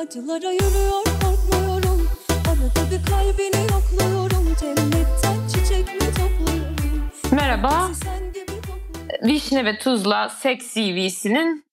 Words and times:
Acılara 0.00 0.52
yürüyor 0.52 1.04
korkmuyorum 1.04 2.08
Arada 2.28 2.90
bir 2.90 3.10
kalbini 3.10 3.62
yokluyorum 3.72 4.56
Cennetten 4.60 5.48
çiçek 5.48 5.94
mi 5.94 6.00
topluyorum 6.00 7.10
Merhaba, 7.32 7.90
Vişne 9.22 9.64
ve 9.64 9.78
Tuzla 9.78 10.28
Seks 10.28 10.74
CV'sinin 10.74 11.64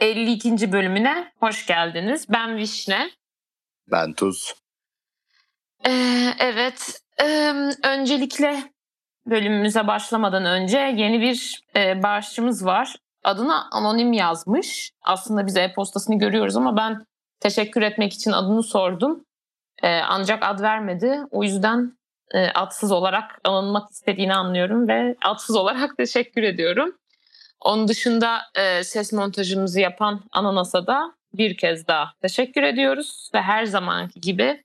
52. 0.00 0.72
bölümüne 0.72 1.32
hoş 1.40 1.66
geldiniz. 1.66 2.26
Ben 2.28 2.56
Vişne. 2.56 3.10
Ben 3.90 4.12
Tuz. 4.12 4.54
Ee, 5.86 6.34
evet, 6.38 7.02
ee, 7.22 7.52
öncelikle 7.84 8.72
bölümümüze 9.26 9.86
başlamadan 9.86 10.44
önce 10.44 10.78
yeni 10.78 11.20
bir 11.20 11.62
e, 11.76 12.02
bağışçımız 12.02 12.64
var. 12.64 12.96
Adına 13.24 13.68
anonim 13.70 14.12
yazmış. 14.12 14.92
Aslında 15.02 15.46
biz 15.46 15.56
e-postasını 15.56 16.18
görüyoruz 16.18 16.56
ama 16.56 16.76
ben 16.76 17.06
teşekkür 17.42 17.82
etmek 17.82 18.12
için 18.12 18.32
adını 18.32 18.62
sordum. 18.62 19.24
Ee, 19.82 19.88
ancak 19.88 20.42
ad 20.42 20.60
vermedi. 20.60 21.20
O 21.30 21.42
yüzden 21.42 21.98
e, 22.34 22.50
adsız 22.50 22.92
olarak 22.92 23.40
alınmak 23.44 23.90
istediğini 23.90 24.34
anlıyorum 24.34 24.88
ve 24.88 25.16
adsız 25.24 25.56
olarak 25.56 25.96
teşekkür 25.96 26.42
ediyorum. 26.42 26.96
Onun 27.60 27.88
dışında 27.88 28.40
e, 28.54 28.84
ses 28.84 29.12
montajımızı 29.12 29.80
yapan 29.80 30.20
Ananas'a 30.32 30.86
da 30.86 31.14
bir 31.34 31.56
kez 31.56 31.86
daha 31.86 32.12
teşekkür 32.22 32.62
ediyoruz 32.62 33.30
ve 33.34 33.42
her 33.42 33.64
zamanki 33.64 34.20
gibi 34.20 34.64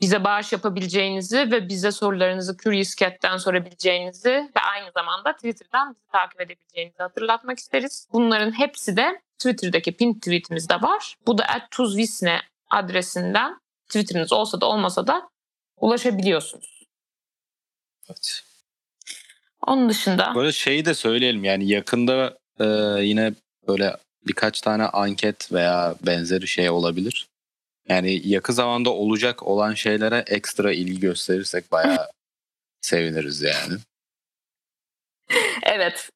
bize 0.00 0.24
bağış 0.24 0.52
yapabileceğinizi 0.52 1.38
ve 1.50 1.68
bize 1.68 1.92
sorularınızı 1.92 2.56
Curious 2.56 2.96
Cat'ten 2.96 3.36
sorabileceğinizi 3.36 4.30
ve 4.30 4.60
aynı 4.74 4.90
zamanda 4.94 5.32
Twitter'dan 5.32 5.94
bizi 5.94 6.06
takip 6.12 6.40
edebileceğinizi 6.40 6.98
hatırlatmak 6.98 7.58
isteriz. 7.58 8.08
Bunların 8.12 8.58
hepsi 8.58 8.96
de 8.96 9.20
Twitter'daki 9.40 9.96
pin 9.96 10.14
tweetimizde 10.14 10.74
var. 10.74 11.16
Bu 11.26 11.38
da 11.38 11.46
@tuzvisne 11.70 12.40
adresinden 12.70 13.60
Twitter'ınız 13.88 14.32
olsa 14.32 14.60
da 14.60 14.66
olmasa 14.66 15.06
da 15.06 15.30
ulaşabiliyorsunuz. 15.76 16.82
Evet. 18.10 18.42
Onun 19.66 19.88
dışında 19.88 20.32
Böyle 20.34 20.52
şeyi 20.52 20.84
de 20.84 20.94
söyleyelim 20.94 21.44
yani 21.44 21.68
yakında 21.68 22.38
e, 22.60 22.64
yine 23.04 23.34
böyle 23.68 23.96
birkaç 24.26 24.60
tane 24.60 24.84
anket 24.84 25.52
veya 25.52 25.94
benzeri 26.06 26.48
şey 26.48 26.70
olabilir. 26.70 27.28
Yani 27.88 28.28
yakın 28.28 28.52
zamanda 28.52 28.90
olacak 28.90 29.42
olan 29.42 29.74
şeylere 29.74 30.24
ekstra 30.26 30.72
ilgi 30.72 31.00
gösterirsek 31.00 31.72
bayağı 31.72 32.08
seviniriz 32.80 33.42
yani. 33.42 33.78
Evet. 35.62 36.10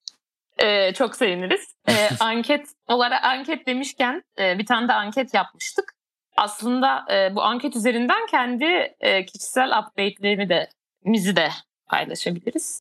Ee, 0.62 0.92
çok 0.92 1.16
seviniriz. 1.16 1.74
Ee, 1.88 2.08
anket 2.20 2.68
olarak 2.88 3.24
anket 3.24 3.66
demişken 3.66 4.22
e, 4.38 4.58
bir 4.58 4.66
tane 4.66 4.88
de 4.88 4.92
anket 4.92 5.34
yapmıştık. 5.34 5.94
Aslında 6.36 7.04
e, 7.12 7.34
bu 7.34 7.42
anket 7.42 7.76
üzerinden 7.76 8.26
kendi 8.26 8.64
e, 9.00 9.24
kişisel 9.24 9.78
update'lerimi 9.78 10.48
de 10.48 10.68
mizi 11.04 11.36
de 11.36 11.48
paylaşabiliriz. 11.86 12.80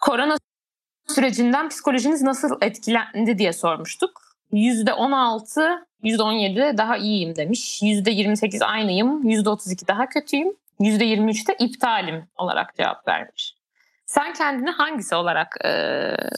Korona 0.00 0.36
sürecinden 1.08 1.68
psikolojiniz 1.68 2.22
nasıl 2.22 2.58
etkilendi 2.60 3.38
diye 3.38 3.52
sormuştuk. 3.52 4.22
%16, 4.52 5.86
%17 6.02 6.78
daha 6.78 6.96
iyiyim 6.96 7.36
demiş. 7.36 7.82
%28 7.82 8.64
aynıyım, 8.64 9.22
%32 9.30 9.88
daha 9.88 10.08
kötüyüm, 10.08 10.48
%23 10.80 11.48
de 11.48 11.56
iptalim 11.58 12.28
olarak 12.36 12.76
cevap 12.76 13.08
vermiş. 13.08 13.53
Sen 14.06 14.32
kendini 14.32 14.70
hangisi 14.70 15.14
olarak 15.14 15.56
e, 15.64 15.68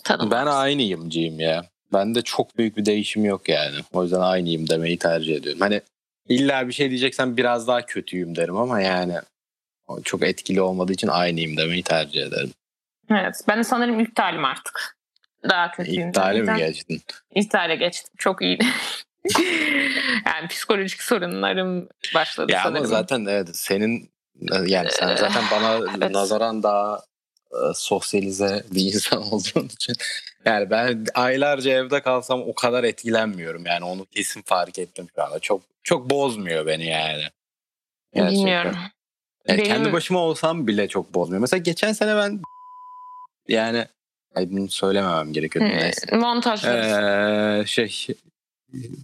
tanımlarsın? 0.04 0.30
Ben 0.30 0.46
aynıyımcıyım 0.46 1.40
ya. 1.40 1.64
Bende 1.92 2.22
çok 2.22 2.58
büyük 2.58 2.76
bir 2.76 2.86
değişim 2.86 3.24
yok 3.24 3.48
yani. 3.48 3.76
O 3.92 4.02
yüzden 4.02 4.20
aynıyım 4.20 4.68
demeyi 4.68 4.98
tercih 4.98 5.36
ediyorum. 5.36 5.60
Hani 5.60 5.80
illa 6.28 6.68
bir 6.68 6.72
şey 6.72 6.90
diyeceksen 6.90 7.36
biraz 7.36 7.68
daha 7.68 7.86
kötüyüm 7.86 8.36
derim 8.36 8.56
ama 8.56 8.80
yani 8.80 9.14
çok 10.04 10.22
etkili 10.22 10.60
olmadığı 10.60 10.92
için 10.92 11.08
aynıyım 11.08 11.56
demeyi 11.56 11.82
tercih 11.82 12.22
ederim. 12.22 12.50
Evet, 13.10 13.34
ben 13.48 13.58
de 13.58 13.64
sanırım 13.64 14.00
iptalim 14.00 14.44
artık. 14.44 14.96
Daha 15.48 15.70
kötüyüm. 15.70 16.08
İptale 16.08 16.42
mi 16.42 16.58
geçtin? 16.58 17.02
İptale 17.34 17.76
geçtim. 17.76 18.14
Çok 18.18 18.42
iyi. 18.42 18.58
yani 20.26 20.48
psikolojik 20.48 21.02
sorunlarım 21.02 21.88
başladı 22.14 22.52
Ya 22.52 22.62
sanırım. 22.62 22.76
ama 22.76 22.86
zaten 22.86 23.24
evet 23.24 23.56
senin 23.56 24.10
yani 24.66 24.88
sen 24.90 25.16
zaten 25.16 25.44
bana 25.52 25.80
evet. 25.98 26.10
nazaran 26.10 26.62
daha 26.62 27.00
sosyalize 27.74 28.64
bir 28.70 28.80
insan 28.94 29.22
olduğun 29.22 29.66
için 29.66 29.94
yani 30.44 30.70
ben 30.70 31.06
aylarca 31.14 31.70
evde 31.70 32.02
kalsam 32.02 32.42
o 32.42 32.54
kadar 32.54 32.84
etkilenmiyorum 32.84 33.66
yani 33.66 33.84
onu 33.84 34.06
kesin 34.06 34.42
fark 34.42 34.78
ettim 34.78 35.06
şu 35.16 35.22
anda 35.22 35.38
çok 35.38 35.62
çok 35.82 36.10
bozmuyor 36.10 36.66
beni 36.66 36.86
yani. 36.86 37.22
Gerçekten. 38.14 38.38
Bilmiyorum. 38.38 38.76
Yani 39.48 39.58
Benim- 39.58 39.64
kendi 39.70 39.92
başıma 39.92 40.18
olsam 40.20 40.66
bile 40.66 40.88
çok 40.88 41.14
bozmuyor. 41.14 41.40
Mesela 41.40 41.62
geçen 41.62 41.92
sene 41.92 42.16
ben 42.16 42.40
yani 43.48 43.86
ay 44.34 44.50
bunu 44.50 44.70
söylememem 44.70 45.32
gerekiyor. 45.32 45.64
Hmm, 45.64 46.20
Montajlarız. 46.20 47.62
Ee, 47.62 47.66
şey 47.66 48.06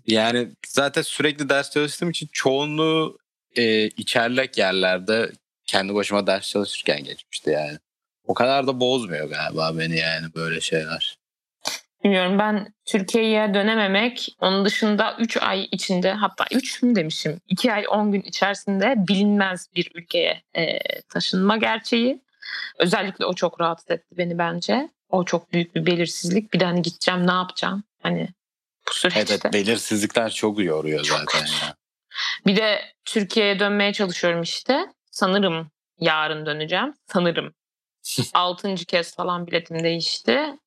yani 0.07 0.49
zaten 0.67 1.03
sürekli 1.03 1.49
ders 1.49 1.71
çalıştığım 1.71 2.11
için 2.11 2.29
çoğunluğu 2.33 3.19
e, 3.57 3.87
içerlek 3.87 4.59
yerlerde 4.59 5.33
kendi 5.67 5.95
başıma 5.95 6.27
ders 6.27 6.49
çalışırken 6.49 7.05
geçmişti 7.05 7.51
yani. 7.51 7.79
O 8.27 8.35
kadar 8.35 8.67
da 8.67 8.81
bozmuyor 8.81 9.29
galiba 9.29 9.79
beni 9.79 9.97
yani 9.97 10.27
böyle 10.35 10.61
şeyler. 10.61 11.19
Bilmiyorum 12.05 12.39
ben 12.39 12.75
Türkiye'ye 12.85 13.55
dönememek 13.55 14.29
onun 14.41 14.65
dışında 14.65 15.17
3 15.19 15.37
ay 15.37 15.69
içinde 15.73 16.13
hatta 16.13 16.45
3 16.53 16.83
mü 16.83 16.95
demişim 16.95 17.41
2 17.49 17.73
ay 17.73 17.85
10 17.89 18.13
gün 18.13 18.23
içerisinde 18.23 18.95
bilinmez 18.97 19.69
bir 19.77 19.91
ülkeye 19.95 20.43
e, 20.57 20.79
taşınma 21.09 21.57
gerçeği. 21.57 22.21
Özellikle 22.79 23.27
o 23.27 23.35
çok 23.35 23.61
rahatsız 23.61 23.91
etti 23.91 24.19
beni 24.19 24.39
bence. 24.39 24.89
O 25.11 25.25
çok 25.25 25.53
büyük 25.53 25.75
bir 25.75 25.87
belirsizlik. 25.87 26.55
Bir 26.55 26.61
de 26.61 26.65
hani 26.65 26.83
gideceğim 26.83 27.27
ne 27.27 27.33
yapacağım? 27.33 27.85
Hani 28.03 28.29
bu 28.89 28.93
süreçte. 28.95 29.35
Evet, 29.35 29.53
belirsizlikler 29.53 30.31
çok 30.31 30.59
yoruyor 30.65 31.05
Çok 31.05 31.19
zaten 31.19 31.41
kötü. 31.41 31.53
ya. 31.65 31.75
Bir 32.47 32.57
de 32.57 32.81
Türkiye'ye 33.05 33.59
dönmeye 33.59 33.93
çalışıyorum 33.93 34.43
işte. 34.43 34.87
Sanırım 35.11 35.71
yarın 35.99 36.47
döneceğim. 36.47 36.95
Sanırım. 37.07 37.55
Altıncı 38.35 38.85
kez 38.85 39.17
falan 39.17 39.47
biletim 39.47 39.85
değişti. 39.85 40.59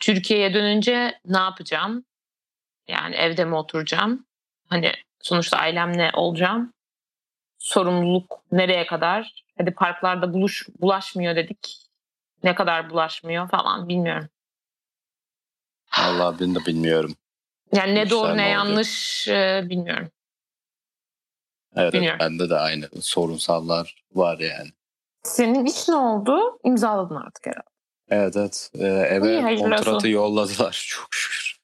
Türkiye'ye 0.00 0.54
dönünce 0.54 1.20
ne 1.24 1.38
yapacağım? 1.38 2.04
Yani 2.88 3.14
evde 3.16 3.44
mi 3.44 3.54
oturacağım? 3.54 4.26
Hani 4.68 4.92
sonuçta 5.20 5.56
ailemle 5.56 6.10
olacağım. 6.14 6.72
Sorumluluk 7.58 8.40
nereye 8.52 8.86
kadar? 8.86 9.44
Hadi 9.58 9.70
parklarda 9.70 10.34
buluş, 10.34 10.68
bulaşmıyor 10.80 11.36
dedik. 11.36 11.86
Ne 12.42 12.54
kadar 12.54 12.90
bulaşmıyor 12.90 13.48
falan 13.48 13.88
bilmiyorum. 13.88 14.28
Vallahi 15.98 16.40
ben 16.40 16.54
de 16.54 16.58
bilmiyorum. 16.66 17.14
Yani 17.72 17.94
ne 17.94 18.10
doğru 18.10 18.36
ne 18.36 18.48
yanlış 18.48 19.28
e, 19.28 19.62
bilmiyorum. 19.64 20.10
Evet, 21.76 21.92
Bilmiyorum. 21.92 22.18
bende 22.20 22.50
de 22.50 22.56
aynı 22.56 22.88
sorunsallar 23.00 24.04
var 24.12 24.38
yani. 24.38 24.70
Senin 25.22 25.64
iş 25.66 25.88
ne 25.88 25.94
oldu? 25.96 26.58
İmzaladın 26.64 27.16
artık 27.16 27.46
herhalde. 27.46 27.64
Evet 28.10 28.36
evet. 28.36 28.70
Ee, 28.74 28.86
eve 28.86 29.52
İyi, 29.52 29.58
kontratı 29.58 29.94
olsun. 29.96 30.08
yolladılar 30.08 30.84
çok 30.88 31.14
şükür. 31.14 31.60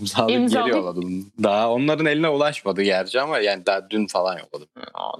İmzalayıp 0.00 0.40
İmzalayıp- 0.40 0.66
geri 0.66 0.76
yolladım. 0.76 1.32
Daha 1.42 1.70
onların 1.70 2.06
eline 2.06 2.28
ulaşmadı 2.28 2.82
gerçi 2.82 3.20
ama 3.20 3.38
yani 3.38 3.66
daha 3.66 3.90
dün 3.90 4.06
falan 4.06 4.38
yolladım. 4.38 4.68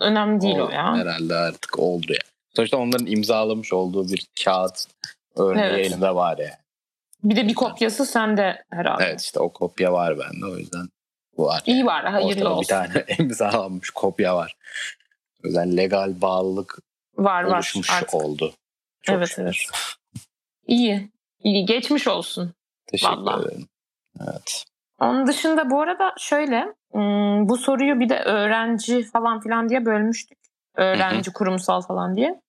Önemli 0.00 0.40
değil 0.40 0.58
o, 0.58 0.70
ya. 0.70 0.96
Herhalde 0.96 1.34
artık 1.34 1.78
oldu 1.78 2.12
ya. 2.12 2.18
Sonuçta 2.56 2.76
onların 2.76 3.06
imzalamış 3.06 3.72
olduğu 3.72 4.08
bir 4.08 4.26
kağıt 4.44 4.84
örneği 5.36 5.64
Evet. 5.64 5.86
elimde 5.86 6.14
var 6.14 6.38
ya. 6.38 6.58
Bir 7.24 7.36
de 7.36 7.48
bir 7.48 7.54
kopyası 7.54 8.06
sende 8.06 8.64
herhalde. 8.70 9.04
Evet 9.04 9.20
işte 9.20 9.40
o 9.40 9.52
kopya 9.52 9.92
var 9.92 10.18
bende 10.18 10.46
o 10.46 10.56
yüzden 10.56 10.88
var. 11.38 11.62
İyi 11.66 11.86
var, 11.86 12.04
hayırlı 12.10 12.28
Ortada 12.30 12.50
olsun. 12.50 12.62
bir 12.62 12.66
tane 12.92 13.04
imzalanmış 13.18 13.90
kopya 13.90 14.36
var. 14.36 14.56
O 15.44 15.46
yüzden 15.46 15.76
legal 15.76 16.20
bağlılık 16.20 16.78
var 17.16 17.44
var 17.44 17.54
oluşmuş 17.54 17.90
artık. 17.90 18.14
oldu. 18.14 18.54
Çok 19.02 19.16
Evet, 19.16 19.28
şükür. 19.28 19.42
evet. 19.42 19.56
İyi. 20.66 21.10
İyi 21.42 21.66
geçmiş 21.66 22.08
olsun. 22.08 22.52
Teşekkür 22.86 23.12
Vallahi. 23.16 23.42
ederim. 23.46 23.68
Evet. 24.20 24.64
Onun 25.00 25.26
dışında 25.26 25.70
bu 25.70 25.80
arada 25.80 26.14
şöyle 26.18 26.74
bu 27.48 27.56
soruyu 27.56 28.00
bir 28.00 28.08
de 28.08 28.18
öğrenci 28.20 29.02
falan 29.02 29.40
filan 29.40 29.68
diye 29.68 29.84
bölmüştük. 29.84 30.38
Öğrenci 30.74 31.32
kurumsal 31.32 31.80
falan 31.80 32.16
diye. 32.16 32.40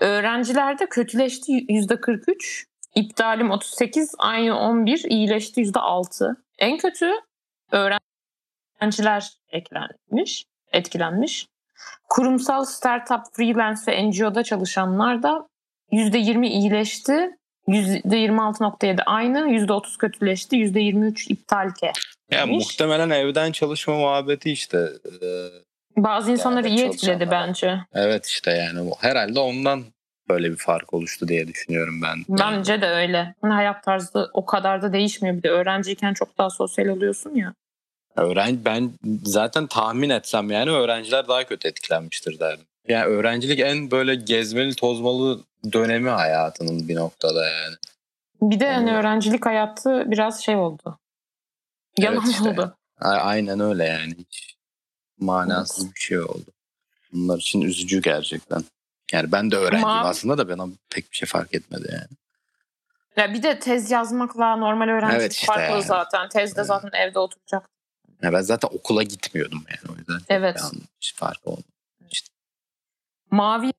Öğrencilerde 0.00 0.86
kötüleşti 0.88 1.64
yüzde 1.68 2.00
43. 2.00 2.66
İptalim 2.94 3.50
38, 3.50 4.14
aynı 4.18 4.58
11, 4.58 5.04
iyileşti 5.08 5.60
yüzde 5.60 5.78
6. 5.80 6.44
En 6.58 6.76
kötü 6.78 7.10
öğrenciler 8.80 9.30
eklenmiş, 9.50 10.46
etkilenmiş. 10.72 11.48
Kurumsal 12.08 12.64
startup, 12.64 13.20
freelance 13.32 13.80
ve 13.88 14.08
NGO'da 14.08 14.42
çalışanlar 14.42 15.22
da 15.22 15.46
%20 15.92 16.46
iyileşti. 16.46 17.30
%26.7 17.68 19.02
aynı, 19.02 19.38
%30 19.38 19.98
kötüleşti, 19.98 20.56
%23 20.56 21.30
iptal 21.30 21.70
ke. 21.80 21.92
Ya 22.30 22.46
demiş. 22.46 22.66
muhtemelen 22.66 23.10
evden 23.10 23.52
çalışma 23.52 23.94
muhabbeti 23.94 24.52
işte. 24.52 24.88
Ee, 25.22 25.48
Bazı 25.96 26.32
insanları 26.32 26.68
iyi 26.68 26.84
etkiledi 26.84 27.28
bence. 27.30 27.80
evet 27.92 28.26
işte 28.26 28.50
yani 28.50 28.90
herhalde 29.00 29.40
ondan 29.40 29.84
böyle 30.28 30.50
bir 30.50 30.56
fark 30.56 30.94
oluştu 30.94 31.28
diye 31.28 31.48
düşünüyorum 31.48 32.02
ben. 32.02 32.18
Bence 32.28 32.80
de 32.80 32.86
öyle. 32.86 33.34
Hani 33.42 33.52
hayat 33.52 33.84
tarzı 33.84 34.30
o 34.32 34.46
kadar 34.46 34.82
da 34.82 34.92
değişmiyor. 34.92 35.36
Bir 35.36 35.42
de 35.42 35.50
öğrenciyken 35.50 36.14
çok 36.14 36.38
daha 36.38 36.50
sosyal 36.50 36.86
oluyorsun 36.86 37.34
ya. 37.34 37.54
Öğren 38.16 38.64
ben 38.64 38.92
zaten 39.24 39.66
tahmin 39.66 40.10
etsem 40.10 40.50
yani 40.50 40.70
öğrenciler 40.70 41.28
daha 41.28 41.44
kötü 41.44 41.68
etkilenmiştir 41.68 42.38
derdim. 42.40 42.66
Yani 42.88 43.04
öğrencilik 43.04 43.60
en 43.60 43.90
böyle 43.90 44.14
gezmeli 44.14 44.74
tozmalı 44.74 45.40
dönemi 45.72 46.08
hayatının 46.10 46.88
bir 46.88 46.96
noktada 46.96 47.48
yani. 47.48 47.74
Bir 48.42 48.60
de 48.60 48.66
Evet. 48.66 48.88
öğrencilik 48.88 49.46
hayatı 49.46 50.04
biraz 50.10 50.44
şey 50.44 50.56
oldu. 50.56 50.98
Yalan 51.98 52.18
Evet 52.24 52.34
işte. 52.34 52.48
oldu. 52.50 52.76
Aynen 53.00 53.60
öyle 53.60 53.84
yani. 53.84 54.14
Hiç 54.18 54.56
manasız 55.20 55.94
bir 55.94 56.00
şey 56.00 56.20
oldu. 56.20 56.50
Bunlar 57.12 57.38
için 57.38 57.60
üzücü 57.60 58.02
gerçekten. 58.02 58.62
Yani 59.12 59.32
ben 59.32 59.50
de 59.50 59.56
öğrenciyim 59.56 59.86
Ama- 59.88 60.08
aslında 60.08 60.38
da 60.38 60.48
bana 60.58 60.68
pek 60.90 61.10
bir 61.12 61.16
şey 61.16 61.26
fark 61.28 61.54
etmedi 61.54 61.88
yani. 61.92 62.08
Ya 63.16 63.34
bir 63.34 63.42
de 63.42 63.58
tez 63.58 63.90
yazmakla 63.90 64.56
normal 64.56 64.88
öğrencilik 64.88 65.20
Evet 65.20 65.32
işte 65.32 65.46
farklı 65.46 65.62
yani. 65.72 65.82
zaten. 65.82 66.28
Tezde 66.28 66.60
Evet. 66.60 66.66
zaten 66.66 66.90
evde 66.94 67.18
oturacak. 67.18 67.68
Ya 68.22 68.32
ben 68.32 68.40
zaten 68.40 68.68
okula 68.72 69.02
gitmiyordum 69.02 69.64
yani 69.70 69.94
o 69.94 69.98
yüzden. 69.98 70.18
Evet. 70.28 70.56
bir 70.56 70.60
an- 70.60 70.82
hiç 71.00 71.14
fark 71.14 71.46
olmadı. 71.46 71.62
Mavi 73.30 73.72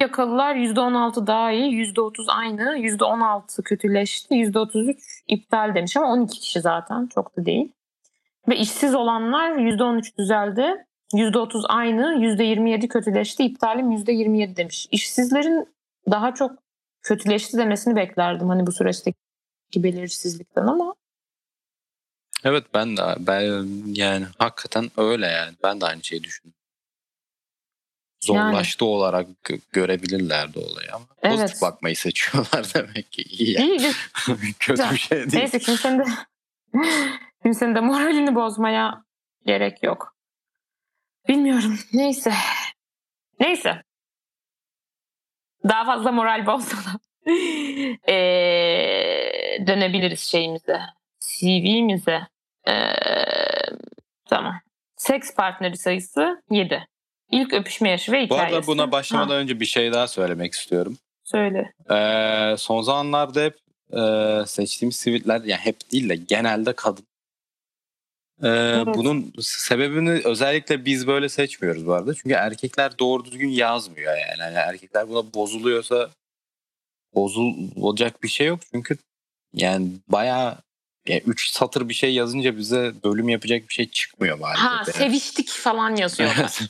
yakalılar 0.00 0.54
%16 0.54 1.26
daha 1.26 1.52
iyi, 1.52 1.70
%30 1.70 2.28
aynı, 2.28 2.76
%16 2.78 3.62
kötüleşti, 3.62 4.34
%33 4.34 5.22
iptal 5.28 5.74
demiş 5.74 5.96
ama 5.96 6.06
12 6.06 6.40
kişi 6.40 6.60
zaten 6.60 7.06
çok 7.06 7.36
da 7.36 7.46
değil. 7.46 7.72
Ve 8.48 8.56
işsiz 8.56 8.94
olanlar 8.94 9.56
%13 9.56 10.18
düzeldi, 10.18 10.86
%30 11.14 11.64
aynı, 11.68 12.14
%27 12.20 12.88
kötüleşti, 12.88 13.44
iptalim 13.44 13.90
%27 13.92 14.56
demiş. 14.56 14.88
İşsizlerin 14.90 15.68
daha 16.10 16.34
çok 16.34 16.52
kötüleşti 17.02 17.58
demesini 17.58 17.96
beklerdim 17.96 18.48
hani 18.48 18.66
bu 18.66 18.72
süreçteki 18.72 19.16
belirsizlikten 19.76 20.66
ama 20.66 20.94
Evet 22.46 22.64
ben 22.74 22.96
de 22.96 23.02
ben 23.18 23.66
yani 23.94 24.26
hakikaten 24.38 24.90
öyle 24.96 25.26
yani. 25.26 25.56
Ben 25.62 25.80
de 25.80 25.86
aynı 25.86 26.04
şeyi 26.04 26.24
düşündüm. 26.24 26.54
Zorlaştı 28.20 28.84
olarak 28.84 29.26
gö- 29.44 29.60
görebilirlerdi 29.72 30.58
olayı 30.58 30.94
ama 30.94 31.04
Evet. 31.22 31.38
pozitif 31.38 31.62
bakmayı 31.62 31.96
seçiyorlar 31.96 32.66
demek 32.74 33.12
ki. 33.12 33.22
İyi 33.22 33.52
yani. 33.52 33.76
iyi 33.76 33.92
Kötü 34.58 34.90
bir 34.92 34.98
şey 34.98 35.18
değil. 35.18 35.34
Neyse 35.34 35.58
kimsenin 35.58 35.98
de 35.98 36.04
kimsenin 37.42 37.74
de 37.74 37.80
moralini 37.80 38.34
bozmaya 38.34 39.02
gerek 39.46 39.82
yok. 39.82 40.16
Bilmiyorum. 41.28 41.78
Neyse. 41.92 42.32
Neyse. 43.40 43.82
Daha 45.68 45.84
fazla 45.84 46.12
moral 46.12 46.46
bozmadan 46.46 47.00
ee, 48.08 49.66
dönebiliriz 49.66 50.20
şeyimize. 50.20 50.80
CV'mize. 51.20 52.26
Ee, 52.68 52.72
tamam. 54.28 54.54
Seks 54.96 55.34
partneri 55.34 55.76
sayısı 55.76 56.42
7. 56.50 56.86
İlk 57.30 57.52
öpüşme 57.54 57.90
yaşı 57.90 58.12
ve 58.12 58.20
Bu 58.20 58.34
hikayesi. 58.34 58.54
arada 58.56 58.66
buna 58.66 58.92
başlamadan 58.92 59.34
Ha, 59.34 59.40
önce 59.40 59.60
bir 59.60 59.66
şey 59.66 59.92
daha 59.92 60.08
söylemek 60.08 60.52
istiyorum. 60.52 60.98
söyle. 61.24 61.72
Ee, 61.90 62.54
son 62.58 62.82
zamanlarda 62.82 63.40
hep 63.44 63.56
e, 63.92 64.00
seçtiğimiz 64.46 64.96
siviller 64.96 65.40
yani 65.44 65.60
hep 65.60 65.76
değil 65.92 66.08
de 66.08 66.16
genelde 66.16 66.72
kadın. 66.72 67.04
Ee, 68.42 68.82
Bunun 68.86 69.32
sebebini 69.40 70.10
özellikle 70.24 70.84
biz 70.84 71.06
böyle 71.06 71.28
seçmiyoruz 71.28 71.86
bu 71.86 71.92
arada. 71.92 72.14
Çünkü 72.14 72.34
erkekler 72.34 72.98
doğru 72.98 73.24
düzgün 73.24 73.48
yazmıyor 73.48 74.16
yani. 74.16 74.40
yani 74.40 74.54
erkekler 74.56 75.08
buna 75.08 75.34
bozuluyorsa 75.34 76.10
bozulacak 77.14 78.22
bir 78.22 78.28
şey 78.28 78.46
yok. 78.46 78.60
Çünkü 78.72 78.96
yani 79.52 79.88
bayağı 80.08 80.58
yani 81.08 81.22
üç 81.26 81.50
satır 81.50 81.88
bir 81.88 81.94
şey 81.94 82.14
yazınca 82.14 82.56
bize 82.56 82.92
bölüm 83.04 83.28
yapacak 83.28 83.68
bir 83.68 83.74
şey 83.74 83.88
çıkmıyor 83.88 84.38
maalesef. 84.38 84.64
Ha 84.64 84.84
seviştik 84.84 85.48
falan 85.48 85.96
yazıyorlar. 85.96 86.58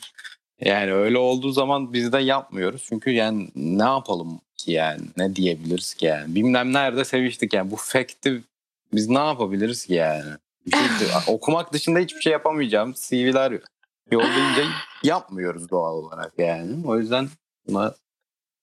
Yani 0.61 0.93
öyle 0.93 1.19
olduğu 1.19 1.53
zaman 1.53 1.93
biz 1.93 2.13
de 2.13 2.19
yapmıyoruz. 2.19 2.85
Çünkü 2.89 3.11
yani 3.11 3.49
ne 3.57 3.83
yapalım 3.83 4.41
ki 4.57 4.73
yani? 4.73 5.01
Ne 5.17 5.37
diyebiliriz 5.37 5.95
ki 5.95 6.07
yani? 6.07 6.35
Bilmem 6.35 6.73
nerede 6.73 7.05
seviştik 7.05 7.55
yani. 7.55 7.71
Bu 7.71 7.77
fact'i 7.77 8.43
biz 8.93 9.09
ne 9.09 9.19
yapabiliriz 9.19 9.87
ki 9.87 9.95
yani? 9.95 10.31
Bir 10.67 10.73
şey, 10.73 11.09
okumak 11.35 11.73
dışında 11.73 11.99
hiçbir 11.99 12.21
şey 12.21 12.33
yapamayacağım. 12.33 12.93
CV'ler 12.93 13.61
yollayınca 14.11 14.65
yapmıyoruz 15.03 15.71
doğal 15.71 15.95
olarak 15.95 16.33
yani. 16.39 16.87
O 16.87 16.99
yüzden 16.99 17.29
buna 17.69 17.95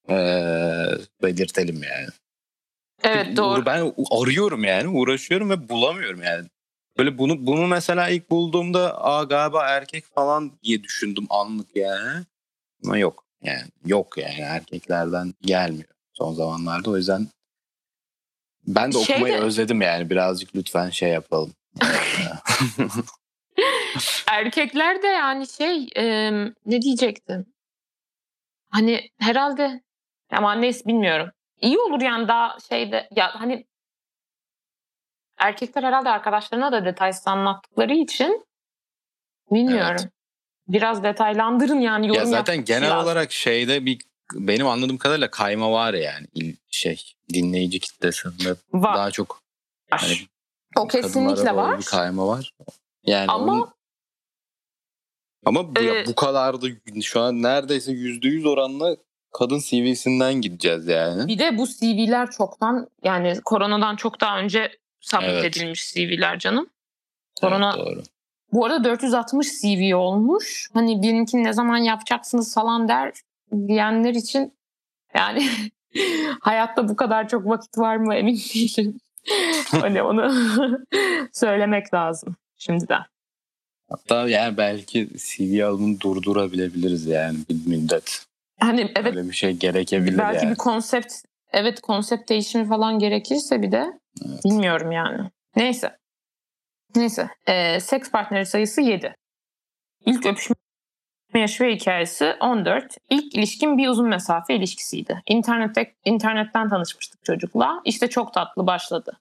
eee 0.10 0.98
belirtelim 1.24 1.82
yani. 1.84 2.08
Evet 3.04 3.38
doğru. 3.38 3.66
Ben 3.66 3.94
arıyorum 4.12 4.64
yani 4.64 4.88
uğraşıyorum 4.88 5.50
ve 5.50 5.70
bulamıyorum 5.70 6.24
yani. 6.24 6.48
Böyle 6.98 7.18
bunu 7.18 7.48
bunu 7.48 7.68
mesela 7.68 8.10
ilk 8.10 8.30
bulduğumda 8.30 9.04
aa 9.04 9.24
galiba 9.24 9.68
erkek 9.68 10.06
falan 10.16 10.52
diye 10.64 10.84
düşündüm 10.84 11.26
anlık 11.30 11.76
yani. 11.76 12.24
Ama 12.86 12.98
yok 12.98 13.24
yani 13.44 13.68
yok 13.86 14.18
yani 14.18 14.40
erkeklerden 14.40 15.34
gelmiyor 15.42 15.90
son 16.14 16.34
zamanlarda 16.34 16.92
o 16.92 16.98
yüzden 16.98 17.28
ben 18.68 18.92
de 18.92 18.98
Şey 18.98 19.16
okumayı 19.16 19.34
de- 19.34 19.40
özledim 19.40 19.82
yani 19.82 20.10
birazcık 20.10 20.56
lütfen 20.56 20.90
şey 20.90 21.10
yapalım. 21.10 21.54
Erkekler 24.28 25.02
de 25.02 25.08
yani 25.08 25.48
şey 25.48 25.88
e, 25.98 26.32
ne 26.66 26.82
diyecektim? 26.82 27.46
Hani 28.70 29.10
herhalde 29.20 29.82
ama 30.32 30.56
neyse 30.56 30.86
bilmiyorum. 30.86 31.30
İyi 31.64 31.80
olur 31.80 32.02
yani 32.02 32.28
daha 32.28 32.58
şeyde 32.70 33.10
ya 33.16 33.40
hani 33.42 33.66
erkekler 35.38 35.84
herhalde 35.84 36.10
arkadaşlarına 36.10 36.72
da 36.72 36.86
detaysız 36.86 37.28
anlattıkları 37.28 37.94
için 37.94 38.46
bilmiyorum. 39.52 39.96
Evet. 40.02 40.10
Biraz 40.68 41.04
detaylandırın 41.04 41.80
yani 41.80 42.08
yorum 42.08 42.20
ya 42.20 42.26
zaten 42.26 42.66
genel 42.66 42.90
lazım. 42.90 43.06
olarak 43.06 43.32
şeyde 43.32 43.86
bir 43.86 44.02
benim 44.34 44.68
anladığım 44.68 44.98
kadarıyla 44.98 45.32
kayma 45.32 45.72
var 45.72 45.94
yani 45.94 46.28
şey 46.72 47.14
dinleyici 47.34 47.80
kitlesinde 47.80 48.56
var. 48.74 48.96
daha 48.98 49.12
çok 49.12 49.42
hani 49.92 50.14
o 50.78 50.88
kesinlikle 50.88 51.56
var. 51.56 51.80
bir 51.80 51.86
kayma 51.86 52.28
var. 52.28 52.54
Yani 53.06 53.32
onun- 53.32 53.48
Ama 53.48 53.74
Ama 55.46 55.76
bu, 55.76 55.80
Ee, 55.80 56.06
bu 56.08 56.16
kadar 56.16 56.62
da 56.62 56.68
şu 57.02 57.20
an 57.22 57.42
neredeyse 57.44 57.92
yüzde 57.92 58.28
yüz 58.28 58.46
oranla 58.46 58.96
kadın 59.34 59.60
CV'sinden 59.60 60.34
gideceğiz 60.34 60.88
yani. 60.88 61.28
bir 61.28 61.40
de 61.40 61.58
bu 61.58 61.68
CV'ler 61.68 62.32
çoktan 62.32 62.88
yani 63.04 63.42
koronadan 63.46 63.96
çok 63.96 64.22
daha 64.22 64.40
önce 64.40 64.72
submit 65.00 65.30
Evet. 65.30 65.46
edilmiş 65.46 65.94
CV'ler 65.94 66.40
canım. 66.40 66.70
Korona 67.42 67.74
Evet, 67.78 67.86
doğru. 67.86 68.04
Bu 68.54 68.66
arada 68.66 68.84
460 68.84 69.62
CV 69.62 69.96
olmuş. 69.96 70.70
Hani 70.74 71.04
benimkini 71.04 71.44
ne 71.44 71.54
zaman 71.54 71.78
yapacaksınız 71.78 72.54
falan 72.56 72.88
der 72.88 73.14
diyenler 73.68 74.14
için 74.14 74.54
yani 75.16 75.50
hayatta 76.42 76.90
bu 76.90 76.96
kadar 76.96 77.28
çok 77.28 77.46
vakit 77.48 77.78
var 77.78 77.96
mı 77.98 78.16
emin 78.16 78.36
değilim. 78.36 79.00
hani 79.72 80.02
onu 80.02 80.34
söylemek 81.34 81.94
lazım 81.94 82.36
şimdiden. 82.58 83.02
Hatta 83.90 84.30
yani 84.30 84.58
belki 84.58 85.10
CV 85.18 85.64
alımını 85.66 86.00
durdurabilebiliriz 86.02 87.06
yani 87.06 87.38
bir 87.50 87.68
müddet. 87.68 88.26
Hani 88.64 88.92
evet 88.96 89.16
Öyle 89.18 89.30
bir 89.30 89.36
şey 89.36 89.54
gerekebilir 89.54 90.18
belki 90.18 90.46
yani. 90.46 90.52
bir 90.52 90.56
konsept 90.58 91.14
evet 91.52 91.82
konsept 91.82 92.30
değişimi 92.30 92.68
falan 92.68 93.00
gerekirse 93.00 93.62
bir 93.62 93.72
de 93.72 93.94
Evet. 94.30 94.46
bilmiyorum 94.46 94.92
yani. 94.92 95.30
Neyse. 95.56 95.98
Neyse. 96.96 97.28
Ee, 97.48 97.80
seks 97.80 98.12
partneri 98.12 98.46
sayısı 98.46 98.82
7. 98.82 99.16
İlk 100.06 100.26
öpüşme 100.26 100.56
yaşı 101.36 101.64
ve 101.64 101.76
hikayesi 101.76 102.36
14. 102.40 102.98
İlk 103.10 103.36
ilişkim 103.36 103.78
bir 103.78 103.88
uzun 103.88 104.08
mesafe 104.08 104.56
ilişkisiydi. 104.56 105.22
İnternette, 105.28 105.94
internetten 106.06 106.70
tanışmıştık 106.70 107.26
çocukla. 107.26 107.82
İşte 107.86 108.08
çok 108.10 108.34
tatlı 108.34 108.68
başladı. 108.68 109.20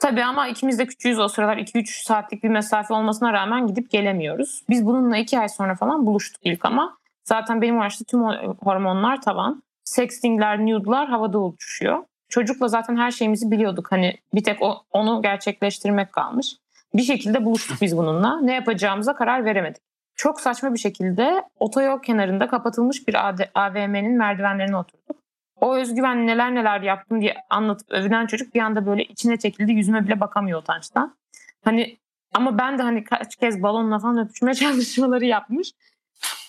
Tabii 0.00 0.24
ama 0.24 0.48
ikimiz 0.48 0.78
de 0.78 0.86
küçüğüz 0.86 1.18
o 1.18 1.28
sıralar 1.28 1.56
2-3 1.56 2.04
saatlik 2.04 2.42
bir 2.44 2.48
mesafe 2.48 2.94
olmasına 2.94 3.32
rağmen 3.32 3.66
gidip 3.66 3.90
gelemiyoruz. 3.90 4.62
Biz 4.68 4.86
bununla 4.86 5.16
2 5.16 5.38
ay 5.38 5.48
sonra 5.48 5.74
falan 5.74 6.06
buluştuk 6.06 6.40
ilk 6.44 6.64
ama 6.64 6.98
zaten 7.28 7.62
benim 7.62 7.78
o 7.78 7.82
yaşta 7.82 8.04
tüm 8.04 8.22
o- 8.24 8.54
hormonlar 8.62 9.20
tavan. 9.22 9.62
Sextingler, 9.84 10.66
nude'lar 10.66 11.08
havada 11.08 11.38
uçuşuyor. 11.38 12.04
Çocukla 12.28 12.68
zaten 12.68 12.96
her 12.96 13.10
şeyimizi 13.10 13.50
biliyorduk. 13.50 13.92
Hani 13.92 14.16
bir 14.34 14.44
tek 14.44 14.62
o, 14.62 14.82
onu 14.90 15.22
gerçekleştirmek 15.22 16.12
kalmış. 16.12 16.56
Bir 16.94 17.02
şekilde 17.02 17.44
buluştuk 17.44 17.78
biz 17.80 17.96
bununla. 17.96 18.40
Ne 18.40 18.54
yapacağımıza 18.54 19.14
karar 19.14 19.44
veremedik. 19.44 19.82
Çok 20.14 20.40
saçma 20.40 20.74
bir 20.74 20.78
şekilde 20.78 21.42
otoyol 21.58 22.02
kenarında 22.02 22.48
kapatılmış 22.48 23.08
bir 23.08 23.14
AVM'nin 23.54 24.18
merdivenlerine 24.18 24.76
oturduk. 24.76 25.16
O 25.60 25.76
özgüven 25.76 26.26
neler 26.26 26.54
neler 26.54 26.80
yaptım 26.80 27.20
diye 27.20 27.34
anlatıp 27.50 27.90
övünen 27.90 28.26
çocuk 28.26 28.54
bir 28.54 28.60
anda 28.60 28.86
böyle 28.86 29.04
içine 29.04 29.36
çekildi. 29.36 29.72
Yüzüme 29.72 30.04
bile 30.04 30.20
bakamıyor 30.20 30.60
utançtan. 30.60 31.16
Hani 31.64 31.98
Ama 32.34 32.58
ben 32.58 32.78
de 32.78 32.82
hani 32.82 33.04
kaç 33.04 33.36
kez 33.36 33.62
balonla 33.62 33.98
falan 33.98 34.18
öpüşme 34.18 34.54
çalışmaları 34.54 35.24
yapmış. 35.24 35.72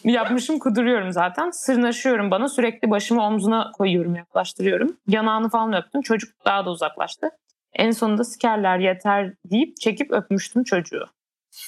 Yapmışım 0.04 0.60
kuduruyorum 0.60 1.12
zaten. 1.12 1.52
Sırnaşıyorum 1.52 2.32
bana 2.32 2.50
sürekli 2.50 2.90
başımı 2.90 3.22
omzuna 3.22 3.72
koyuyorum 3.72 4.16
yaklaştırıyorum. 4.16 4.98
Yanağını 5.08 5.50
falan 5.50 5.74
öptüm. 5.74 6.02
Çocuk 6.02 6.46
daha 6.46 6.66
da 6.66 6.70
uzaklaştı. 6.70 7.30
En 7.74 7.92
sonunda 7.92 8.24
sikerler 8.24 8.80
yeter 8.80 9.34
deyip 9.46 9.78
çekip 9.78 10.12
öpmüştüm 10.12 10.64
çocuğu. 10.64 11.06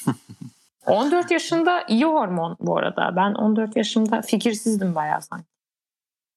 14 0.86 1.32
yaşında 1.32 1.84
iyi 1.88 2.06
hormon 2.06 2.58
bu 2.60 2.78
arada. 2.78 3.16
Ben 3.16 3.34
14 3.34 3.76
yaşımda 3.76 4.22
fikirsizdim 4.22 4.96
bayağı 4.96 5.22
sanki. 5.22 5.48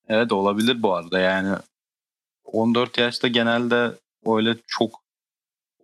Evet 0.09 0.33
olabilir 0.33 0.83
bu 0.83 0.95
arada 0.95 1.19
yani 1.19 1.57
14 2.45 2.99
yaşta 2.99 3.29
genelde 3.29 3.91
öyle 4.27 4.57
çok 4.67 5.03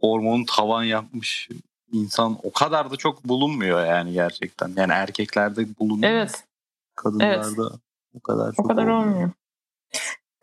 hormonun 0.01 0.45
tavan 0.45 0.85
yapmış 0.85 1.49
insan 1.93 2.39
o 2.43 2.53
kadar 2.53 2.91
da 2.91 2.97
çok 2.97 3.25
bulunmuyor 3.25 3.87
yani 3.87 4.13
gerçekten. 4.13 4.73
Yani 4.77 4.93
erkeklerde 4.93 5.67
bulunuyor. 5.79 6.13
Evet. 6.13 6.45
Kadınlarda 6.97 7.71
o 8.15 8.21
kadar 8.21 8.53
çok 8.53 8.65
O 8.65 8.69
kadar 8.69 8.87
olmuyor. 8.87 9.31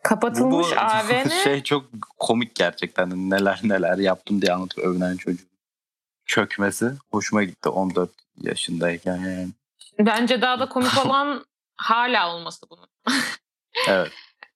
Kapatılmış 0.03 0.67
Bu- 0.67 0.75
bu 0.75 0.79
AVM 0.79 1.29
şey 1.43 1.63
çok 1.63 1.85
komik 2.19 2.55
gerçekten. 2.55 3.29
Neler 3.29 3.59
neler 3.63 3.97
yaptım 3.97 4.41
diye 4.41 4.53
anlatıp 4.53 4.79
övünen 4.79 5.17
çocuğun 5.17 5.47
çökmesi 6.25 6.91
hoşuma 7.11 7.43
gitti 7.43 7.69
14 7.69 8.09
yaşındayken 8.41 9.15
yani. 9.17 9.47
bence 9.99 10.41
daha 10.41 10.59
da 10.59 10.69
komik 10.69 10.97
olan 11.05 11.45
hala 11.77 12.35
olması 12.35 12.65
bunun. 12.69 12.87
Evet. 13.87 14.11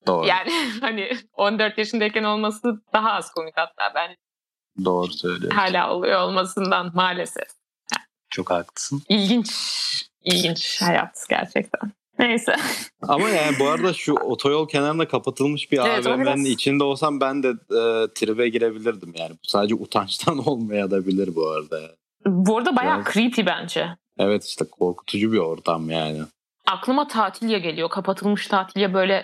Doğru. 0.08 0.28
Yani 0.28 0.52
hani 0.82 1.12
14 1.34 1.78
yaşındayken 1.78 2.24
olması 2.24 2.82
daha 2.94 3.12
az 3.12 3.32
komik 3.32 3.58
hatta 3.58 3.92
ben 3.96 4.16
Doğru 4.86 5.12
söylüyorsun. 5.12 5.58
hala 5.58 5.94
oluyor 5.94 6.22
olmasından 6.22 6.92
maalesef. 6.94 7.48
Çok 8.30 8.50
haklısın. 8.52 9.02
İlginç, 9.10 9.52
ilginç 10.24 10.82
hayat 10.82 11.26
gerçekten. 11.30 11.92
Neyse. 12.20 12.56
Ama 13.02 13.30
yani 13.30 13.60
bu 13.60 13.68
arada 13.70 13.94
şu 13.94 14.14
otoyol 14.14 14.68
kenarında 14.68 15.08
kapatılmış 15.08 15.72
bir 15.72 15.78
Evet, 15.86 16.08
AVM'nin 16.08 16.22
biraz- 16.22 16.46
içinde 16.46 16.84
olsam 16.84 17.22
ben 17.22 17.44
de 17.44 17.48
e, 17.50 18.14
tribe 18.14 18.50
girebilirdim 18.50 19.14
yani. 19.18 19.32
Bu 19.32 19.48
sadece 19.48 19.76
utançtan 19.76 20.38
olmayabilir 20.48 21.36
bu 21.36 21.50
arada. 21.50 21.80
Bu 22.26 22.58
arada 22.58 22.76
bayağı 22.76 23.00
Biraz- 23.02 23.14
creepy 23.14 23.42
bence. 23.46 23.88
Evet 24.20 24.46
işte 24.46 24.66
korkutucu 24.72 25.32
bir 25.32 25.38
ortam 25.38 25.90
yani. 25.90 26.22
Aklıma 26.68 27.08
tatilya 27.08 27.58
geliyor. 27.58 27.90
Kapatılmış 27.90 28.48
tatilya 28.48 28.94
böyle 28.94 29.24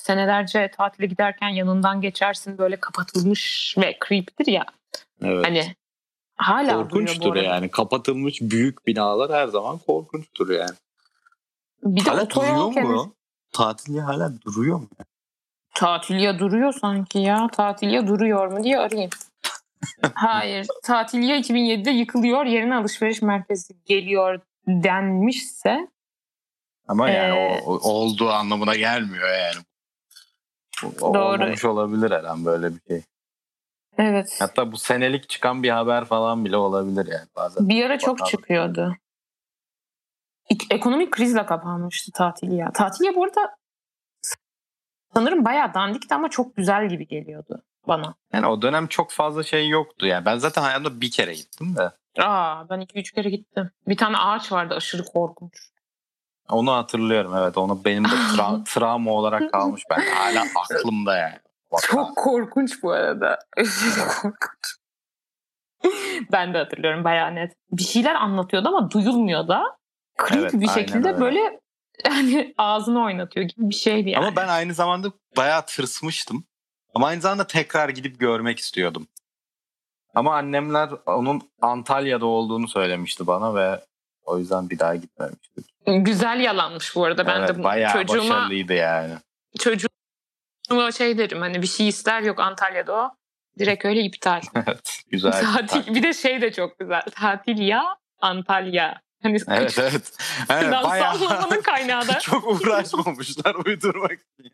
senelerce 0.00 0.70
tatile 0.76 1.06
giderken 1.06 1.48
yanından 1.48 2.00
geçersin 2.00 2.58
böyle 2.58 2.76
kapatılmış 2.76 3.74
ve 3.78 3.98
creepy'dir 4.08 4.52
ya. 4.52 4.64
Evet. 5.22 5.46
Hani 5.46 5.74
hala 6.36 6.72
Korkunçtur 6.74 7.36
yani. 7.36 7.70
Kapatılmış 7.70 8.40
büyük 8.40 8.86
binalar 8.86 9.32
her 9.32 9.46
zaman 9.48 9.78
korkunçtur 9.78 10.50
yani. 10.50 10.76
Bir 11.82 12.04
de 12.04 12.10
hala 12.10 12.30
duruyor 12.30 12.72
kenarı- 12.74 12.86
mu? 12.86 13.14
Tatilya 13.52 14.06
hala 14.06 14.40
duruyor 14.42 14.76
mu? 14.80 14.88
Tatilya 15.74 16.38
duruyor 16.38 16.72
sanki 16.72 17.18
ya. 17.18 17.48
Tatilya 17.52 18.06
duruyor 18.06 18.46
mu 18.52 18.64
diye 18.64 18.78
arayayım. 18.78 19.10
Hayır. 20.14 20.66
Tatilya 20.82 21.36
2007'de 21.36 21.90
yıkılıyor. 21.90 22.44
Yerine 22.44 22.74
alışveriş 22.76 23.22
merkezi 23.22 23.74
geliyor 23.84 24.40
denmişse 24.66 25.88
Ama 26.88 27.10
yani 27.10 27.38
Ee, 27.38 27.60
o, 27.66 27.72
o- 27.74 27.90
olduğu 27.92 28.30
anlamına 28.30 28.74
gelmiyor 28.76 29.28
yani. 29.28 29.64
Doğru. 30.82 31.18
Olmamış 31.18 31.64
olabilir 31.64 32.10
her 32.10 32.24
an 32.24 32.44
böyle 32.44 32.70
bir 32.74 32.80
şey. 32.88 33.02
evet. 33.98 34.36
Hatta 34.40 34.72
bu 34.72 34.76
senelik 34.76 35.28
çıkan 35.28 35.62
bir 35.62 35.70
haber 35.70 36.04
falan 36.04 36.44
bile 36.44 36.56
olabilir 36.56 37.06
yani 37.12 37.26
bazen. 37.36 37.68
Bir 37.68 37.84
ara 37.84 37.98
çok 37.98 38.14
Bakalım. 38.14 38.30
çıkıyordu. 38.30 38.96
İk- 40.50 40.66
Ekonomik 40.74 41.10
krizle 41.12 41.46
kapanmıştı 41.46 42.12
Tatilya. 42.12 42.72
Tatilya 42.72 43.14
bu 43.14 43.24
arada 43.24 43.56
sanırım 45.14 45.44
bayağı 45.44 45.74
dandikti 45.74 46.14
ama 46.14 46.28
çok 46.30 46.56
güzel 46.56 46.88
gibi 46.88 47.06
geliyordu 47.06 47.62
bana. 47.88 48.14
Yani 48.32 48.46
o 48.46 48.62
dönem 48.62 48.86
çok 48.86 49.10
fazla 49.10 49.42
şey 49.42 49.68
yoktu 49.68 50.06
yani. 50.06 50.24
Ben 50.24 50.36
zaten 50.36 50.62
hayatımda 50.62 51.00
bir 51.00 51.10
kere 51.10 51.34
gittim 51.34 51.76
de. 51.76 51.90
Aa 52.22 52.68
ben 52.70 52.80
iki 52.80 52.98
üç 52.98 53.12
kere 53.12 53.30
gittim. 53.30 53.70
Bir 53.88 53.96
tane 53.96 54.16
ağaç 54.16 54.52
vardı 54.52 54.74
aşırı 54.74 55.04
korkunç. 55.04 55.70
Onu 56.50 56.72
hatırlıyorum 56.72 57.36
evet. 57.36 57.58
Onu 57.58 57.84
benim 57.84 58.04
de 58.04 58.08
tra- 58.08 58.64
travma 58.74 59.10
olarak 59.12 59.52
kalmış. 59.52 59.82
Ben 59.90 60.00
hala 60.14 60.44
aklımda 60.56 61.16
yani. 61.16 61.38
Bak, 61.72 61.80
Çok 61.82 62.16
korkunç 62.16 62.82
bu 62.82 62.90
arada. 62.92 63.38
Korkunç. 64.22 64.76
ben 66.32 66.54
de 66.54 66.58
hatırlıyorum 66.58 67.04
bayağı 67.04 67.34
net. 67.34 67.52
Bir 67.72 67.82
şeyler 67.82 68.14
anlatıyordu 68.14 68.68
ama 68.68 68.90
duyulmuyor 68.90 69.48
da. 69.48 69.62
Creepy 70.18 70.42
Evet, 70.42 70.52
bir 70.52 70.68
şekilde 70.68 71.08
öyle. 71.08 71.20
böyle 71.20 71.60
yani 72.04 72.54
ağzını 72.58 73.04
oynatıyor 73.04 73.46
gibi 73.46 73.70
bir 73.70 73.74
şeydi 73.74 74.10
yani. 74.10 74.26
Ama 74.26 74.36
ben 74.36 74.48
aynı 74.48 74.74
zamanda 74.74 75.12
bayağı 75.36 75.66
tırsmıştım. 75.66 76.44
Ama 76.94 77.06
aynı 77.06 77.20
zamanda 77.20 77.46
tekrar 77.46 77.88
gidip 77.88 78.20
görmek 78.20 78.58
istiyordum. 78.58 79.06
Ama 80.14 80.36
annemler 80.36 80.90
onun 81.06 81.42
Antalya'da 81.62 82.26
olduğunu 82.26 82.68
söylemişti 82.68 83.26
bana 83.26 83.54
ve 83.54 83.84
o 84.24 84.38
yüzden 84.38 84.70
bir 84.70 84.78
daha 84.78 84.96
gitmemiştik. 84.96 85.69
Güzel 85.86 86.40
yalanmış 86.40 86.96
bu 86.96 87.04
arada. 87.04 87.26
Ben 87.26 87.40
evet, 87.40 87.48
de 87.48 87.62
bayağı 87.62 87.92
çocuğuma, 87.92 88.34
başarılıydı 88.34 88.72
yani. 88.72 89.14
çocuğuma 89.58 90.92
şey 90.92 91.18
derim 91.18 91.40
hani 91.40 91.62
bir 91.62 91.66
şey 91.66 91.88
ister 91.88 92.22
yok 92.22 92.40
Antalya'da 92.40 92.92
o. 92.92 93.10
Direkt 93.58 93.84
öyle 93.84 94.00
iptal. 94.00 94.40
Evet, 94.54 95.02
güzel. 95.10 95.32
Tatil, 95.32 95.94
bir 95.94 96.02
de 96.02 96.14
şey 96.14 96.40
de 96.40 96.52
çok 96.52 96.78
güzel. 96.78 97.02
Tatil 97.02 97.58
ya 97.58 97.84
Antalya. 98.20 99.00
Hani 99.22 99.38
Evet 99.48 99.78
evet. 99.78 100.12
evet 100.50 100.72
bayağı 100.84 101.18
sallamanın 101.18 101.62
kaynağı 101.62 102.08
da. 102.08 102.18
çok 102.22 102.46
uğraşmamışlar 102.46 103.54
uydurmak 103.66 104.12
için. 104.12 104.52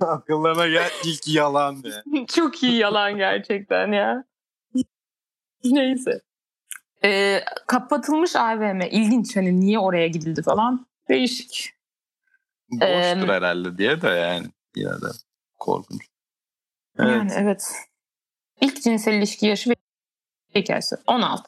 Akıllarına 0.00 0.68
gel 0.68 0.90
ilk 1.04 1.28
yalan 1.28 1.82
diye. 1.82 2.26
Çok 2.26 2.62
iyi 2.62 2.76
yalan 2.76 3.16
gerçekten 3.16 3.92
ya. 3.92 4.24
Neyse. 5.64 6.20
Ee, 7.04 7.40
kapatılmış 7.66 8.36
AVM. 8.36 8.80
İlginç 8.80 9.36
hani 9.36 9.60
niye 9.60 9.78
oraya 9.78 10.08
gidildi 10.08 10.42
falan. 10.42 10.86
Değişik. 11.08 11.72
Boştur 12.70 12.88
Em, 12.88 13.28
herhalde 13.28 13.78
diye 13.78 14.02
de 14.02 14.08
yani. 14.08 14.46
Yine 14.76 14.90
de 14.90 15.06
korkunç. 15.58 16.02
Evet. 16.98 17.10
Yani 17.10 17.32
evet. 17.36 17.72
İlk 18.60 18.82
cinsel 18.82 19.12
ilişki 19.14 19.46
yaşı 19.46 19.70
ve 19.70 19.74
hikayesi. 20.54 20.96
16. 21.06 21.42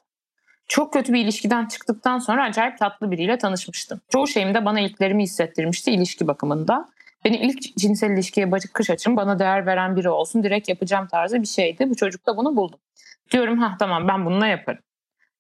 Çok 0.69 0.93
kötü 0.93 1.13
bir 1.13 1.25
ilişkiden 1.25 1.67
çıktıktan 1.67 2.19
sonra 2.19 2.45
acayip 2.45 2.79
tatlı 2.79 3.11
biriyle 3.11 3.39
tanışmıştım. 3.39 4.01
Çoğu 4.09 4.27
şeyimde 4.27 4.65
bana 4.65 4.81
ilklerimi 4.81 5.23
hissettirmişti 5.23 5.91
ilişki 5.91 6.27
bakımında. 6.27 6.89
Benim 7.25 7.43
ilk 7.43 7.77
cinsel 7.77 8.11
ilişkiye 8.11 8.53
bakış 8.53 8.91
açım 8.91 9.17
bana 9.17 9.39
değer 9.39 9.67
veren 9.67 9.97
biri 9.97 10.09
olsun 10.11 10.43
direkt 10.43 10.69
yapacağım 10.69 11.07
tarzı 11.07 11.43
bir 11.43 11.47
şeydi. 11.47 11.91
Bu 11.91 11.97
çocukta 11.97 12.37
bunu 12.37 12.57
buldum. 12.57 12.79
Diyorum 13.31 13.59
ha 13.59 13.77
tamam 13.79 14.09
ben 14.09 14.27
bununla 14.27 14.47
yaparım. 14.47 14.83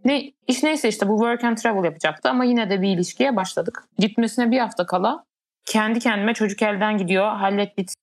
Ne, 0.05 0.33
iş 0.47 0.62
neyse 0.62 0.88
işte 0.88 1.09
bu 1.09 1.19
work 1.19 1.45
and 1.45 1.57
travel 1.57 1.85
yapacaktı 1.85 2.31
ama 2.31 2.45
yine 2.45 2.71
de 2.71 2.83
bir 2.83 2.88
ilişkiye 2.88 3.37
başladık. 3.37 3.85
Gitmesine 3.99 4.50
bir 4.50 4.59
hafta 4.59 4.87
kala 4.87 5.25
kendi 5.64 5.99
kendime 6.00 6.35
çocuk 6.35 6.62
elden 6.62 6.99
gidiyor 6.99 7.26
hallet 7.26 7.78
bitsin 7.78 7.97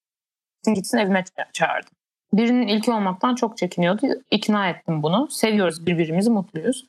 gitsin 0.73 0.97
evime 0.97 1.19
ça- 1.19 1.51
çağırdım. 1.53 1.91
Birinin 2.33 2.67
ilki 2.67 2.91
olmaktan 2.91 3.35
çok 3.35 3.57
çekiniyordu. 3.57 4.07
İkna 4.31 4.69
ettim 4.69 5.03
bunu. 5.03 5.27
Seviyoruz 5.31 5.85
birbirimizi, 5.85 6.29
mutluyuz. 6.29 6.85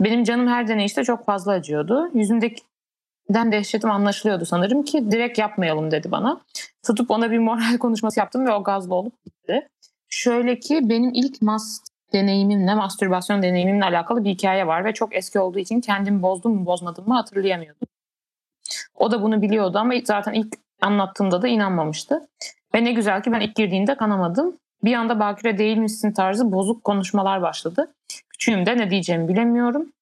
Benim 0.00 0.24
canım 0.24 0.48
her 0.48 0.68
deneyişte 0.68 1.04
çok 1.04 1.26
fazla 1.26 1.52
acıyordu. 1.52 2.10
Yüzümdekinden 2.14 3.52
dehşetim 3.52 3.90
anlaşılıyordu 3.90 4.44
sanırım 4.44 4.82
ki 4.82 5.10
direkt 5.10 5.38
yapmayalım 5.38 5.90
dedi 5.90 6.10
bana. 6.10 6.40
Tutup 6.86 7.10
ona 7.10 7.30
bir 7.30 7.38
moral 7.38 7.78
konuşması 7.80 8.20
yaptım 8.20 8.46
ve 8.46 8.52
o 8.52 8.62
gazlı 8.62 8.94
olup 8.94 9.24
gitti. 9.24 9.68
Şöyle 10.08 10.58
ki 10.58 10.80
benim 10.82 11.10
ilk 11.14 11.42
mas 11.42 11.80
deneyimimle, 12.12 12.74
mastürbasyon 12.74 13.42
deneyimimle 13.42 13.84
alakalı 13.84 14.24
bir 14.24 14.30
hikaye 14.30 14.66
var 14.66 14.84
ve 14.84 14.94
çok 14.94 15.16
eski 15.16 15.40
olduğu 15.40 15.58
için 15.58 15.80
kendimi 15.80 16.22
bozdum 16.22 16.54
mu 16.54 16.66
bozmadım 16.66 17.08
mı 17.08 17.14
hatırlayamıyordum. 17.14 17.88
O 18.94 19.10
da 19.10 19.22
bunu 19.22 19.42
biliyordu 19.42 19.78
ama 19.78 19.94
zaten 20.04 20.32
ilk 20.32 20.54
anlattığımda 20.80 21.42
da 21.42 21.48
inanmamıştı. 21.48 22.28
Ve 22.74 22.84
ne 22.84 22.92
güzel 22.92 23.22
ki 23.22 23.32
ben 23.32 23.40
ilk 23.40 23.54
girdiğinde 23.54 23.96
kanamadım. 23.96 24.56
Bir 24.84 24.94
anda 24.94 25.20
bakire 25.20 25.58
değil 25.58 25.76
misin 25.76 26.12
tarzı 26.12 26.52
bozuk 26.52 26.84
konuşmalar 26.84 27.42
başladı. 27.42 27.94
Küçüğüm 28.30 28.66
de 28.66 28.76
ne 28.76 28.90
diyeceğimi 28.90 29.28
bilemiyorum. 29.28 29.92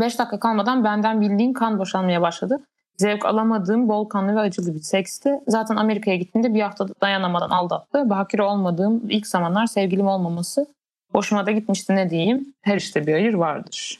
5 0.00 0.18
dakika 0.18 0.40
kalmadan 0.40 0.84
benden 0.84 1.20
bildiğin 1.20 1.52
kan 1.52 1.78
boşalmaya 1.78 2.22
başladı. 2.22 2.60
Zevk 2.96 3.24
alamadığım 3.24 3.88
bol 3.88 4.08
kanlı 4.08 4.36
ve 4.36 4.40
acılı 4.40 4.74
bir 4.74 4.80
seksti. 4.80 5.40
Zaten 5.48 5.76
Amerika'ya 5.76 6.16
gittiğimde 6.16 6.54
bir 6.54 6.60
hafta 6.60 6.86
dayanamadan 7.00 7.50
aldattı. 7.50 8.10
Bakire 8.10 8.42
olmadığım 8.42 9.10
ilk 9.10 9.26
zamanlar 9.26 9.66
sevgilim 9.66 10.06
olmaması 10.06 10.66
hoşuma 11.12 11.46
da 11.46 11.50
gitmişti 11.50 11.96
ne 11.96 12.10
diyeyim. 12.10 12.54
Her 12.62 12.76
işte 12.76 13.06
bir 13.06 13.12
hayır 13.12 13.34
vardır. 13.34 13.98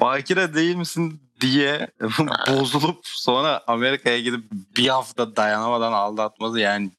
Bakire 0.00 0.54
değil 0.54 0.76
misin 0.76 1.22
diye 1.40 1.88
bozulup 2.48 3.00
sonra 3.02 3.62
Amerika'ya 3.66 4.20
gidip 4.20 4.44
bir 4.76 4.88
hafta 4.88 5.36
dayanamadan 5.36 5.92
aldatması 5.92 6.60
yani 6.60 6.90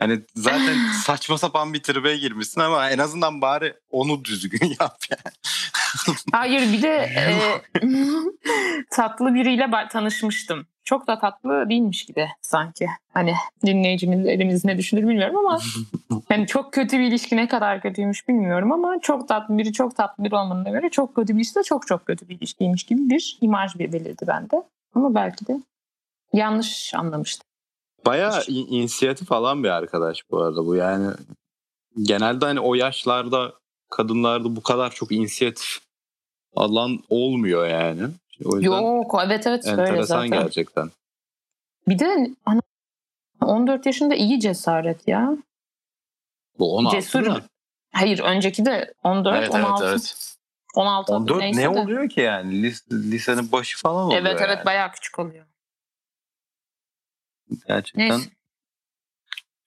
Hani 0.00 0.20
zaten 0.34 0.76
saçma 1.04 1.38
sapan 1.38 1.74
bir 1.74 1.82
tribe 1.82 2.16
girmişsin 2.16 2.60
ama 2.60 2.90
en 2.90 2.98
azından 2.98 3.40
bari 3.40 3.74
onu 3.90 4.24
düzgün 4.24 4.68
yap 4.80 4.96
yani. 5.10 5.34
Hayır 6.32 6.72
bir 6.72 6.82
de 6.82 6.88
e, 7.16 7.34
tatlı 8.90 9.34
biriyle 9.34 9.88
tanışmıştım. 9.92 10.66
Çok 10.84 11.06
da 11.06 11.18
tatlı 11.18 11.68
değilmiş 11.68 12.06
gibi 12.06 12.28
sanki. 12.42 12.86
Hani 13.14 13.34
dinleyicimiz 13.66 14.64
ne 14.64 14.78
düşünür 14.78 15.02
bilmiyorum 15.02 15.36
ama 15.36 15.58
yani 16.30 16.46
çok 16.46 16.72
kötü 16.72 16.98
bir 16.98 17.04
ilişki 17.04 17.36
ne 17.36 17.48
kadar 17.48 17.82
kötüymüş 17.82 18.28
bilmiyorum 18.28 18.72
ama 18.72 19.00
çok 19.02 19.28
tatlı 19.28 19.58
biri 19.58 19.72
çok 19.72 19.96
tatlı 19.96 20.24
biri 20.24 20.34
olmanına 20.34 20.70
göre 20.70 20.90
çok 20.90 21.16
kötü 21.16 21.36
birisi 21.36 21.54
de 21.54 21.62
çok 21.62 21.86
çok 21.86 22.06
kötü 22.06 22.28
bir 22.28 22.36
ilişkiymiş 22.36 22.84
gibi 22.84 23.10
bir 23.10 23.38
imaj 23.40 23.78
bir 23.78 23.92
belirdi 23.92 24.24
bende. 24.26 24.62
Ama 24.94 25.14
belki 25.14 25.46
de 25.46 25.60
yanlış 26.32 26.94
anlamıştım. 26.94 27.49
Bayağı 28.06 28.42
in- 28.48 28.66
inisiyatif 28.66 29.32
alan 29.32 29.64
bir 29.64 29.68
arkadaş 29.68 30.30
bu 30.30 30.42
arada 30.42 30.66
bu 30.66 30.74
yani. 30.74 31.12
Genelde 32.02 32.44
hani 32.44 32.60
o 32.60 32.74
yaşlarda 32.74 33.52
kadınlarda 33.90 34.56
bu 34.56 34.62
kadar 34.62 34.90
çok 34.90 35.12
inisiyatif 35.12 35.78
alan 36.56 36.98
olmuyor 37.08 37.68
yani. 37.68 38.02
O 38.44 38.56
yüzden 38.56 38.80
Yok 38.80 39.20
evet 39.26 39.46
evet 39.46 39.66
öyle 39.66 39.82
enteresan 39.82 40.26
zaten. 40.26 40.30
gerçekten. 40.42 40.90
Bir 41.88 41.98
de 41.98 42.30
hani 42.44 42.60
14 43.42 43.86
yaşında 43.86 44.14
iyi 44.14 44.40
cesaret 44.40 45.08
ya. 45.08 45.36
Bu 46.58 46.76
16 46.76 46.96
Cesur. 46.96 47.26
mi? 47.26 47.42
Hayır 47.92 48.18
önceki 48.18 48.66
de 48.66 48.94
14, 49.04 49.36
Evet, 49.38 49.50
16. 49.50 49.84
evet, 49.84 49.90
evet. 49.92 50.36
16 50.74 51.12
14 51.12 51.38
neyse 51.40 51.60
ne 51.60 51.74
de. 51.74 51.80
oluyor 51.80 52.08
ki 52.08 52.20
yani? 52.20 52.62
Lis- 52.62 52.90
lisenin 53.12 53.52
başı 53.52 53.78
falan 53.78 54.04
oluyor 54.06 54.20
Evet 54.20 54.36
evet 54.40 54.56
yani. 54.56 54.66
bayağı 54.66 54.92
küçük 54.92 55.18
oluyor. 55.18 55.46
Gerçekten 57.68 58.10
Neyse. 58.10 58.30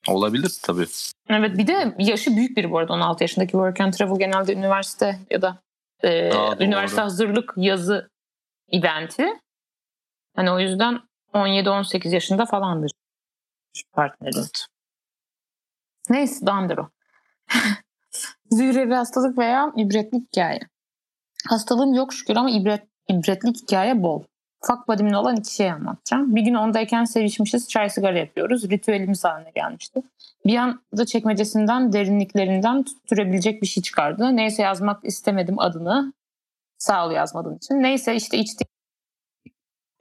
olabilir 0.08 0.60
tabii. 0.64 0.86
Evet 1.30 1.58
bir 1.58 1.68
de 1.68 1.96
yaşı 2.00 2.36
büyük 2.36 2.58
biri 2.58 2.72
bu 2.72 2.78
arada 2.78 2.94
16 2.94 3.24
yaşındaki 3.24 3.52
Work 3.52 3.82
and 3.82 3.94
Travel 3.94 4.20
genelde 4.20 4.54
üniversite 4.54 5.20
ya 5.30 5.42
da 5.42 5.62
e, 6.04 6.32
Aa, 6.32 6.58
doğru. 6.58 6.64
üniversite 6.64 7.02
hazırlık 7.02 7.54
yazı 7.58 8.10
eventi. 8.72 9.28
Hani 10.36 10.52
o 10.52 10.60
yüzden 10.60 11.00
17-18 11.34 12.14
yaşında 12.14 12.46
falandır 12.46 12.92
partneri. 13.94 14.32
Evet. 14.36 14.66
Neyse 16.10 16.46
dandır 16.46 16.78
o. 16.78 16.90
Zühre 18.52 18.86
bir 18.86 18.96
hastalık 18.96 19.38
veya 19.38 19.74
ibretlik 19.78 20.28
hikaye. 20.28 20.60
Hastalığım 21.50 21.94
yok 21.94 22.14
şükür 22.14 22.36
ama 22.36 22.50
ibret, 22.50 22.88
ibretlik 23.10 23.56
hikaye 23.62 24.04
bol. 24.04 24.24
Fuck 24.66 24.88
buddy'mle 24.88 25.18
olan 25.18 25.36
iki 25.36 25.56
şey 25.56 25.72
anlatacağım. 25.72 26.36
Bir 26.36 26.42
gün 26.42 26.54
ondayken 26.54 27.04
sevişmişiz, 27.04 27.70
çay 27.70 27.90
sigara 27.90 28.20
yapıyoruz. 28.20 28.70
Ritüelimiz 28.70 29.24
haline 29.24 29.52
gelmişti. 29.56 30.02
Bir 30.46 30.58
anda 30.58 31.06
çekmecesinden, 31.06 31.94
derinliklerinden 31.94 32.84
tutturabilecek 32.84 33.62
bir 33.62 33.68
şey 33.68 33.84
çıkardı. 33.84 34.36
Neyse 34.36 34.62
yazmak 34.62 35.06
istemedim 35.06 35.60
adını. 35.60 36.14
Sağ 36.78 37.08
ol 37.08 37.12
yazmadığın 37.12 37.58
için. 37.58 37.76
Neyse 37.76 38.16
işte 38.16 38.38
içtik 38.38 38.68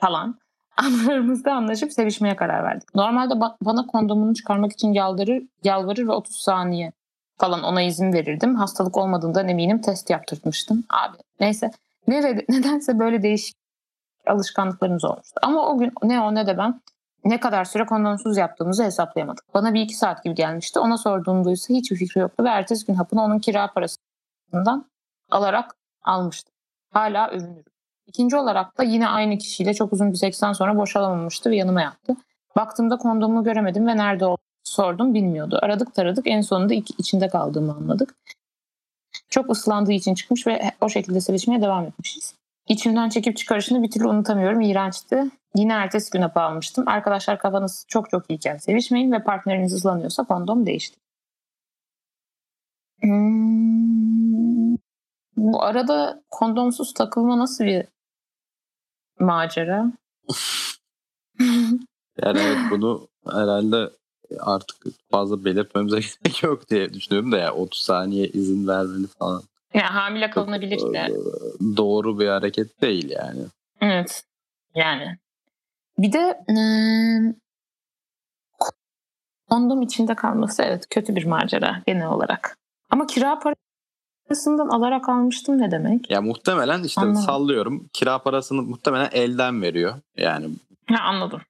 falan. 0.01 0.39
Anlarımızda 0.77 1.53
anlaşıp 1.53 1.93
sevişmeye 1.93 2.37
karar 2.37 2.65
verdik. 2.65 2.95
Normalde 2.95 3.35
ba- 3.35 3.57
bana 3.63 3.87
kondomunu 3.87 4.35
çıkarmak 4.35 4.73
için 4.73 4.93
yalvarır, 4.93 5.43
yalvarır 5.65 6.07
ve 6.07 6.13
30 6.13 6.37
saniye 6.37 6.93
falan 7.39 7.63
ona 7.63 7.83
izin 7.83 8.13
verirdim. 8.13 8.55
Hastalık 8.55 8.97
olmadığından 8.97 9.49
eminim 9.49 9.81
test 9.81 10.11
yaptırtmıştım. 10.11 10.85
Abi 10.91 11.17
neyse 11.41 11.71
ne, 12.07 12.23
nedense 12.49 12.99
böyle 12.99 13.23
değişik 13.23 13.62
alışkanlıklarımız 14.27 15.05
olmuştu. 15.05 15.41
Ama 15.43 15.69
o 15.69 15.79
gün 15.79 15.93
ne 16.03 16.21
o 16.21 16.35
ne 16.35 16.47
de 16.47 16.59
ben 16.59 16.81
ne 17.25 17.41
kadar 17.41 17.65
süre 17.65 17.87
kondomsuz 17.87 18.37
yaptığımızı 18.37 18.85
hesaplayamadık. 18.85 19.55
Bana 19.55 19.75
bir 19.75 19.81
iki 19.81 19.97
saat 19.97 20.25
gibi 20.25 20.35
gelmişti. 20.35 20.79
Ona 20.79 20.99
sorduğumda 20.99 21.53
ise 21.53 21.75
hiçbir 21.75 21.97
fikri 21.97 22.21
yoktu 22.21 22.45
ve 22.45 22.49
ertesi 22.49 22.87
gün 22.87 22.95
hapını 22.95 23.23
onun 23.23 23.39
kira 23.39 23.73
parasından 23.73 24.91
alarak 25.31 25.77
almıştı. 26.03 26.53
Hala 26.91 27.31
övünürüm. 27.31 27.65
İkinci 28.07 28.37
olarak 28.37 28.79
da 28.79 28.83
yine 28.83 29.09
aynı 29.09 29.39
kişiyle 29.39 29.75
çok 29.75 29.93
uzun 29.93 30.13
bir 30.13 30.17
seksten 30.17 30.53
sonra 30.53 30.77
boşalamamıştı 30.77 31.51
ve 31.51 31.57
yanıma 31.57 31.83
yattı. 31.83 32.17
Baktığımda 32.57 32.97
kondomu 32.97 33.45
göremedim 33.45 33.87
ve 33.87 33.97
nerede 33.97 34.25
olduğunu 34.25 34.39
sordum 34.65 35.15
bilmiyordu. 35.15 35.59
Aradık 35.63 35.95
taradık 35.95 36.27
en 36.27 36.41
sonunda 36.41 36.75
içinde 36.75 37.29
kaldığımı 37.29 37.73
anladık. 37.73 38.15
Çok 39.29 39.51
ıslandığı 39.51 39.93
için 39.93 40.15
çıkmış 40.15 40.47
ve 40.47 40.73
o 40.81 40.89
şekilde 40.89 41.21
sevişmeye 41.21 41.63
devam 41.63 41.85
etmişiz. 41.85 42.35
İçimden 42.73 43.09
çekip 43.09 43.37
çıkarışını 43.37 43.83
bir 43.83 43.91
türlü 43.91 44.07
unutamıyorum. 44.07 44.61
İğrençti. 44.61 45.25
Yine 45.55 45.73
ertesi 45.73 46.11
gün 46.11 46.23
hapı 46.23 46.41
almıştım. 46.41 46.85
Arkadaşlar 46.89 47.39
kafanız 47.39 47.85
çok 47.89 48.11
çok 48.11 48.31
iyiken 48.31 48.57
sevişmeyin 48.57 49.13
ve 49.13 49.23
partneriniz 49.23 49.73
ıslanıyorsa 49.73 50.25
kondom 50.25 50.67
değişti. 50.67 50.97
Hmm. 53.01 54.77
Bu 55.37 55.63
arada 55.63 56.23
kondomsuz 56.31 56.95
takılma 56.95 57.39
nasıl 57.39 57.65
bir 57.65 57.85
macera? 59.21 59.93
Yani 62.23 62.39
evet 62.39 62.59
bunu 62.71 63.09
herhalde 63.31 63.91
artık 64.41 64.77
fazla 65.11 65.45
belirtmemize 65.45 65.97
gerek 66.25 66.43
yok 66.43 66.71
diye 66.71 66.95
düşünüyorum 66.95 67.33
da 67.33 67.39
ya 67.39 67.55
30 67.55 67.81
saniye 67.81 68.29
izin 68.29 68.69
vermeli 68.69 69.07
falan. 69.07 69.43
Yani 69.75 69.87
hamile 69.87 70.31
kalınabilir 70.31 70.79
Çok, 70.79 70.95
de. 70.95 70.99
e, 70.99 71.11
Doğru 71.77 72.19
bir 72.19 72.29
hareket 72.29 72.83
değil 72.83 73.11
yani. 73.11 73.41
Evet. 73.81 74.25
Yani. 74.75 75.17
Bir 75.99 76.13
de 76.13 76.45
eee, 76.49 77.35
kondom 79.51 79.83
içinde 79.83 80.15
kalması 80.15 80.63
evet 80.63 80.87
kötü 80.91 81.17
bir 81.17 81.25
macera 81.25 81.83
genel 81.87 82.07
olarak. 82.09 82.59
Ama 82.91 83.07
kira 83.07 83.39
parasından 84.29 84.69
alarak 84.69 85.09
almıştım 85.09 85.59
ne 85.59 85.71
demek? 85.71 86.11
Ya 86.11 86.21
muhtemelen 86.23 86.83
işte 86.83 87.01
Anladım. 87.01 87.23
sallıyorum 87.23 87.89
kira 87.93 88.19
parasını 88.19 88.63
muhtemelen 88.63 89.09
elden 89.13 89.63
veriyor. 89.63 89.95
Yani 90.17 90.47
Ha, 90.87 90.97
anladım. 91.05 91.41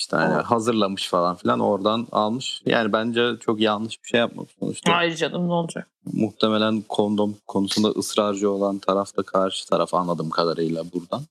İşte 0.00 0.16
hani 0.16 0.34
Evet. 0.34 0.44
hazırlamış 0.44 1.08
falan 1.08 1.36
filan 1.36 1.60
oradan 1.60 2.06
almış. 2.12 2.62
Yani 2.66 2.92
bence 2.92 3.30
çok 3.40 3.60
yanlış 3.60 4.02
bir 4.02 4.08
şey 4.08 4.20
yapmamış 4.20 4.52
sonuçta. 4.60 4.96
Hayır 4.96 5.16
canım 5.16 5.48
ne 5.48 5.52
olacak? 5.52 5.88
Muhtemelen 6.12 6.80
kondom 6.88 7.36
konusunda 7.46 7.88
ısrarcı 7.88 8.50
olan 8.50 8.78
taraf 8.78 9.16
da 9.16 9.22
karşı 9.22 9.68
taraf 9.68 9.94
anladığım 9.94 10.30
kadarıyla 10.30 10.84
buradan. 10.92 11.22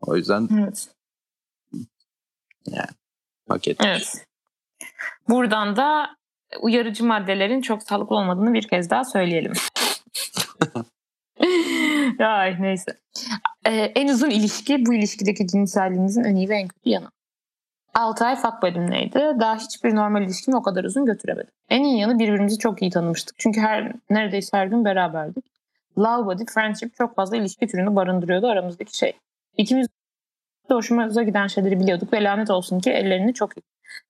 O 0.00 0.16
yüzden 0.16 0.48
Evet. 0.60 0.88
hak 3.48 3.68
etmiş. 3.68 3.88
Evet. 3.88 4.26
Buradan 5.28 5.76
da 5.76 6.16
uyarıcı 6.60 7.04
maddelerin 7.04 7.60
çok 7.60 7.82
sağlıklı 7.82 8.16
olmadığını 8.16 8.54
bir 8.54 8.68
kez 8.68 8.90
daha 8.90 9.04
söyleyelim. 9.04 9.52
Ay 12.20 12.62
neyse. 12.62 13.00
Ee, 13.66 13.70
en 13.70 14.08
uzun 14.08 14.30
ilişki 14.30 14.86
bu 14.86 14.94
ilişkideki 14.94 15.46
cinselliğimizin 15.46 16.24
en 16.24 16.36
iyi 16.36 16.48
ve 16.48 16.56
en 16.56 16.68
kötü 16.68 16.88
yanı. 16.90 17.10
6 17.94 18.24
ay 18.24 18.36
fuck 18.36 18.62
buddy'mleydi. 18.62 19.36
Daha 19.40 19.56
hiçbir 19.56 19.94
normal 19.94 20.22
ilişkimi 20.22 20.56
o 20.56 20.62
kadar 20.62 20.84
uzun 20.84 21.06
götüremedim. 21.06 21.50
En 21.68 21.84
iyi 21.84 21.98
yanı 21.98 22.18
birbirimizi 22.18 22.58
çok 22.58 22.82
iyi 22.82 22.90
tanımıştık. 22.90 23.38
Çünkü 23.38 23.60
her 23.60 23.92
neredeyse 24.10 24.56
her 24.56 24.66
gün 24.66 24.84
beraberdik. 24.84 25.44
Love 25.98 26.26
body, 26.26 26.44
friendship 26.54 26.94
çok 26.94 27.16
fazla 27.16 27.36
ilişki 27.36 27.66
türünü 27.66 27.96
barındırıyordu 27.96 28.46
aramızdaki 28.46 28.96
şey. 28.96 29.12
İkimiz 29.56 29.88
de 30.70 30.74
hoşumuza 30.74 31.22
giden 31.22 31.46
şeyleri 31.46 31.80
biliyorduk 31.80 32.12
ve 32.12 32.24
lanet 32.24 32.50
olsun 32.50 32.80
ki 32.80 32.90
ellerini 32.90 33.34
çok 33.34 33.56
iyi. 33.58 33.62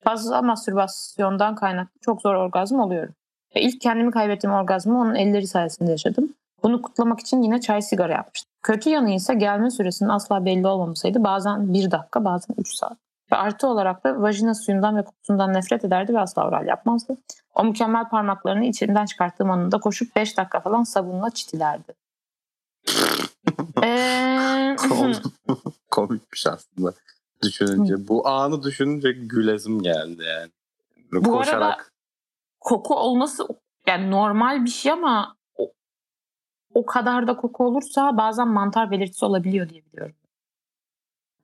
Fazla 0.03 0.41
mastürbasyondan 0.41 1.55
kaynaklı 1.55 1.99
çok 2.01 2.21
zor 2.21 2.35
orgazm 2.35 2.79
oluyorum. 2.79 3.15
Ve 3.55 3.61
ilk 3.61 3.81
kendimi 3.81 4.11
kaybettiğim 4.11 4.55
orgazmı 4.55 4.99
onun 4.99 5.15
elleri 5.15 5.47
sayesinde 5.47 5.91
yaşadım. 5.91 6.33
Bunu 6.63 6.81
kutlamak 6.81 7.19
için 7.19 7.41
yine 7.41 7.61
çay 7.61 7.81
sigara 7.81 8.13
yapmıştım. 8.13 8.51
Kötü 8.63 8.89
yanı 8.89 9.11
ise 9.11 9.33
gelme 9.33 9.71
süresinin 9.71 10.09
asla 10.09 10.45
belli 10.45 10.67
olmamasıydı. 10.67 11.23
Bazen 11.23 11.73
bir 11.73 11.91
dakika 11.91 12.25
bazen 12.25 12.55
üç 12.57 12.73
saat. 12.73 13.02
Ve 13.31 13.35
artı 13.35 13.67
olarak 13.67 14.03
da 14.03 14.21
vajina 14.21 14.53
suyundan 14.53 14.97
ve 14.97 15.03
kokusundan 15.05 15.53
nefret 15.53 15.85
ederdi 15.85 16.13
ve 16.13 16.19
asla 16.19 16.47
oral 16.47 16.67
yapmazdı. 16.67 17.17
O 17.55 17.63
mükemmel 17.63 18.09
parmaklarını 18.09 18.65
içinden 18.65 19.05
çıkarttığım 19.05 19.51
anında 19.51 19.77
koşup 19.79 20.15
5 20.15 20.37
dakika 20.37 20.59
falan 20.59 20.83
sabunla 20.83 21.29
çitilerdi. 21.29 21.93
Eee, 23.83 24.75
Komikmiş 25.91 26.47
aslında 26.47 26.93
düşününce. 27.43 28.07
Bu 28.07 28.27
anı 28.27 28.63
düşününce 28.63 29.11
gülesim 29.11 29.81
geldi 29.81 30.23
yani. 30.23 30.51
Böyle 31.11 31.25
Bu 31.25 31.31
koşarak 31.31 31.63
arada- 31.63 31.83
koku 32.59 32.95
olması 32.95 33.47
yani 33.87 34.11
normal 34.11 34.65
bir 34.65 34.69
şey 34.69 34.91
ama 34.91 35.35
o, 35.57 35.71
o 36.73 36.85
kadar 36.85 37.27
da 37.27 37.37
koku 37.37 37.65
olursa 37.65 38.17
bazen 38.17 38.47
mantar 38.47 38.91
belirtisi 38.91 39.25
olabiliyor 39.25 39.69
diye 39.69 39.85
biliyorum. 39.85 40.15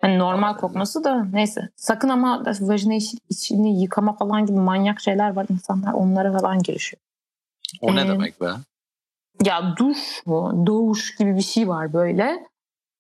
Hani 0.02 0.20
normal 0.20 0.58
kokması 0.58 1.04
da 1.04 1.24
neyse. 1.24 1.70
Sakın 1.76 2.10
ama 2.10 2.44
vajina 2.62 2.94
iç- 2.94 3.16
içini 3.30 3.82
yıkama 3.82 4.14
falan 4.18 4.46
gibi 4.46 4.58
manyak 4.60 5.02
şeyler 5.02 5.36
var. 5.36 5.46
İnsanlar 5.50 5.94
onlara 5.94 6.38
falan 6.40 6.60
girişiyor. 6.60 7.02
o 7.82 7.96
ne 7.96 8.02
Ee, 8.02 8.08
demek 8.08 8.42
be? 8.42 8.50
Ya 9.46 9.76
duş 9.78 10.26
mu? 10.26 10.64
Doğuş 10.68 11.16
gibi 11.16 11.36
bir 11.36 11.42
şey 11.42 11.68
var 11.68 11.94
böyle. 11.94 12.46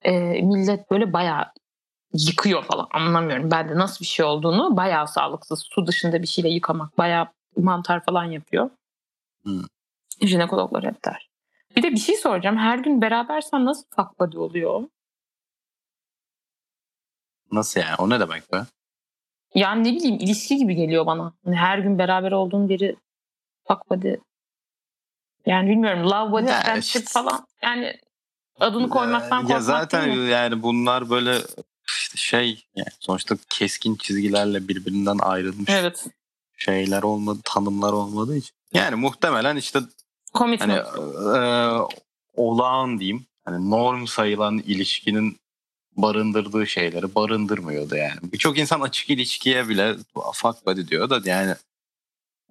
Ee, 0.02 0.42
millet 0.42 0.92
böyle 0.92 1.14
bayağı 1.14 1.46
yıkıyor 2.14 2.64
falan. 2.64 2.88
Anlamıyorum 2.94 3.52
ben 3.52 3.70
de 3.70 3.76
nasıl 3.76 4.00
bir 4.02 4.06
şey 4.06 4.26
olduğunu. 4.26 4.78
Bayağı 4.78 5.08
sağlıksız. 5.08 5.60
Su 5.70 5.88
dışında 5.88 6.22
bir 6.22 6.28
şeyle 6.28 6.50
yıkamak 6.50 6.98
bayağı 6.98 7.28
mantar 7.58 8.06
falan 8.06 8.24
yapıyor. 8.24 8.70
Hı. 9.46 9.62
Jinekologlar 10.22 10.84
hep 10.84 11.06
der. 11.06 11.30
Bir 11.76 11.84
de 11.84 11.92
bir 11.92 11.98
şey 11.98 12.16
soracağım. 12.16 12.58
Her 12.58 12.80
gün 12.80 13.02
berabersen 13.02 13.66
nasıl 13.66 13.84
fuck 13.96 14.20
buddy 14.20 14.38
oluyor? 14.38 14.84
Nasıl 17.52 17.80
yani? 17.80 17.96
O 17.98 18.10
ne 18.10 18.20
demek 18.20 18.54
be? 18.54 18.66
Yani 19.56 19.84
ne 19.84 19.96
bileyim 19.96 20.16
ilişki 20.16 20.58
gibi 20.58 20.76
geliyor 20.76 21.06
bana. 21.06 21.34
Hani 21.46 21.56
her 21.56 21.78
gün 21.78 21.98
beraber 22.00 22.32
olduğun 22.32 22.70
biri 22.70 22.96
fuck 23.68 23.90
buddy. 23.90 24.14
Yani 25.46 25.70
bilmiyorum 25.70 26.10
love 26.10 26.32
buddy 26.32 26.50
Ya 26.52 26.62
friendship 26.62 27.02
işte- 27.02 27.12
falan. 27.14 27.48
Yani 27.64 27.98
adını 28.60 28.90
koymaktan 28.90 29.38
Ya 29.38 29.42
korkmak 29.42 29.62
zaten 29.64 30.06
değil 30.06 30.18
mi? 30.18 30.30
yani 30.30 30.64
bunlar 30.64 31.10
böyle 31.10 31.38
işte 31.88 32.18
şey 32.18 32.66
yani 32.76 32.90
sonuçta 33.00 33.36
keskin 33.50 33.96
çizgilerle 33.96 34.68
birbirinden 34.68 35.18
ayrılmış 35.18 35.70
Evet. 35.70 36.08
şeyler 36.58 37.04
olmadı, 37.04 37.40
tanımlar 37.44 37.94
olmadığı 37.94 38.36
için. 38.38 38.56
Yani 38.74 38.96
muhtemelen 38.96 39.56
işte 39.56 39.80
Commitment. 40.34 40.72
hani 40.72 41.38
e, 41.38 41.72
olağan 42.36 43.00
diyeyim 43.00 43.26
hani 43.46 43.70
norm 43.70 44.08
sayılan 44.08 44.58
ilişkinin 44.58 45.38
barındırdığı 46.02 46.68
şeyleri 46.68 47.16
barındırmıyordu 47.16 47.96
yani. 47.96 48.20
Birçok 48.24 48.58
insan 48.60 48.82
açık 48.82 49.10
ilişkiye 49.10 49.70
bile 49.70 49.96
fuck 50.34 50.66
buddy 50.66 50.88
diyor 50.88 51.10
da 51.10 51.22
yani 51.26 51.56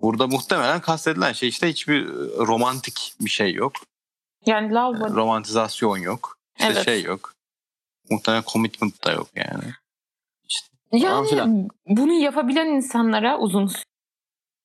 burada 0.02 0.26
muhtemelen 0.26 0.80
kastedilen 0.80 1.32
şey 1.32 1.48
işte 1.48 1.68
hiçbir 1.68 2.06
romantik 2.46 3.12
bir 3.20 3.30
şey 3.30 3.52
yok. 3.52 3.72
yani 4.46 4.74
love 4.74 5.00
buddy. 5.00 5.14
Romantizasyon 5.14 5.98
yok. 5.98 6.38
İşte 6.58 6.72
Evet. 6.72 6.84
şey 6.84 7.02
yok. 7.02 7.34
Muhtemelen 8.10 8.44
commitment 8.52 9.04
da 9.04 9.12
yok 9.12 9.28
yani. 9.34 9.64
falan 10.90 11.02
Yani 11.14 11.28
filan. 11.28 11.68
bunu 11.86 12.12
yapabilen 12.12 12.66
insanlara 12.66 13.38
uzun 13.38 13.70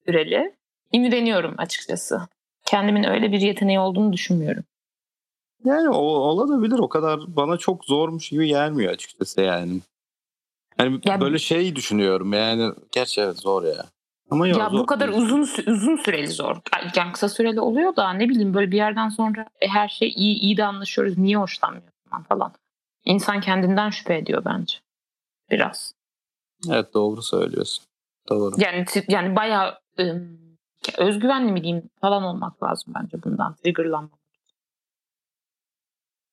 süreli 0.05 0.55
imreniyorum 0.91 1.55
açıkçası. 1.57 2.27
Kendimin 2.65 3.03
öyle 3.03 3.31
bir 3.31 3.41
yeteneği 3.41 3.79
olduğunu 3.79 4.13
düşünmüyorum. 4.13 4.63
Yani 5.65 5.89
o 5.89 6.01
olabilir 6.01 6.79
o 6.79 6.89
kadar 6.89 7.19
bana 7.27 7.57
çok 7.57 7.85
zormuş 7.85 8.29
gibi 8.29 8.47
gelmiyor 8.47 8.93
açıkçası 8.93 9.41
yani. 9.41 9.79
Hani 10.77 10.99
Ya- 11.05 11.21
böyle 11.21 11.39
şey 11.39 11.75
düşünüyorum 11.75 12.33
yani 12.33 12.73
gerçi 12.91 13.21
evet 13.21 13.39
zor 13.39 13.63
ya. 13.63 13.85
Ama 14.31 14.47
yok, 14.47 14.57
ya 14.57 14.71
bu 14.71 14.77
zor 14.77 14.87
kadar 14.87 15.11
değil. 15.11 15.21
uzun 15.23 15.41
uzun 15.67 15.95
süreli 15.95 16.27
zor. 16.27 16.57
Yani 16.95 17.11
kısa 17.11 17.29
süreli 17.29 17.61
oluyor 17.61 17.95
da 17.95 18.13
ne 18.13 18.29
bileyim 18.29 18.53
böyle 18.53 18.71
bir 18.71 18.77
yerden 18.77 19.09
sonra 19.09 19.45
e, 19.61 19.67
her 19.67 19.89
şey 19.89 20.13
iyi 20.15 20.39
iyi 20.39 20.57
de 20.57 20.65
anlaşıyoruz. 20.65 21.17
Niye 21.17 21.37
hoşlanmıyor 21.37 21.83
falan. 22.29 22.53
İnsan 23.05 23.41
kendinden 23.41 23.89
şüphe 23.89 24.17
ediyor 24.17 24.45
bence. 24.45 24.77
Biraz. 25.51 25.93
Evet 26.69 26.93
doğru 26.93 27.21
söylüyorsun. 27.21 27.85
Doğru. 28.29 28.55
Yani 28.57 28.85
yani 29.07 29.35
bayağı 29.35 29.79
ım, 29.99 30.39
özgüvenli 30.97 31.51
mi 31.51 31.63
diyeyim 31.63 31.89
falan 32.01 32.23
olmak 32.23 32.63
lazım 32.63 32.93
bence 32.97 33.23
bundan. 33.23 33.55
Triggerlanmamak. 33.55 34.22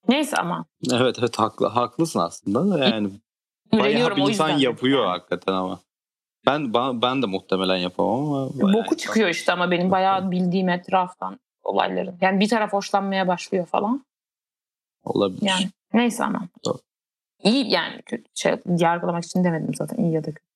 Neyse 0.09 0.37
ama. 0.37 0.65
Evet 0.93 1.17
evet 1.19 1.39
haklı, 1.39 1.67
haklısın 1.67 2.21
aslında 2.21 2.71
da 2.71 2.89
yani. 2.89 3.11
Bayağı 3.73 4.17
bir 4.17 4.23
insan 4.23 4.49
yapıyor 4.49 5.07
hakikaten 5.07 5.53
ama. 5.53 5.81
Ben, 6.47 6.75
ben 7.03 7.23
de 7.23 7.27
muhtemelen 7.27 7.77
yapamam 7.77 8.33
ama. 8.33 8.51
Boku 8.73 8.95
insan- 8.95 8.97
çıkıyor 8.97 9.29
işte 9.29 9.53
ama 9.53 9.71
benim 9.71 9.91
bayağı 9.91 10.31
bildiğim 10.31 10.69
etraftan 10.69 11.41
olayların. 11.63 12.19
Yani 12.21 12.41
bir 12.41 12.49
taraf 12.49 12.73
hoşlanmaya 12.73 13.29
başlıyor 13.29 13.67
falan. 13.67 14.05
Olabilir. 15.05 15.47
Yani 15.47 15.69
neyse 15.93 16.25
ama. 16.25 16.49
Doğru. 16.65 16.79
İyi 17.43 17.71
yani 17.71 18.03
kötü 18.07 18.25
şey 18.35 18.57
yargılamak 18.79 19.25
için 19.25 19.45
demedim 19.45 19.75
zaten 19.75 19.97
iyi 19.97 20.13
ya 20.13 20.25
da 20.25 20.27
kötü. 20.27 20.51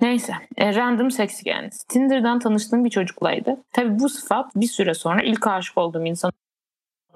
Neyse. 0.00 0.32
E, 0.56 0.74
random 0.74 1.10
sex 1.10 1.40
against. 1.46 1.88
Tinder'dan 1.88 2.38
tanıştığım 2.38 2.84
bir 2.84 2.90
çocuklaydı. 2.90 3.56
Tabii 3.72 3.98
bu 3.98 4.08
sıfat 4.08 4.56
bir 4.56 4.66
süre 4.66 4.94
sonra 4.94 5.22
ilk 5.22 5.46
aşık 5.46 5.78
olduğum 5.78 6.04
insan 6.06 6.32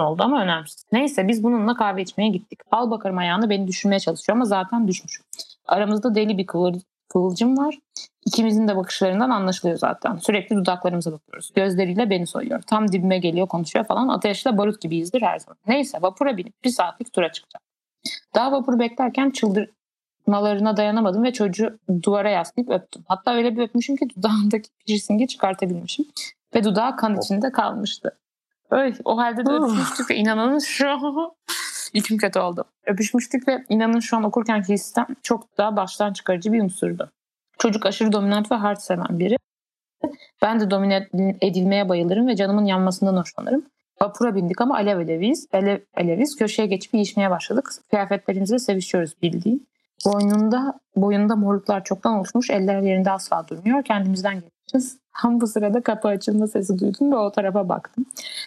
oldu 0.04 0.22
ama 0.22 0.42
önemsiz. 0.42 0.84
Neyse 0.92 1.28
biz 1.28 1.42
bununla 1.42 1.74
kahve 1.74 2.02
içmeye 2.02 2.28
gittik. 2.28 2.60
Al 2.70 2.90
bakarım 2.90 3.18
ayağını 3.18 3.50
beni 3.50 3.68
düşürmeye 3.68 4.00
çalışıyor 4.00 4.36
ama 4.36 4.44
zaten 4.44 4.88
düşmüş. 4.88 5.20
Aramızda 5.66 6.14
deli 6.14 6.38
bir 6.38 6.46
kıvır, 6.46 6.74
kıvılcım 7.08 7.58
var. 7.58 7.78
İkimizin 8.26 8.68
de 8.68 8.76
bakışlarından 8.76 9.30
anlaşılıyor 9.30 9.78
zaten. 9.78 10.16
Sürekli 10.16 10.56
dudaklarımıza 10.56 11.12
bakıyoruz. 11.12 11.52
Gözleriyle 11.54 12.10
beni 12.10 12.26
soyuyor. 12.26 12.62
Tam 12.62 12.92
dibime 12.92 13.18
geliyor 13.18 13.46
konuşuyor 13.46 13.84
falan. 13.84 14.08
Ateşle 14.08 14.58
barut 14.58 14.80
gibiyizdir 14.80 15.22
her 15.22 15.38
zaman. 15.38 15.56
Neyse 15.66 15.98
vapura 16.02 16.36
binip 16.36 16.64
bir 16.64 16.70
saatlik 16.70 17.12
tura 17.12 17.32
çıkacağım. 17.32 17.62
Daha 18.34 18.52
vapuru 18.52 18.78
beklerken 18.78 19.30
çıldırmalarına 19.30 20.76
dayanamadım 20.76 21.22
ve 21.24 21.32
çocuğu 21.32 21.78
duvara 22.02 22.30
yaslayıp 22.30 22.70
öptüm. 22.70 23.02
Hatta 23.08 23.34
öyle 23.34 23.56
bir 23.56 23.62
öpmüşüm 23.62 23.96
ki 23.96 24.08
dudağındaki 24.16 24.68
piercingi 24.86 25.26
çıkartabilmişim. 25.26 26.06
Ve 26.54 26.64
dudağı 26.64 26.96
kan 26.96 27.18
içinde 27.18 27.52
kalmıştı. 27.52 28.18
Öyle, 28.70 28.96
o 29.04 29.16
halde 29.16 29.46
de 29.46 29.50
öpüşmüştük 29.50 30.10
ve 30.10 30.16
inanın 30.16 30.58
şu 30.58 30.86
içim 31.92 32.18
kötü 32.18 32.38
oldu. 32.38 32.64
Öpüşmüştük 32.86 33.48
ve 33.48 33.64
inanın 33.68 34.00
şu 34.00 34.16
an 34.16 34.22
okurken 34.22 34.62
histem 34.62 35.06
çok 35.22 35.58
daha 35.58 35.76
baştan 35.76 36.12
çıkarıcı 36.12 36.52
bir 36.52 36.62
unsurdu. 36.62 37.10
Çocuk 37.58 37.86
aşırı 37.86 38.12
dominant 38.12 38.52
ve 38.52 38.54
hard 38.54 38.76
seven 38.76 39.18
biri. 39.18 39.36
Ben 40.42 40.60
de 40.60 40.70
domine 40.70 41.08
edilmeye 41.40 41.88
bayılırım 41.88 42.28
ve 42.28 42.36
canımın 42.36 42.64
yanmasından 42.64 43.16
hoşlanırım. 43.16 43.64
Vapura 44.00 44.34
bindik 44.34 44.60
ama 44.60 44.74
alev 44.74 44.96
aleviz. 44.96 45.46
Alev 45.52 45.80
aleviz. 45.96 46.36
Köşeye 46.36 46.66
geçip 46.66 46.94
yiyişmeye 46.94 47.30
başladık. 47.30 47.70
Kıyafetlerimizle 47.90 48.58
sevişiyoruz 48.58 49.22
bildiğin. 49.22 49.68
Boynunda, 50.04 50.80
boyunda 50.96 51.36
morluklar 51.36 51.84
çoktan 51.84 52.18
oluşmuş. 52.18 52.50
Eller 52.50 52.80
yerinde 52.80 53.10
asla 53.10 53.48
durmuyor. 53.48 53.84
Kendimizden 53.84 54.34
geçmişiz. 54.34 54.98
Tam 55.20 55.40
bu 55.40 55.46
sırada 55.46 55.82
kapı 55.82 56.08
açılma 56.08 56.46
sesi 56.46 56.78
duydum 56.78 57.12
ve 57.12 57.16
o 57.16 57.32
tarafa 57.32 57.68
baktım. 57.68 58.06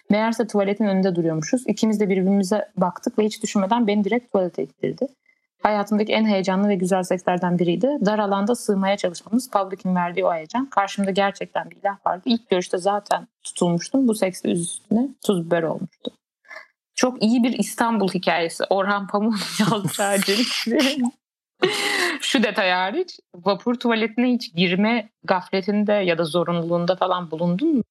Meğerse 0.09 0.47
tuvaletin 0.47 0.85
önünde 0.85 1.15
duruyormuşuz. 1.15 1.63
İkimiz 1.67 1.99
de 1.99 2.09
birbirimize 2.09 2.69
baktık 2.77 3.19
ve 3.19 3.25
hiç 3.25 3.43
düşünmeden 3.43 3.87
beni 3.87 4.03
direkt 4.03 4.31
tuvalete 4.31 4.63
ittirdi. 4.63 5.07
Hayatımdaki 5.63 6.13
en 6.13 6.25
heyecanlı 6.25 6.69
ve 6.69 6.75
güzel 6.75 7.03
sekslerden 7.03 7.59
biriydi. 7.59 7.97
Dar 8.05 8.19
alanda 8.19 8.55
sığmaya 8.55 8.97
çalışmamız, 8.97 9.49
public'in 9.49 9.95
verdiği 9.95 10.25
o 10.25 10.33
heyecan. 10.33 10.65
Karşımda 10.65 11.11
gerçekten 11.11 11.69
bir 11.69 11.75
ilah 11.75 12.05
vardı. 12.07 12.21
İlk 12.25 12.49
görüşte 12.49 12.77
zaten 12.77 13.27
tutulmuştum. 13.43 14.07
Bu 14.07 14.15
seks 14.15 14.43
de 14.43 14.51
üstüne 14.51 15.07
tuz 15.25 15.45
biber 15.45 15.63
olmuştu. 15.63 16.11
Çok 16.95 17.23
iyi 17.23 17.43
bir 17.43 17.59
İstanbul 17.59 18.07
hikayesi. 18.07 18.63
Orhan 18.69 19.07
Pamuk'un 19.07 19.89
öncelikle. 19.99 20.79
Şu 22.21 22.43
detay 22.43 22.71
hariç 22.71 23.19
vapur 23.35 23.75
tuvaletine 23.75 24.27
hiç 24.33 24.55
girme 24.55 25.09
gafletinde 25.23 25.93
ya 25.93 26.17
da 26.17 26.23
zorunluluğunda 26.23 26.95
falan 26.95 27.31
bulundun 27.31 27.75
mu? 27.75 27.83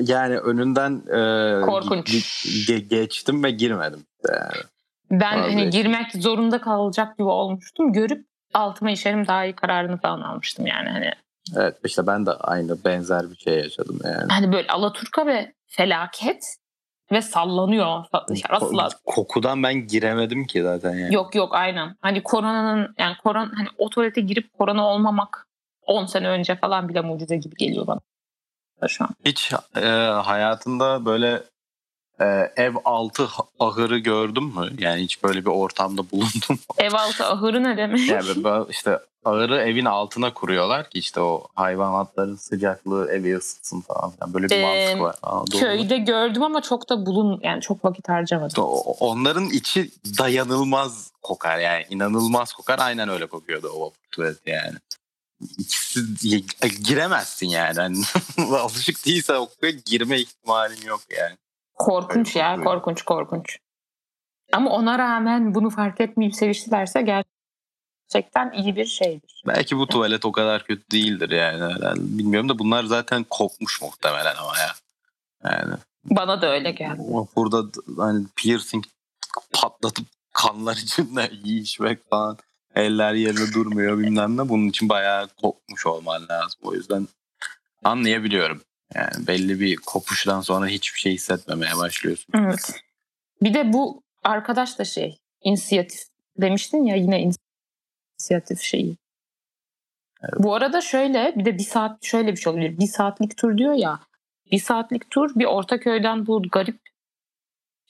Yani 0.00 0.38
önünden 0.38 0.92
e, 1.06 1.60
Korkunç. 1.66 2.08
ge- 2.14 2.66
ge- 2.72 2.88
geçtim 2.88 3.44
ve 3.44 3.50
girmedim. 3.50 4.04
Yani. 4.28 4.62
Ben 5.10 5.38
hani 5.38 5.42
Vazgeçtim. 5.46 5.70
girmek 5.70 6.12
zorunda 6.12 6.60
kalacak 6.60 7.18
gibi 7.18 7.28
olmuştum. 7.28 7.92
Görüp 7.92 8.26
altıma 8.54 8.90
işerim 8.90 9.26
daha 9.26 9.44
iyi 9.44 9.56
kararını 9.56 10.00
falan 10.00 10.20
almıştım 10.20 10.66
yani. 10.66 10.88
Hani, 10.88 11.10
Evet 11.56 11.76
işte 11.84 12.06
ben 12.06 12.26
de 12.26 12.30
aynı 12.30 12.84
benzer 12.84 13.30
bir 13.30 13.36
şey 13.36 13.58
yaşadım 13.58 13.98
yani. 14.04 14.26
hani 14.32 14.52
böyle 14.52 14.68
alaturka 14.68 15.26
ve 15.26 15.52
felaket 15.66 16.56
ve 17.12 17.22
sallanıyor. 17.22 18.04
Asla 18.48 18.82
Ko- 18.82 18.98
kokudan 19.04 19.62
ben 19.62 19.86
giremedim 19.86 20.46
ki 20.46 20.62
zaten 20.62 20.94
yani. 20.94 21.14
Yok 21.14 21.34
yok 21.34 21.54
aynen. 21.54 21.96
Hani 22.00 22.22
koronanın 22.22 22.94
yani 22.98 23.16
koron 23.22 23.50
hani 23.54 23.68
o 23.78 23.90
tuvalete 23.90 24.20
girip 24.20 24.58
korona 24.58 24.86
olmamak 24.86 25.46
10 25.86 26.06
sene 26.06 26.28
önce 26.28 26.56
falan 26.56 26.88
bile 26.88 27.00
mucize 27.00 27.36
gibi 27.36 27.54
geliyor 27.56 27.86
bana 27.86 28.00
şu 28.88 29.04
an. 29.04 29.10
Hiç 29.24 29.52
e, 29.76 29.80
hayatında 30.22 31.04
böyle 31.04 31.42
e, 32.20 32.52
ev 32.56 32.74
altı 32.84 33.28
ahırı 33.60 33.98
gördün 33.98 34.44
mü? 34.44 34.68
Yani 34.78 35.02
hiç 35.02 35.22
böyle 35.22 35.40
bir 35.44 35.50
ortamda 35.50 36.10
bulundun 36.10 36.50
mu? 36.50 36.58
Ev 36.78 36.92
altı 36.92 37.26
ahırı 37.26 37.64
ne 37.64 37.76
demek? 37.76 38.08
Yani 38.08 38.44
böyle 38.44 38.64
işte 38.70 38.98
ahırı 39.24 39.56
evin 39.56 39.84
altına 39.84 40.34
kuruyorlar 40.34 40.90
ki 40.90 40.98
işte 40.98 41.20
o 41.20 41.46
hayvanatların 41.54 42.36
sıcaklığı 42.36 43.12
evi 43.12 43.36
ısıtsın 43.36 43.80
falan. 43.80 44.10
filan. 44.10 44.34
Böyle 44.34 44.48
bir 44.48 44.56
Ee, 44.56 44.62
mantık 44.62 45.00
var. 45.02 45.16
Anadolu'da. 45.22 45.58
Köyde 45.60 45.98
gördüm 45.98 46.42
ama 46.42 46.62
çok 46.62 46.88
da 46.88 47.06
bulun 47.06 47.40
yani 47.42 47.60
çok 47.60 47.84
vakit 47.84 48.08
harcamadım. 48.08 48.64
Onların 49.00 49.44
içi 49.50 49.90
dayanılmaz 50.18 51.10
kokar 51.22 51.58
yani 51.58 51.86
inanılmaz 51.90 52.52
kokar. 52.52 52.78
Aynen 52.78 53.08
öyle 53.08 53.26
kokuyordu 53.26 53.68
o 53.76 53.92
tuvalet 54.10 54.46
yani. 54.46 54.74
İkisi, 55.58 56.00
giremezsin 56.82 57.46
yani. 57.46 58.02
Alışık 58.52 59.06
değilse 59.06 59.38
o 59.38 59.48
girme 59.84 60.18
ihtimalin 60.20 60.86
yok 60.86 61.00
yani. 61.18 61.36
Korkunç 61.80 62.28
Öyle 62.36 62.38
ya 62.38 62.56
kokuyor. 62.56 62.74
korkunç 62.74 63.02
korkunç. 63.02 63.58
Ama 64.52 64.70
ona 64.70 64.98
rağmen 64.98 65.54
bunu 65.54 65.70
fark 65.70 66.00
etmeyip 66.00 66.34
seviştilerse 66.34 67.02
gerçekten 67.02 68.52
iyi 68.52 68.76
bir 68.76 68.84
şeydir. 68.84 69.42
Belki 69.46 69.76
bu 69.76 69.86
tuvalet 69.86 70.24
o 70.24 70.32
kadar 70.32 70.64
kötü 70.64 70.90
değildir 70.90 71.30
yani. 71.30 71.74
herhalde. 71.74 72.00
Bilmiyorum 72.18 72.48
da 72.48 72.58
bunlar 72.58 72.84
zaten 72.84 73.24
kokmuş 73.30 73.82
muhtemelen 73.82 74.36
ama 74.36 74.58
ya. 74.58 74.72
Yani 75.44 75.74
Bana 76.04 76.42
da 76.42 76.52
öyle 76.52 76.70
geldi. 76.70 77.02
burada 77.36 77.70
hani 77.98 78.26
piercing 78.36 78.84
patlatıp 79.52 80.06
kanlar 80.32 80.76
içinde 80.76 81.30
yiyişmek 81.44 82.10
falan 82.10 82.38
eller 82.74 83.14
yerine 83.14 83.52
durmuyor 83.54 83.98
bilmem 83.98 84.36
ne. 84.36 84.48
Bunun 84.48 84.68
için 84.68 84.88
bayağı 84.88 85.28
kokmuş 85.28 85.86
olman 85.86 86.22
lazım. 86.30 86.60
O 86.62 86.74
yüzden 86.74 87.08
Anlayabiliyorum. 87.84 88.62
Yani 88.94 89.26
belli 89.26 89.60
bir 89.60 89.76
kopuştan 89.76 90.40
sonra 90.40 90.66
hiçbir 90.66 90.98
şey 90.98 91.12
hissetmemeye 91.12 91.76
başlıyorsun. 91.76 92.34
Evet. 92.38 92.82
Bir 93.42 93.54
de 93.54 93.72
bu 93.72 94.02
arkadaş 94.24 94.78
da 94.78 94.84
şey 94.84 95.18
inisiyatif 95.42 96.00
demiştin 96.38 96.84
ya 96.84 96.96
yine 96.96 97.32
inisiyatif 98.18 98.60
şeyi. 98.60 98.96
Bu 100.38 100.54
arada 100.54 100.80
şöyle 100.80 101.34
bir 101.36 101.44
de 101.44 101.58
bir 101.58 101.62
saat 101.62 102.04
şöyle 102.04 102.32
bir 102.32 102.36
şey 102.36 102.52
olabilir. 102.52 102.78
Bir 102.78 102.86
saatlik 102.86 103.36
tur 103.36 103.58
diyor 103.58 103.74
ya. 103.74 104.00
Bir 104.52 104.58
saatlik 104.58 105.10
tur 105.10 105.30
bir 105.34 105.44
Ortaköy'den 105.44 106.26
bu 106.26 106.42
garip 106.42 106.80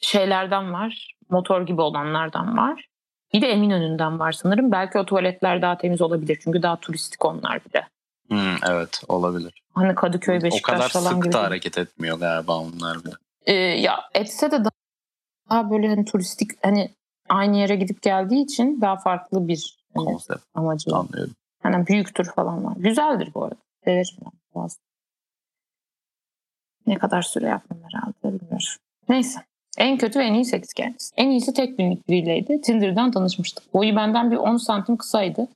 şeylerden 0.01 0.73
var. 0.73 1.15
Motor 1.29 1.67
gibi 1.67 1.81
olanlardan 1.81 2.57
var. 2.57 2.89
Bir 3.33 3.43
de 3.43 3.47
Eminönü'nden 3.47 4.19
var 4.19 4.33
sanırım. 4.33 4.73
Belki 4.73 4.99
o 4.99 5.07
tuvaletler 5.07 5.63
daha 5.63 5.79
temiz 5.79 6.01
olabilir. 6.01 6.39
Çünkü 6.45 6.63
daha 6.63 6.81
turistik 6.81 7.25
onlar 7.25 7.65
bir 7.65 7.73
de. 7.73 7.87
Hmm, 8.31 8.57
evet 8.71 9.03
olabilir. 9.09 9.63
Hani 9.75 9.95
Kadıköy, 9.95 10.39
o 10.39 10.43
Beşiktaş 10.43 10.77
kadar 10.77 10.89
falan 10.89 11.11
sık 11.11 11.23
gibi. 11.23 11.33
da 11.33 11.37
değil. 11.37 11.45
hareket 11.45 11.79
etmiyor 11.79 12.19
galiba 12.19 12.59
onlar 12.59 13.05
bile. 13.05 13.13
Ee, 13.47 13.55
ya 13.55 14.01
etse 14.15 14.51
de 14.51 14.65
daha, 14.65 14.71
daha 15.51 15.71
böyle 15.71 15.89
hani 15.89 16.05
turistik 16.05 16.65
hani 16.65 16.91
aynı 17.29 17.57
yere 17.57 17.77
gidip 17.77 18.03
geldiği 18.03 18.45
için 18.45 18.81
daha 18.81 18.97
farklı 18.97 19.49
bir 19.49 19.79
hani, 19.95 20.05
Konsept 20.05 20.45
amacı 20.55 20.97
anlıyorum. 20.97 21.35
Hani 21.63 21.87
büyük 21.87 22.15
tur 22.15 22.25
falan 22.25 22.65
var. 22.65 22.75
Güzeldir 22.77 23.35
bu 23.35 23.45
arada. 23.45 23.57
Severim 23.85 24.17
ben 24.25 24.33
biraz. 24.57 24.79
Ne 26.87 26.99
kadar 26.99 27.23
süre 27.23 27.47
yapmam 27.47 27.79
herhalde 27.83 28.41
bilmiyorum. 28.41 28.67
Neyse. 29.09 29.41
En 29.79 29.99
kötü 29.99 30.19
ve 30.19 30.25
en 30.25 30.35
iyi 30.35 30.45
seks 30.45 30.73
kendisi. 30.73 31.15
En 31.17 31.31
iyisi 31.31 31.55
tek 31.55 31.79
günlük 31.79 32.09
biriyleydi. 32.09 32.61
Tinder'dan 32.61 33.11
tanışmıştık. 33.11 33.75
Boyu 33.75 33.97
benden 33.97 34.31
bir 34.31 34.37
10 34.37 34.57
santim 34.57 34.97
kısaydı. 34.97 35.49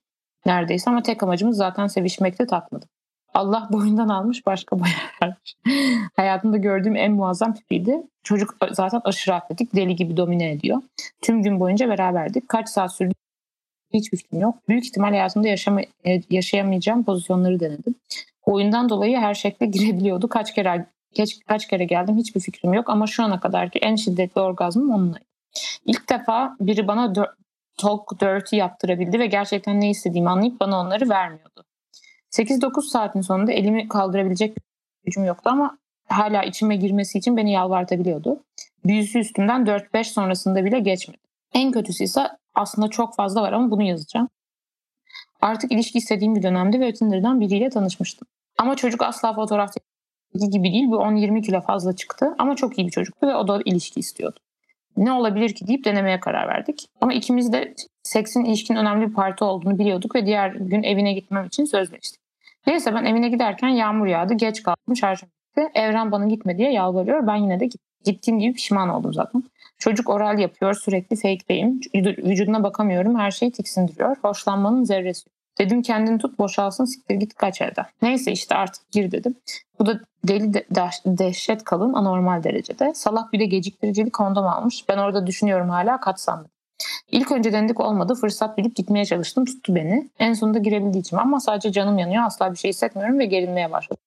Neredeyse 0.47 0.91
ama 0.91 1.03
tek 1.03 1.23
amacımız 1.23 1.57
zaten 1.57 1.87
sevişmekte 1.87 2.47
takmadım. 2.47 2.89
Allah 3.35 3.69
boyundan 3.73 4.09
almış 4.09 4.47
başka 4.47 4.81
boya 4.81 4.93
vermiş. 5.23 5.57
Hayatımda 6.17 6.57
gördüğüm 6.57 6.97
en 6.97 7.13
muazzam 7.13 7.55
tipiydi. 7.55 8.03
Çocuk 8.23 8.57
zaten 8.71 9.01
aşırı 9.05 9.35
atletik, 9.35 9.75
deli 9.75 9.97
gibi 9.97 10.17
domine 10.17 10.51
ediyor. 10.51 10.83
Tüm 11.23 11.43
gün 11.43 11.61
boyunca 11.61 11.89
beraberdik. 11.89 12.49
Kaç 12.49 12.69
saat 12.69 12.95
sürdü 12.95 13.15
hiçbir 13.95 14.19
fikrim 14.19 14.41
yok. 14.41 14.69
Büyük 14.69 14.85
ihtimal 14.87 15.09
hayatımda 15.09 15.49
yaşama, 15.49 15.81
e, 15.81 16.23
yaşayamayacağım 16.31 17.05
pozisyonları 17.05 17.61
denedim. 17.61 17.95
Oyundan 18.43 18.89
dolayı 18.89 19.17
her 19.17 19.35
şekle 19.35 19.67
girebiliyordu. 19.77 20.29
Kaç 20.29 20.55
kere 20.55 20.87
geç, 21.15 21.39
kaç 21.47 21.69
kere 21.69 21.85
geldim 21.85 22.17
hiçbir 22.17 22.41
fikrim 22.41 22.75
yok 22.75 22.91
ama 22.91 23.07
şu 23.07 23.25
ana 23.25 23.41
kadarki 23.41 23.79
en 23.79 23.97
şiddetli 23.97 24.41
orgazmım 24.41 24.91
onunla. 24.91 25.19
İlk 25.87 26.11
defa 26.11 26.57
biri 26.61 26.89
bana 26.89 27.15
talk 27.77 28.21
dirty 28.21 28.57
yaptırabildi 28.57 29.19
ve 29.19 29.27
gerçekten 29.27 29.81
ne 29.81 29.91
istediğimi 29.91 30.31
anlayıp 30.31 30.61
bana 30.61 30.81
onları 30.81 31.09
vermiyordu. 31.09 31.65
8-9 32.31 32.83
saatin 32.83 33.21
sonunda 33.21 33.53
elimi 33.53 33.89
kaldırabilecek 33.89 34.57
gücüm 35.05 35.25
yoktu 35.25 35.51
ama 35.51 35.79
hala 36.09 36.43
içime 36.43 36.77
girmesi 36.77 37.19
için 37.19 37.37
beni 37.37 37.53
yalvartabiliyordu. 37.53 38.45
Büyüsü 38.85 39.19
üstümden 39.19 39.65
4-5 39.67 40.05
sonrasında 40.05 40.65
bile 40.65 40.81
geçmedi. 40.81 41.21
En 41.53 41.73
kötüsü 41.73 42.05
ise 42.05 42.29
aslında 42.55 42.89
çok 42.89 43.17
fazla 43.17 43.43
var 43.43 43.53
ama 43.53 43.71
bunu 43.71 43.83
yazacağım. 43.83 44.29
Artık 45.41 45.73
ilişki 45.73 45.99
istediğim 45.99 46.35
bir 46.35 46.43
dönemde 46.43 46.81
ve 46.81 46.93
Tinder'dan 46.93 47.41
biriyle 47.41 47.71
tanışmıştım. 47.71 48.29
Ama 48.59 48.77
çocuk 48.77 49.03
asla 49.03 49.35
fotoğraftaki 49.35 49.87
gibi 50.51 50.73
değil. 50.73 50.89
Bu 50.89 50.97
10-20 50.97 51.43
kilo 51.43 51.61
fazla 51.61 51.97
çıktı 51.97 52.35
ama 52.39 52.57
çok 52.57 52.79
iyi 52.79 52.87
bir 52.87 52.93
çocuktu 52.93 53.27
ve 53.27 53.35
o 53.35 53.49
da 53.49 53.61
ilişki 53.65 54.01
istiyordu. 54.01 54.41
Ne 54.97 55.13
olabilir 55.13 55.55
ki 55.55 55.67
deyip 55.67 55.85
denemeye 55.85 56.21
karar 56.21 56.49
verdik. 56.49 56.89
Ama 57.01 57.15
ikimiz 57.15 57.53
de 57.53 57.75
seksin 58.03 58.45
ilişkinin 58.45 58.79
önemli 58.79 59.09
bir 59.09 59.15
parti 59.15 59.45
olduğunu 59.45 59.79
biliyorduk 59.79 60.15
ve 60.15 60.27
diğer 60.27 60.51
gün 60.51 60.83
evine 60.83 61.13
gitmem 61.13 61.47
için 61.47 61.65
sözleştik. 61.65 62.21
Neyse 62.67 62.95
ben 62.95 63.05
evine 63.05 63.29
giderken 63.29 63.69
yağmur 63.69 64.07
yağdı. 64.07 64.35
Geç 64.35 64.63
kaldım 64.63 64.97
şarjım 64.97 65.29
bitti. 65.29 65.71
Evren 65.75 66.13
bana 66.13 66.27
gitme 66.27 66.59
diye 66.59 66.73
yalvarıyor. 66.73 67.27
Ben 67.27 67.37
yine 67.37 67.61
de 67.61 67.65
gittim. 67.65 67.81
Gittiğim 68.05 68.41
gibi 68.41 68.55
pişman 68.55 68.89
oldum 68.89 69.15
zaten. 69.15 69.43
Çocuk 69.79 70.09
oral 70.09 70.39
yapıyor. 70.39 70.75
Sürekli 70.75 71.17
fake'deyim. 71.17 71.81
Vücuduna 71.95 72.63
bakamıyorum. 72.63 73.19
Her 73.19 73.31
şeyi 73.31 73.53
tiksindiriyor. 73.53 74.17
Hoşlanmanın 74.23 74.85
zerresi. 74.85 75.34
Dedim 75.59 75.83
kendini 75.83 76.19
tut 76.19 76.39
boşalsın 76.39 76.85
siktir 76.85 77.15
git 77.15 77.35
kaç 77.35 77.61
evden. 77.61 77.87
Neyse 78.03 78.33
işte 78.33 78.55
artık 78.55 78.91
gir 78.91 79.11
dedim. 79.11 79.35
Bu 79.79 79.87
da 79.87 80.01
deli 80.29 80.55
de, 80.55 80.65
de- 80.71 81.19
dehşet 81.19 81.65
kalın 81.65 81.93
anormal 81.93 82.43
derecede. 82.43 82.95
Salak 82.95 83.33
bir 83.33 83.41
de 83.41 83.45
geciktiricili 83.45 84.11
kondom 84.11 84.47
almış. 84.47 84.89
Ben 84.89 84.99
orada 84.99 85.27
düşünüyorum 85.27 85.69
hala 85.69 86.01
kaçsam? 86.01 86.47
İlk 87.11 87.33
önce 87.33 87.53
denedik 87.53 87.81
olmadı. 87.81 88.15
Fırsat 88.15 88.59
bilip 88.59 88.77
gitmeye 88.77 89.05
çalıştım. 89.05 89.45
Tuttu 89.45 89.75
beni. 89.75 90.11
En 90.19 90.33
sonunda 90.33 90.59
girebildiği 90.59 91.01
için 91.01 91.17
ama 91.17 91.41
sadece 91.41 91.73
canım 91.73 91.99
yanıyor. 91.99 92.23
Asla 92.25 92.53
bir 92.53 92.57
şey 92.57 92.69
hissetmiyorum 92.69 93.19
ve 93.19 93.25
gerilmeye 93.27 93.71
başladım. 93.71 94.03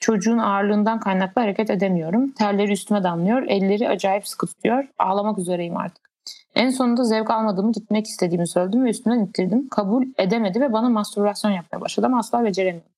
Çocuğun 0.00 0.38
ağırlığından 0.38 1.00
kaynaklı 1.00 1.40
hareket 1.40 1.70
edemiyorum. 1.70 2.30
Terleri 2.30 2.72
üstüme 2.72 3.02
damlıyor. 3.02 3.42
Elleri 3.42 3.88
acayip 3.88 4.28
sıkı 4.28 4.46
tutuyor. 4.46 4.84
Ağlamak 4.98 5.38
üzereyim 5.38 5.76
artık. 5.76 6.13
En 6.54 6.70
sonunda 6.70 7.04
zevk 7.04 7.30
almadığımı 7.30 7.72
gitmek 7.72 8.06
istediğimi 8.06 8.48
söyledim 8.48 8.84
ve 8.84 8.90
üstünden 8.90 9.24
ittirdim. 9.24 9.68
Kabul 9.68 10.06
edemedi 10.18 10.60
ve 10.60 10.72
bana 10.72 10.88
mastürbasyon 10.88 11.50
yapmaya 11.50 11.80
başladı 11.80 12.06
ama 12.06 12.18
asla 12.18 12.44
beceremiyorum. 12.44 12.90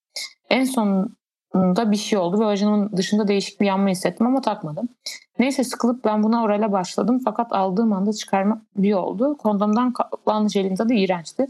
En 0.49 0.63
sonunda 0.63 1.91
bir 1.91 1.97
şey 1.97 2.19
oldu 2.19 2.39
ve 2.39 2.45
vajinamın 2.45 2.91
dışında 2.97 3.27
değişik 3.27 3.61
bir 3.61 3.65
yanma 3.65 3.89
hissettim 3.89 4.27
ama 4.27 4.41
takmadım. 4.41 4.89
Neyse 5.39 5.63
sıkılıp 5.63 6.05
ben 6.05 6.23
buna 6.23 6.43
orale 6.43 6.71
başladım 6.71 7.21
fakat 7.25 7.53
aldığım 7.53 7.93
anda 7.93 8.13
çıkarma 8.13 8.61
bir 8.77 8.93
oldu. 8.93 9.37
Kondomdan 9.37 9.93
kalan 9.93 10.47
jelin 10.47 10.75
tadı 10.75 10.93
iğrençti. 10.93 11.47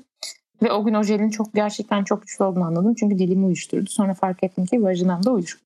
Ve 0.64 0.72
o 0.72 0.84
gün 0.84 0.94
o 0.94 1.04
jelin 1.04 1.30
çok 1.30 1.54
gerçekten 1.54 2.04
çok 2.04 2.22
güçlü 2.22 2.44
olduğunu 2.44 2.64
anladım. 2.64 2.94
Çünkü 2.94 3.18
dilimi 3.18 3.46
uyuşturdu. 3.46 3.90
Sonra 3.90 4.14
fark 4.14 4.44
ettim 4.44 4.66
ki 4.66 4.84
vajinamda 4.84 5.32
uyuşuk. 5.32 5.62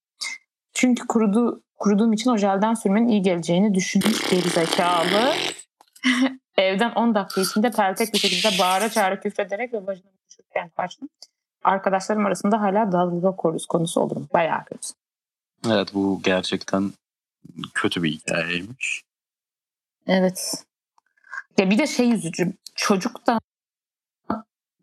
Çünkü 0.74 1.08
kurudu, 1.08 1.62
kuruduğum 1.80 2.14
için 2.14 2.30
o 2.30 2.38
jelden 2.38 2.74
sürmenin 2.74 3.08
iyi 3.08 3.22
geleceğini 3.22 3.74
düşünmüş 3.76 4.30
geri 4.30 4.50
zekalı. 4.50 5.32
Evden 6.58 6.92
10 6.92 7.16
dakika 7.16 7.42
içinde 7.42 7.72
peltek 7.72 8.14
bir 8.14 8.20
şekilde 8.20 8.60
bağıra 8.60 8.90
çağıra 8.90 9.20
küfrederek 9.20 9.74
ve 9.74 9.88
vajinamı 9.88 10.18
düşürken 10.30 10.70
kaçtım. 10.70 11.10
Arkadaşlarım 11.64 12.26
arasında 12.26 12.62
hala 12.62 12.92
dalga 12.92 13.36
konusu 13.70 14.02
olurum. 14.02 14.30
Bayağı 14.34 14.66
kötü. 14.66 14.88
Evet 15.68 15.94
bu 15.94 16.22
gerçekten 16.24 16.92
kötü 17.74 18.04
bir 18.04 18.12
hikayeymiş. 18.12 19.02
Evet. 20.08 20.64
Ya 21.58 21.70
bir 21.70 21.78
de 21.78 21.88
şey 21.88 22.14
üzücü. 22.14 22.54
Çocuk 22.76 23.28
da 23.28 23.40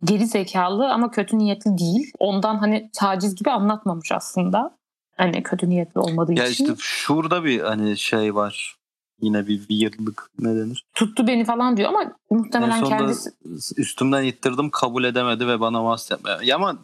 geri 0.04 0.26
zekalı 0.26 0.92
ama 0.92 1.10
kötü 1.10 1.38
niyetli 1.38 1.78
değil. 1.78 2.12
Ondan 2.18 2.58
hani 2.58 2.90
taciz 2.94 3.34
gibi 3.34 3.50
anlatmamış 3.50 4.12
aslında. 4.12 4.78
Hani 5.16 5.42
kötü 5.42 5.68
niyetli 5.70 6.00
olmadığı 6.00 6.32
Ya 6.32 6.46
için. 6.46 6.64
işte 6.64 6.74
şurada 6.78 7.44
bir 7.44 7.60
hani 7.60 7.98
şey 7.98 8.34
var. 8.34 8.77
Yine 9.20 9.46
bir 9.46 9.58
weirdlık 9.58 10.30
ne 10.38 10.56
denir? 10.56 10.84
Tuttu 10.94 11.26
beni 11.26 11.44
falan 11.44 11.76
diyor 11.76 11.88
ama 11.88 12.02
En 12.02 12.36
muhtemelen 12.36 12.84
kendisi 12.84 13.30
üstümden 13.76 14.24
ittirdim 14.24 14.70
kabul 14.70 15.04
edemedi 15.04 15.46
ve 15.48 15.60
bana. 15.60 15.96
Ya 16.42 16.56
ama 16.56 16.78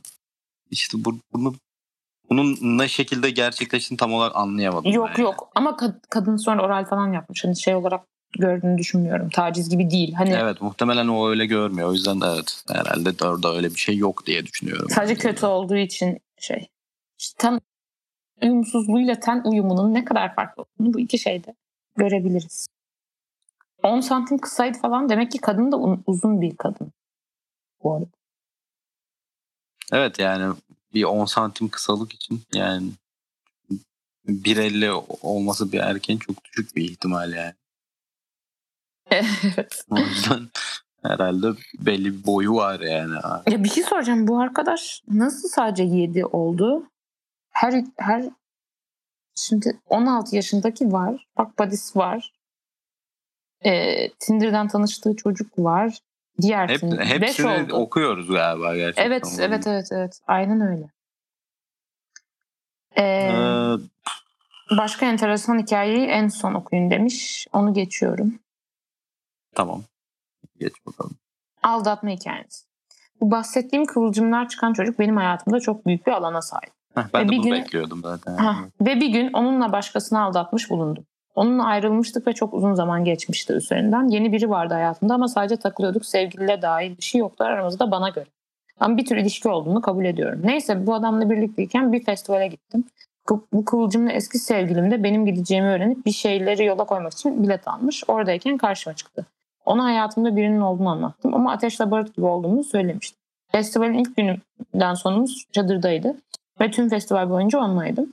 işte 0.71 1.05
bu, 1.05 1.19
bunu 1.33 1.55
bunun 2.31 2.57
ne 2.63 2.89
şekilde 2.89 3.31
gerçekleştiğini 3.31 3.99
tam 3.99 4.13
olarak 4.13 4.37
anlayamadım. 4.37 4.93
yok 4.93 5.11
ben 5.19 5.23
yok 5.23 5.49
ama 5.55 5.71
kad- 5.71 6.01
kadın 6.11 6.37
sonra 6.37 6.63
oral 6.63 6.85
falan 6.85 7.13
yapmış. 7.13 7.45
Hani 7.45 7.57
şey 7.57 7.75
olarak 7.75 8.01
gördüğünü 8.39 8.79
düşünmüyorum. 8.79 9.31
Taciz 9.31 9.69
gibi 9.69 9.91
değil. 9.91 10.13
Hani 10.13 10.31
Yani. 10.31 10.43
Evet 10.43 10.63
muhtemelen 10.63 11.09
o 11.09 11.29
öyle 11.29 11.47
görmüyor. 11.47 11.89
O 11.89 11.93
yüzden 11.93 12.21
de 12.21 12.27
evet 12.35 12.63
herhalde 12.73 13.25
orada 13.27 13.55
öyle 13.55 13.71
bir 13.71 13.79
şey 13.79 13.97
yok 13.97 14.27
diye 14.27 14.47
düşünüyorum. 14.47 14.91
sadece 14.91 15.15
kötü 15.15 15.47
olduğu 15.47 15.77
için 15.77 16.19
şey. 16.39 16.69
İşte 17.19 17.37
ten 17.39 17.61
uyumsuzluğuyla 18.43 19.21
ten 19.21 19.43
uyumunun 19.45 19.95
ne 19.95 20.05
kadar 20.05 20.35
farklı 20.35 20.63
olduğunu 20.63 20.95
bu 20.95 21.01
iki 21.01 21.19
şeyde 21.19 21.55
görebiliriz. 21.97 22.67
10 23.83 24.01
santim 24.01 24.39
kısaydı 24.39 24.79
falan 24.79 25.09
demek 25.09 25.33
ki 25.33 25.39
kadın 25.39 25.73
da 25.73 25.77
un- 25.77 26.03
uzun 26.07 26.41
bir 26.41 26.57
kadın. 26.57 26.93
Bu 27.83 27.95
arada. 27.95 28.07
Evet 29.93 30.19
yani 30.19 30.55
bir 30.95 31.05
10 31.05 31.25
santim 31.25 31.69
kısalık 31.69 32.13
için 32.13 32.43
yani 32.55 32.91
1.50 34.27 34.91
olması 35.23 35.73
bir 35.73 35.79
erkeğin 35.79 36.19
çok 36.19 36.45
düşük 36.45 36.77
bir 36.77 36.85
ihtimal 36.85 37.33
yani. 37.33 37.55
evet. 39.11 39.85
O 39.91 39.99
yüzden 39.99 40.49
herhalde 41.03 41.47
belli 41.79 42.19
bir 42.19 42.27
boyu 42.27 42.55
var 42.55 42.81
yani. 42.81 43.15
Ya 43.51 43.65
bir 43.65 43.69
şey 43.69 43.85
soracağım. 43.85 44.29
Bu 44.29 44.41
arkadaş 44.41 45.03
nasıl 45.09 45.49
sadece 45.49 45.83
7 45.83 46.27
oldu? 46.27 46.91
Her 47.51 47.85
her 47.97 48.25
şimdi 49.35 49.81
16 49.89 50.37
yaşındaki 50.37 50.93
var. 50.93 51.27
Bak 51.39 51.59
Badis 51.59 51.97
var. 51.97 52.33
Ee, 53.65 54.11
Tinder'dan 54.21 54.69
tanıştığı 54.69 55.17
çocuk 55.17 55.59
var. 55.59 55.99
Diğer 56.43 56.69
Hep, 56.69 56.81
Tinder. 56.81 56.99
Beş 57.01 57.11
hepsini 57.11 57.65
oldu. 57.65 57.75
okuyoruz 57.75 58.29
galiba 58.29 58.77
gerçekten. 58.77 59.07
Evet, 59.07 59.25
Bunu. 59.25 59.43
evet, 59.45 59.67
evet, 59.67 59.89
evet. 59.93 60.21
Aynen 60.27 60.61
öyle. 60.61 60.89
Ee, 62.97 63.03
Ee, 63.03 63.75
başka 64.79 65.07
enteresan 65.07 65.59
hikayeyi 65.59 66.07
en 66.07 66.29
son 66.29 66.55
okuyun 66.55 66.91
demiş. 66.91 67.47
Onu 67.53 67.75
geçiyorum. 67.75 68.39
tamam. 69.55 69.83
Geç 70.61 70.73
bakalım. 70.87 71.17
Aldatma 71.63 72.11
hikayesi. 72.11 72.65
Bu 73.21 73.31
bahsettiğim 73.31 73.87
kıvılcımlar 73.87 74.49
çıkan 74.49 74.73
çocuk 74.73 74.99
benim 74.99 75.17
hayatımda 75.17 75.61
çok 75.61 75.87
büyük 75.87 76.07
bir 76.07 76.13
alana 76.13 76.43
sahip. 76.43 76.73
Heh, 76.95 77.03
ben 77.15 77.25
Ve 77.25 77.29
de 77.29 77.33
bir 77.33 77.37
bunu 77.39 77.45
gün- 77.45 77.53
bekliyordum 77.53 78.01
zaten. 78.03 78.37
Hah, 78.37 78.57
ve 78.81 79.01
bir 79.01 79.07
gün 79.09 79.33
onunla 79.33 79.73
başkasını 79.73 80.23
aldatmış 80.23 80.71
bulundum. 80.71 81.05
Onunla 81.35 81.65
ayrılmıştık 81.65 82.27
ve 82.27 82.33
çok 82.33 82.55
uzun 82.55 82.75
zaman 82.75 83.05
geçmişti 83.05 83.53
üzerinden. 83.53 84.09
Yeni 84.09 84.33
biri 84.33 84.51
vardı 84.51 84.75
hayatımda 84.75 85.15
ama 85.15 85.29
sadece 85.29 85.57
takılıyorduk. 85.57 86.07
Sevgiliyle 86.07 86.63
dahil 86.63 86.97
bir 86.97 87.03
şey 87.03 87.19
yoktu 87.19 87.45
aramızda 87.45 87.91
bana 87.91 88.09
göre. 88.09 88.27
Ama 88.81 88.97
bir 88.97 89.07
tür 89.07 89.17
ilişki 89.17 89.49
olduğunu 89.49 89.81
kabul 89.81 90.05
ediyorum. 90.05 90.41
Neyse 90.45 90.87
bu 90.87 90.95
adamla 90.95 91.31
birlikteyken 91.31 91.93
bir 91.93 92.05
festivale 92.05 92.47
gittim. 92.47 92.85
Bu 93.53 93.65
kıvılcımlı 93.65 94.11
eski 94.11 94.39
sevgilim 94.39 94.91
de 94.91 95.03
benim 95.03 95.27
gideceğimi 95.27 95.69
öğrenip 95.69 96.07
bir 96.07 96.11
şeyleri 96.11 96.65
yola 96.65 96.85
koymak 96.85 97.13
için 97.13 97.43
bilet 97.43 97.69
almış. 97.69 98.05
Oradayken 98.09 98.57
karşıma 98.57 98.95
çıktı. 98.97 99.27
Ona 99.67 99.85
hayatımda 99.85 100.37
birinin 100.37 100.61
olduğunu 100.61 100.89
anlattım 100.89 101.35
ama 101.35 101.53
ateşle 101.53 101.91
barut 101.91 102.17
gibi 102.17 102.27
olduğunu 102.27 102.65
söylemiştim. 102.65 103.19
Festivalin 103.53 103.95
ilk 103.95 104.17
gününden 104.17 104.95
sonumuz 104.95 105.47
çadırdaydı 105.53 106.17
ve 106.61 106.71
tüm 106.71 106.89
festival 106.89 107.31
boyunca 107.31 107.59
onlaydım. 107.59 108.13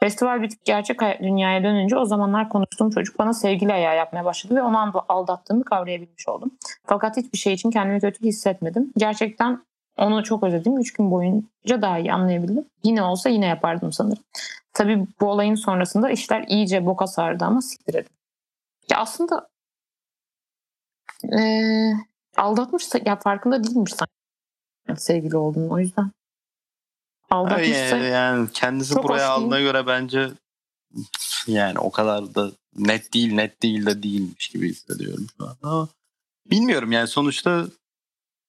Festival 0.00 0.42
bitip 0.42 0.64
gerçek 0.64 1.02
hay- 1.02 1.18
dünyaya 1.18 1.62
dönünce 1.62 1.96
o 1.96 2.04
zamanlar 2.04 2.48
konuştuğum 2.48 2.90
çocuk 2.90 3.18
bana 3.18 3.32
sevgili 3.32 3.72
ayağı 3.72 3.96
yapmaya 3.96 4.24
başladı 4.24 4.54
ve 4.56 4.62
onu 4.62 4.78
alda- 4.78 5.04
aldattığımı 5.08 5.64
kavrayabilmiş 5.64 6.28
oldum. 6.28 6.50
Fakat 6.86 7.16
hiçbir 7.16 7.38
şey 7.38 7.52
için 7.52 7.70
kendimi 7.70 8.00
kötü 8.00 8.24
hissetmedim. 8.24 8.92
Gerçekten 8.96 9.62
onu 9.96 10.24
çok 10.24 10.42
özledim. 10.42 10.78
Üç 10.78 10.92
gün 10.92 11.10
boyunca 11.10 11.82
daha 11.82 11.98
iyi 11.98 12.12
anlayabildim. 12.12 12.64
Yine 12.84 13.02
olsa 13.02 13.28
yine 13.28 13.46
yapardım 13.46 13.92
sanırım. 13.92 14.22
Tabii 14.72 15.06
bu 15.20 15.26
olayın 15.26 15.54
sonrasında 15.54 16.10
işler 16.10 16.44
iyice 16.48 16.86
boka 16.86 17.06
sardı 17.06 17.44
ama 17.44 17.62
siktir 17.62 17.94
edin. 17.94 18.10
Ya 18.90 18.98
aslında 18.98 19.48
eee 21.32 21.94
aldatmışsa 22.36 22.98
ya 23.06 23.16
farkında 23.16 23.64
değilmiş 23.64 23.94
sanki 23.94 25.02
sevgili 25.02 25.36
olduğunu 25.36 25.72
o 25.72 25.78
yüzden. 25.78 26.10
Aldatmışsa 27.30 27.96
Yani, 27.96 28.06
yani 28.06 28.48
kendisi 28.52 28.94
Çok 28.94 29.04
buraya 29.04 29.28
aldığına 29.30 29.60
göre 29.60 29.86
bence 29.86 30.30
yani 31.46 31.78
o 31.78 31.90
kadar 31.90 32.34
da 32.34 32.50
net 32.76 33.14
değil 33.14 33.32
net 33.34 33.62
değil 33.62 33.86
de 33.86 34.02
değilmiş 34.02 34.48
gibi 34.48 34.70
hissediyorum 34.70 35.26
şu 35.36 35.46
an. 35.46 35.56
Ama 35.62 35.88
bilmiyorum 36.50 36.92
yani 36.92 37.08
sonuçta 37.08 37.66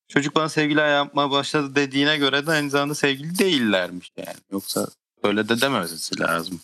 çocuk 0.08 0.36
bana 0.36 0.50
sevgili 0.50 0.80
yapmaya 0.80 1.32
başladı 1.32 1.76
dediğine 1.76 2.18
göre 2.18 2.48
de 2.48 2.52
aynı 2.52 2.70
zamanda 2.70 2.96
sevgili 2.96 3.40
değillermiş 3.40 4.12
yani. 4.18 4.38
Yoksa 4.52 4.88
öyle 5.24 5.50
de 5.50 5.62
dememesi 5.62 6.20
lazım. 6.20 6.62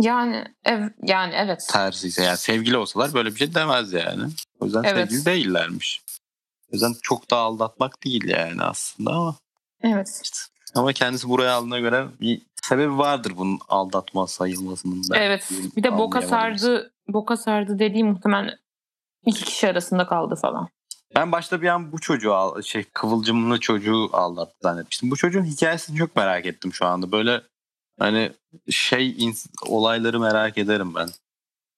yani 0.00 0.44
ev, 0.64 0.88
yani 1.02 1.34
evet. 1.36 1.68
Tersi 1.72 2.08
ise 2.08 2.22
yani 2.22 2.36
sevgili 2.36 2.76
olsalar 2.76 3.14
böyle 3.14 3.30
bir 3.30 3.38
şey 3.38 3.54
demez 3.54 3.92
yani. 3.92 4.32
O 4.60 4.64
yüzden 4.64 4.82
Evet. 4.82 5.10
sevgili 5.10 5.26
değillermiş. 5.26 6.02
O 6.68 6.72
yüzden 6.72 6.94
çok 7.02 7.30
da 7.30 7.36
aldatmak 7.36 8.04
değil 8.04 8.24
yani 8.24 8.62
aslında 8.62 9.10
ama 9.10 9.36
Evet. 9.82 10.22
Ama 10.74 10.92
kendisi 10.92 11.28
buraya 11.28 11.52
aldığına 11.54 11.78
göre 11.78 12.06
bir 12.20 12.42
sebebi 12.62 12.98
vardır 12.98 13.32
bunun 13.36 13.58
aldatma 13.68 14.26
sayılmasının. 14.26 15.02
Ben 15.12 15.20
Evet. 15.20 15.50
Bir 15.76 15.82
de 15.82 15.98
boka 15.98 16.22
sardı, 16.22 16.92
boka 17.08 17.36
sardı 17.36 17.78
dediği 17.78 18.04
muhtemelen 18.04 18.58
iki 19.26 19.44
kişi 19.44 19.68
arasında 19.68 20.06
kaldı 20.06 20.34
falan. 20.42 20.68
Ben 21.16 21.32
başta 21.32 21.62
bir 21.62 21.68
an 21.68 21.92
bu 21.92 22.00
çocuğu 22.00 22.34
al, 22.34 22.62
şey 22.62 22.84
kıvılcımlı 22.84 23.60
çocuğu 23.60 24.08
aldattı 24.12 24.54
zannetmiştim. 24.62 25.10
Bu 25.10 25.16
çocuğun 25.16 25.44
hikayesini 25.44 25.96
çok 25.98 26.16
merak 26.16 26.46
ettim 26.46 26.72
şu 26.72 26.86
anda. 26.86 27.12
Böyle 27.12 27.42
hani 27.98 28.32
şey 28.70 29.10
ins- 29.10 29.48
olayları 29.68 30.20
merak 30.20 30.58
ederim 30.58 30.94
ben. 30.94 31.08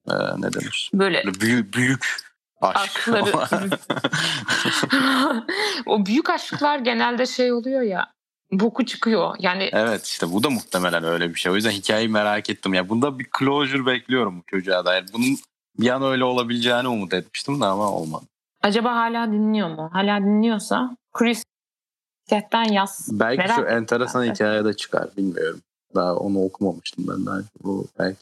Ee, 0.09 0.13
ne 0.41 0.53
denir? 0.53 0.91
Böyle 0.93 1.23
Böyle 1.25 1.39
büyük 1.39 1.73
büyük 1.73 2.17
aşk. 2.61 3.07
Aşkları- 3.07 3.77
o 5.85 6.05
büyük 6.05 6.29
aşklar 6.29 6.79
genelde 6.79 7.25
şey 7.25 7.51
oluyor 7.53 7.81
ya 7.81 8.13
boku 8.51 8.85
çıkıyor. 8.85 9.35
Yani 9.39 9.69
evet 9.73 10.05
işte 10.05 10.31
bu 10.31 10.43
da 10.43 10.49
muhtemelen 10.49 11.03
öyle 11.03 11.29
bir 11.29 11.39
şey. 11.39 11.51
O 11.51 11.55
yüzden 11.55 11.71
hikayeyi 11.71 12.09
merak 12.09 12.49
ettim. 12.49 12.73
Ya 12.73 12.89
bunda 12.89 13.19
bir 13.19 13.27
closure 13.39 13.85
bekliyorum 13.85 14.39
bu 14.39 14.43
çocuğa 14.47 14.85
dair. 14.85 15.05
Bunun 15.13 15.37
bir 15.79 15.89
an 15.89 16.03
öyle 16.03 16.23
olabileceğini 16.23 16.87
umut 16.87 17.13
etmiştim 17.13 17.61
de 17.61 17.65
ama 17.65 17.91
olmadı. 17.91 18.25
acaba 18.63 18.95
hala 18.95 19.27
dinliyor 19.31 19.69
mu? 19.69 19.89
Hala 19.93 20.19
dinliyorsa 20.21 20.97
Chris 21.13 21.43
chatten 22.29 22.63
yaz. 22.63 23.07
Belki 23.11 23.37
Merak 23.37 23.55
şu 23.55 23.61
enteresan 23.65 24.27
ben 24.27 24.33
hikaye 24.33 24.65
de 24.65 24.73
çıkar 24.73 25.07
bilmiyorum. 25.17 25.61
Daha 25.95 26.15
onu 26.15 26.43
okumamıştım 26.43 27.05
ben 27.07 27.25
daha. 27.25 27.39
Bu 27.63 27.87
belki 27.99 28.17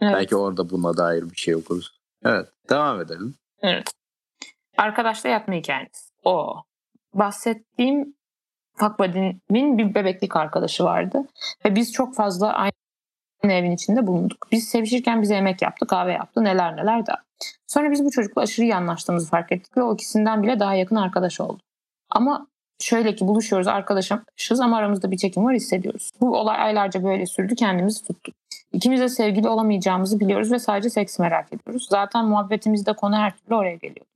Evet. 0.00 0.14
belki 0.14 0.36
orada 0.36 0.70
buna 0.70 0.96
dair 0.96 1.30
bir 1.30 1.36
şey 1.36 1.56
okuruz. 1.56 1.98
Evet, 2.24 2.48
devam 2.70 3.00
edelim. 3.00 3.34
Evet. 3.62 3.90
Arkadaşla 4.76 5.28
yatma 5.28 5.54
hikayeniz. 5.54 6.10
O. 6.24 6.62
Bahsettiğim 7.14 8.14
Buddy'nin 8.98 9.78
bir 9.78 9.94
bebeklik 9.94 10.36
arkadaşı 10.36 10.84
vardı. 10.84 11.24
Ve 11.64 11.74
biz 11.74 11.92
çok 11.92 12.14
fazla 12.14 12.52
aynı 12.52 13.52
evin 13.52 13.70
içinde 13.70 14.06
bulunduk. 14.06 14.48
Biz 14.52 14.68
sevişirken 14.68 15.22
bize 15.22 15.34
yemek 15.34 15.62
yaptı, 15.62 15.86
kahve 15.86 16.12
yaptı, 16.12 16.44
neler 16.44 16.76
neler 16.76 17.06
daha. 17.06 17.18
Sonra 17.66 17.90
biz 17.90 18.04
bu 18.04 18.10
çocukla 18.10 18.42
aşırı 18.42 18.66
iyi 18.66 18.74
anlaştığımızı 18.74 19.30
fark 19.30 19.52
ettik 19.52 19.76
ve 19.76 19.82
o 19.82 19.94
ikisinden 19.94 20.42
bile 20.42 20.60
daha 20.60 20.74
yakın 20.74 20.96
arkadaş 20.96 21.40
oldu. 21.40 21.58
Ama 22.10 22.46
şöyle 22.80 23.14
ki 23.14 23.28
buluşuyoruz, 23.28 23.66
arkadaşız 23.66 24.60
ama 24.60 24.76
aramızda 24.76 25.10
bir 25.10 25.16
çekim 25.16 25.44
var 25.44 25.54
hissediyoruz. 25.54 26.10
Bu 26.20 26.36
olay 26.36 26.62
aylarca 26.62 27.04
böyle 27.04 27.26
sürdü, 27.26 27.54
kendimizi 27.54 28.04
tuttuk. 28.04 28.34
İkimiz 28.72 29.00
de 29.00 29.08
sevgili 29.08 29.48
olamayacağımızı 29.48 30.20
biliyoruz 30.20 30.52
ve 30.52 30.58
sadece 30.58 30.90
seks 30.90 31.18
merak 31.18 31.52
ediyoruz. 31.52 31.86
Zaten 31.90 32.24
muhabbetimizde 32.24 32.92
konu 32.92 33.16
her 33.16 33.36
türlü 33.36 33.54
oraya 33.54 33.74
geliyor. 33.74 34.06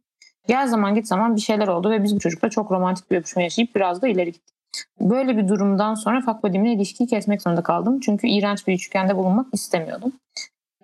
Gel 0.49 0.67
zaman 0.67 0.95
git 0.95 1.07
zaman 1.07 1.37
bir 1.37 1.41
şeyler 1.41 1.69
oldu 1.69 1.91
ve 1.91 2.03
biz 2.03 2.17
bu 2.17 2.21
çocukla 2.21 2.51
çok 2.51 2.71
romantik 2.71 3.11
bir 3.11 3.17
öpüşme 3.17 3.43
yaşayıp 3.43 3.75
biraz 3.75 4.03
da 4.03 4.09
ileri 4.09 4.33
gittik. 4.33 4.55
Böyle 5.01 5.37
bir 5.37 5.49
durumdan 5.49 5.95
sonra 5.95 6.21
fuck 6.21 6.43
buddy'mle 6.43 6.73
ilişkiyi 6.73 7.07
kesmek 7.07 7.43
zorunda 7.43 7.63
kaldım. 7.63 8.01
Çünkü 8.01 8.29
iğrenç 8.29 8.67
bir 8.67 8.75
üçgende 8.75 9.17
bulunmak 9.17 9.47
istemiyordum. 9.53 10.13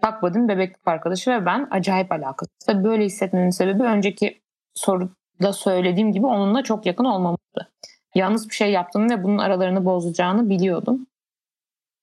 Fuck 0.04 0.22
buddy'm 0.22 0.48
bebeklik 0.48 0.88
arkadaşı 0.88 1.30
ve 1.30 1.46
ben 1.46 1.68
acayip 1.70 2.12
alakası. 2.12 2.50
Tabii 2.66 2.84
böyle 2.84 3.04
hissetmemin 3.04 3.50
sebebi 3.50 3.82
önceki 3.82 4.40
soruda 4.74 5.52
söylediğim 5.52 6.12
gibi 6.12 6.26
onunla 6.26 6.62
çok 6.62 6.86
yakın 6.86 7.04
olmamızdı. 7.04 7.70
Yalnız 8.14 8.48
bir 8.48 8.54
şey 8.54 8.72
yaptığını 8.72 9.10
ve 9.10 9.22
bunun 9.22 9.38
aralarını 9.38 9.84
bozacağını 9.84 10.48
biliyordum. 10.48 11.06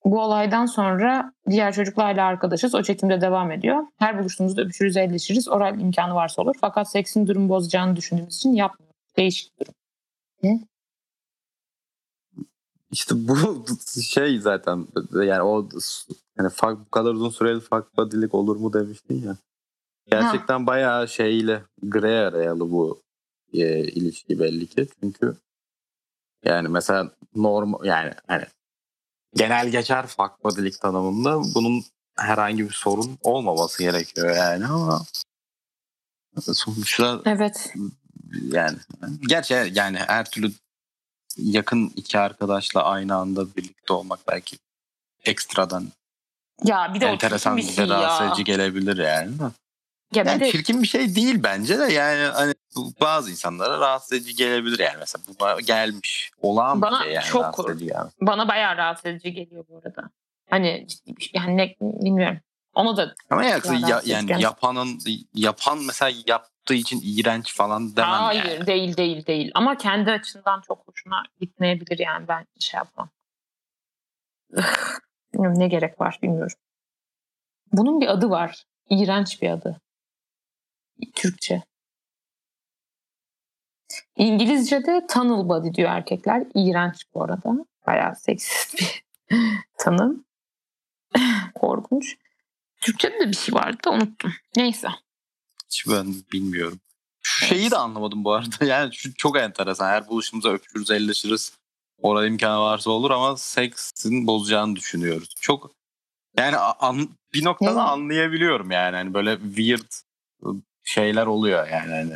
Bu 0.06 0.22
olaydan 0.22 0.66
sonra 0.66 1.34
diğer 1.50 1.74
çocuklarla 1.74 2.26
arkadaşız. 2.26 2.76
O 2.76 2.84
çekimde 2.84 3.22
devam 3.22 3.52
ediyor. 3.52 3.84
Her 3.98 4.20
buluştuğumuzda 4.20 4.62
öpüşürüz, 4.62 4.98
elleşiriz. 4.98 5.48
Oral 5.48 5.80
imkanı 5.80 6.16
varsa 6.16 6.42
olur. 6.42 6.56
Fakat 6.62 6.92
seksin 6.92 7.28
durum 7.28 7.50
bozacağını 7.50 7.96
düşündüğümüz 7.96 8.36
için 8.36 8.54
yapmıyoruz. 8.54 8.96
Değişik 9.18 9.60
bir 9.60 9.66
durum. 9.66 9.76
İşte 12.92 13.16
bu 13.16 13.66
şey 14.02 14.40
zaten 14.40 14.88
yani 15.14 15.42
o 15.42 15.70
yani 16.38 16.50
fuck, 16.50 16.80
bu 16.86 16.90
kadar 16.90 17.14
uzun 17.14 17.30
süreli 17.30 17.60
fuck 17.60 17.98
buddy'lik 17.98 18.34
olur 18.34 18.56
mu 18.56 18.74
demiştin 18.74 19.22
ya. 19.26 19.38
Gerçekten 20.12 20.68
bayağı 20.68 21.08
şeyle 21.08 21.64
grey 21.84 22.20
arayalı 22.20 22.72
bu 22.72 23.02
e, 23.54 23.80
ilişki 23.80 24.40
belli 24.40 24.68
ki. 24.68 24.88
Çünkü 25.00 25.36
yani 26.44 26.68
mesela 26.68 27.12
normal 27.36 27.86
yani 27.86 28.14
hani 28.28 28.44
genel 29.36 29.70
geçer 29.70 30.08
fuck 30.08 30.44
buddy'lik 30.44 30.82
tanımında 30.82 31.42
bunun 31.56 31.84
herhangi 32.18 32.70
bir 32.70 32.74
sorun 32.74 33.18
olmaması 33.22 33.84
gerekiyor 33.84 34.36
yani 34.36 34.66
ama 34.66 35.06
sonuçta 36.54 37.22
Evet. 37.26 37.74
yani 38.42 38.78
gerçi 39.28 39.72
yani 39.74 39.98
her 39.98 40.30
türlü 40.30 40.52
yakın 41.38 41.94
iki 41.96 42.20
arkadaşla 42.20 42.84
aynı 42.84 43.16
anda 43.16 43.56
birlikte 43.56 43.94
olmak 43.94 44.20
belki 44.28 44.58
ekstradan 45.26 45.88
Ya 46.64 46.94
bir 46.94 47.02
de 47.02 47.06
enteresan 47.06 47.58
bir 47.58 47.64
şey 47.64 47.90
rahatsız 47.90 48.28
edici 48.28 48.44
gelebilir 48.44 48.98
yani. 48.98 49.32
Ya 50.16 50.24
Yani 50.28 50.40
de 50.40 50.52
çirkin 50.52 50.84
bir 50.84 50.88
şey 50.88 51.16
değil 51.16 51.44
bence 51.44 51.80
de 51.80 51.94
yani 51.94 52.24
hani 52.34 52.54
bu 52.76 52.94
bazı 53.02 53.32
insanlara 53.32 53.80
rahatsız 53.80 54.14
edici 54.14 54.36
gelebilir 54.36 54.80
yani 54.80 54.98
mesela 55.00 55.24
bu 55.28 55.62
gelmiş 55.62 56.32
olağan 56.42 56.82
Bana 56.82 57.00
bir 57.00 57.04
şey 57.04 57.14
yani 57.14 57.26
çok 57.26 57.82
yani. 57.82 58.12
bana 58.22 58.48
bayağı 58.48 58.78
rahatsız 58.78 59.06
edici 59.06 59.34
geliyor 59.34 59.66
bu 59.70 59.78
arada. 59.78 60.10
Hani 60.50 60.86
ciddi 60.88 61.18
bir 61.18 61.22
şey. 61.22 61.32
Yani 61.36 61.58
ne, 61.58 61.76
bilmiyorum. 61.82 62.38
Onu 62.74 62.98
da 62.98 63.16
Ama 63.30 63.44
ya, 63.44 63.60
Ya, 63.88 64.02
yani 64.06 64.32
edici. 64.32 64.44
yapanın 64.44 65.00
yapan 65.34 65.78
mesela 65.86 66.12
yaptığı 66.28 66.74
için 66.74 67.02
iğrenç 67.04 67.56
falan 67.56 67.96
demem 67.96 68.10
hayır 68.10 68.44
yani. 68.44 68.68
değil 68.68 68.98
değil 68.98 69.26
değil. 69.26 69.52
Ama 69.56 69.78
kendi 69.78 70.12
açısından 70.12 70.62
çok 70.62 70.88
hoşuna 70.88 71.24
gitmeyebilir 71.40 72.00
yani 72.00 72.28
ben 72.28 72.46
şey 72.60 72.78
yapmam. 72.78 73.10
Bilmiyorum 75.34 75.60
ne 75.60 75.68
gerek 75.68 76.02
var 76.02 76.20
bilmiyorum. 76.24 76.58
Bunun 77.72 78.02
bir 78.02 78.08
adı 78.08 78.30
var. 78.30 78.64
İğrenç 78.90 79.42
bir 79.42 79.50
adı. 79.50 79.82
Türkçe. 81.16 81.64
İngilizce'de 84.16 85.08
tunnel 85.08 85.50
body 85.50 85.74
diyor 85.74 85.90
erkekler. 85.90 86.44
İğrenç 86.56 87.04
bu 87.14 87.24
arada. 87.24 87.66
Bayağı 87.88 88.16
seksist 88.16 88.80
bir 88.80 89.04
tanım. 89.78 90.26
Korkunç. 91.56 92.18
Türkçe'de 92.82 93.20
de 93.20 93.28
bir 93.28 93.36
şey 93.36 93.56
vardı 93.56 93.78
da 93.86 93.92
unuttum. 93.92 94.34
Neyse. 94.56 94.88
Hiç 95.70 95.88
ben 95.88 96.16
bilmiyorum. 96.34 96.80
Şu 97.22 97.46
şeyi 97.46 97.72
de 97.72 97.78
anlamadım 97.78 98.24
bu 98.24 98.34
arada. 98.34 98.56
Yani 98.66 98.94
şu 98.96 99.14
çok 99.14 99.38
enteresan. 99.38 99.88
Her 99.90 100.08
buluşumuzda 100.08 100.50
öpüşürüz, 100.50 100.92
elleşiriz. 100.92 101.58
Orada 102.02 102.28
imkanı 102.28 102.60
varsa 102.60 102.92
olur 102.92 103.12
ama 103.12 103.38
seksin 103.38 104.28
bozacağını 104.28 104.76
düşünüyoruz. 104.76 105.36
Çok 105.42 105.72
yani 106.38 106.58
an- 106.58 107.10
bir 107.34 107.46
noktada 107.46 107.70
Evet. 107.72 107.80
anlayabiliyorum 107.80 108.72
yani. 108.72 108.96
Hani 108.96 109.14
böyle 109.14 109.38
weird 109.40 109.92
şeyler 110.86 111.26
oluyor 111.26 111.68
yani. 111.68 111.92
Hani 111.94 112.14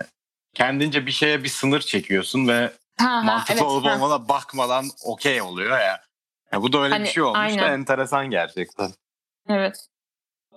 kendince 0.53 1.05
bir 1.05 1.11
şeye 1.11 1.43
bir 1.43 1.49
sınır 1.49 1.79
çekiyorsun 1.81 2.47
ve 2.47 2.71
Ha, 2.99 3.21
mantıklı 3.21 3.53
evet, 3.53 3.63
olup 3.63 3.85
ha. 3.85 3.95
olmana 3.95 4.29
bakmadan 4.29 4.85
okey 5.05 5.41
oluyor 5.41 5.71
ya. 5.79 6.01
ya. 6.53 6.61
Bu 6.61 6.73
da 6.73 6.77
öyle 6.79 6.93
Hani, 6.93 7.03
bir 7.03 7.09
şey 7.09 7.23
olmuş 7.23 7.35
da 7.37 7.39
aynen. 7.39 7.73
enteresan 7.73 8.29
gerçekten. 8.29 8.91
Evet. 9.49 9.87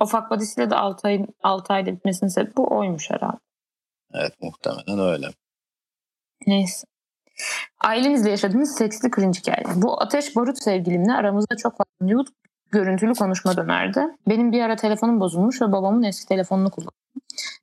Ufak 0.00 0.30
badisiyle 0.30 0.70
de 0.70 0.74
6 0.76 1.08
ay 1.08 1.26
6 1.42 1.72
ayda 1.72 1.92
bitmesinin 1.92 2.30
sebebi 2.30 2.56
bu 2.56 2.76
oymuş 2.78 3.10
herhalde. 3.10 3.38
Evet 4.14 4.32
muhtemelen 4.42 4.98
öyle. 5.12 5.26
Neyse. 6.46 6.86
Ailemizle 7.80 8.30
yaşadığımız 8.30 8.74
seksli 8.76 9.10
cringe 9.16 9.38
hikaye. 9.38 9.64
Bu 9.76 10.02
ateş 10.02 10.36
barut 10.36 10.62
sevgilimle 10.62 11.12
aramızda 11.12 11.56
çok 11.56 11.72
fazla 11.72 11.90
nude 12.14 12.30
görüntülü 12.72 13.14
konuşma 13.14 13.56
dönerdi. 13.56 14.00
Benim 14.28 14.52
bir 14.52 14.60
ara 14.62 14.76
telefonum 14.76 15.20
bozulmuş 15.20 15.62
ve 15.62 15.72
babamın 15.72 16.02
eski 16.02 16.28
telefonunu 16.28 16.70
kullandım. 16.70 17.01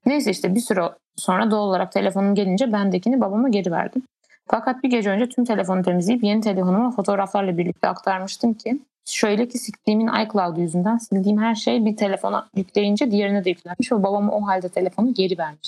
Neyse 0.06 0.32
işte 0.32 0.56
bir 0.56 0.60
süre 0.60 0.90
sonra 1.16 1.52
doğal 1.52 1.68
olarak 1.68 1.92
telefonum 1.92 2.36
gelince 2.36 2.74
bendekini 2.74 3.22
babama 3.22 3.50
geri 3.50 3.72
verdim. 3.72 4.02
Fakat 4.48 4.84
bir 4.84 4.90
gece 4.90 5.10
önce 5.10 5.30
tüm 5.30 5.46
telefonu 5.46 5.84
temizleyip 5.84 6.24
yeni 6.24 6.42
telefonuma 6.42 6.92
fotoğraflarla 6.92 7.58
birlikte 7.58 7.88
aktarmıştım 7.88 8.54
ki 8.54 8.80
şöyle 9.06 9.48
ki 9.48 9.58
siktiğimin 9.58 10.08
iCloud 10.08 10.58
yüzünden 10.58 10.98
sildiğim 10.98 11.42
her 11.42 11.56
şey 11.56 11.86
bir 11.86 11.98
telefona 11.98 12.50
yükleyince 12.56 13.12
diğerine 13.12 13.46
de 13.46 13.50
yüklenmiş 13.50 13.92
ve 13.92 14.04
babama 14.04 14.32
o 14.34 14.48
halde 14.48 14.70
telefonu 14.70 15.14
geri 15.14 15.38
vermiş. 15.38 15.68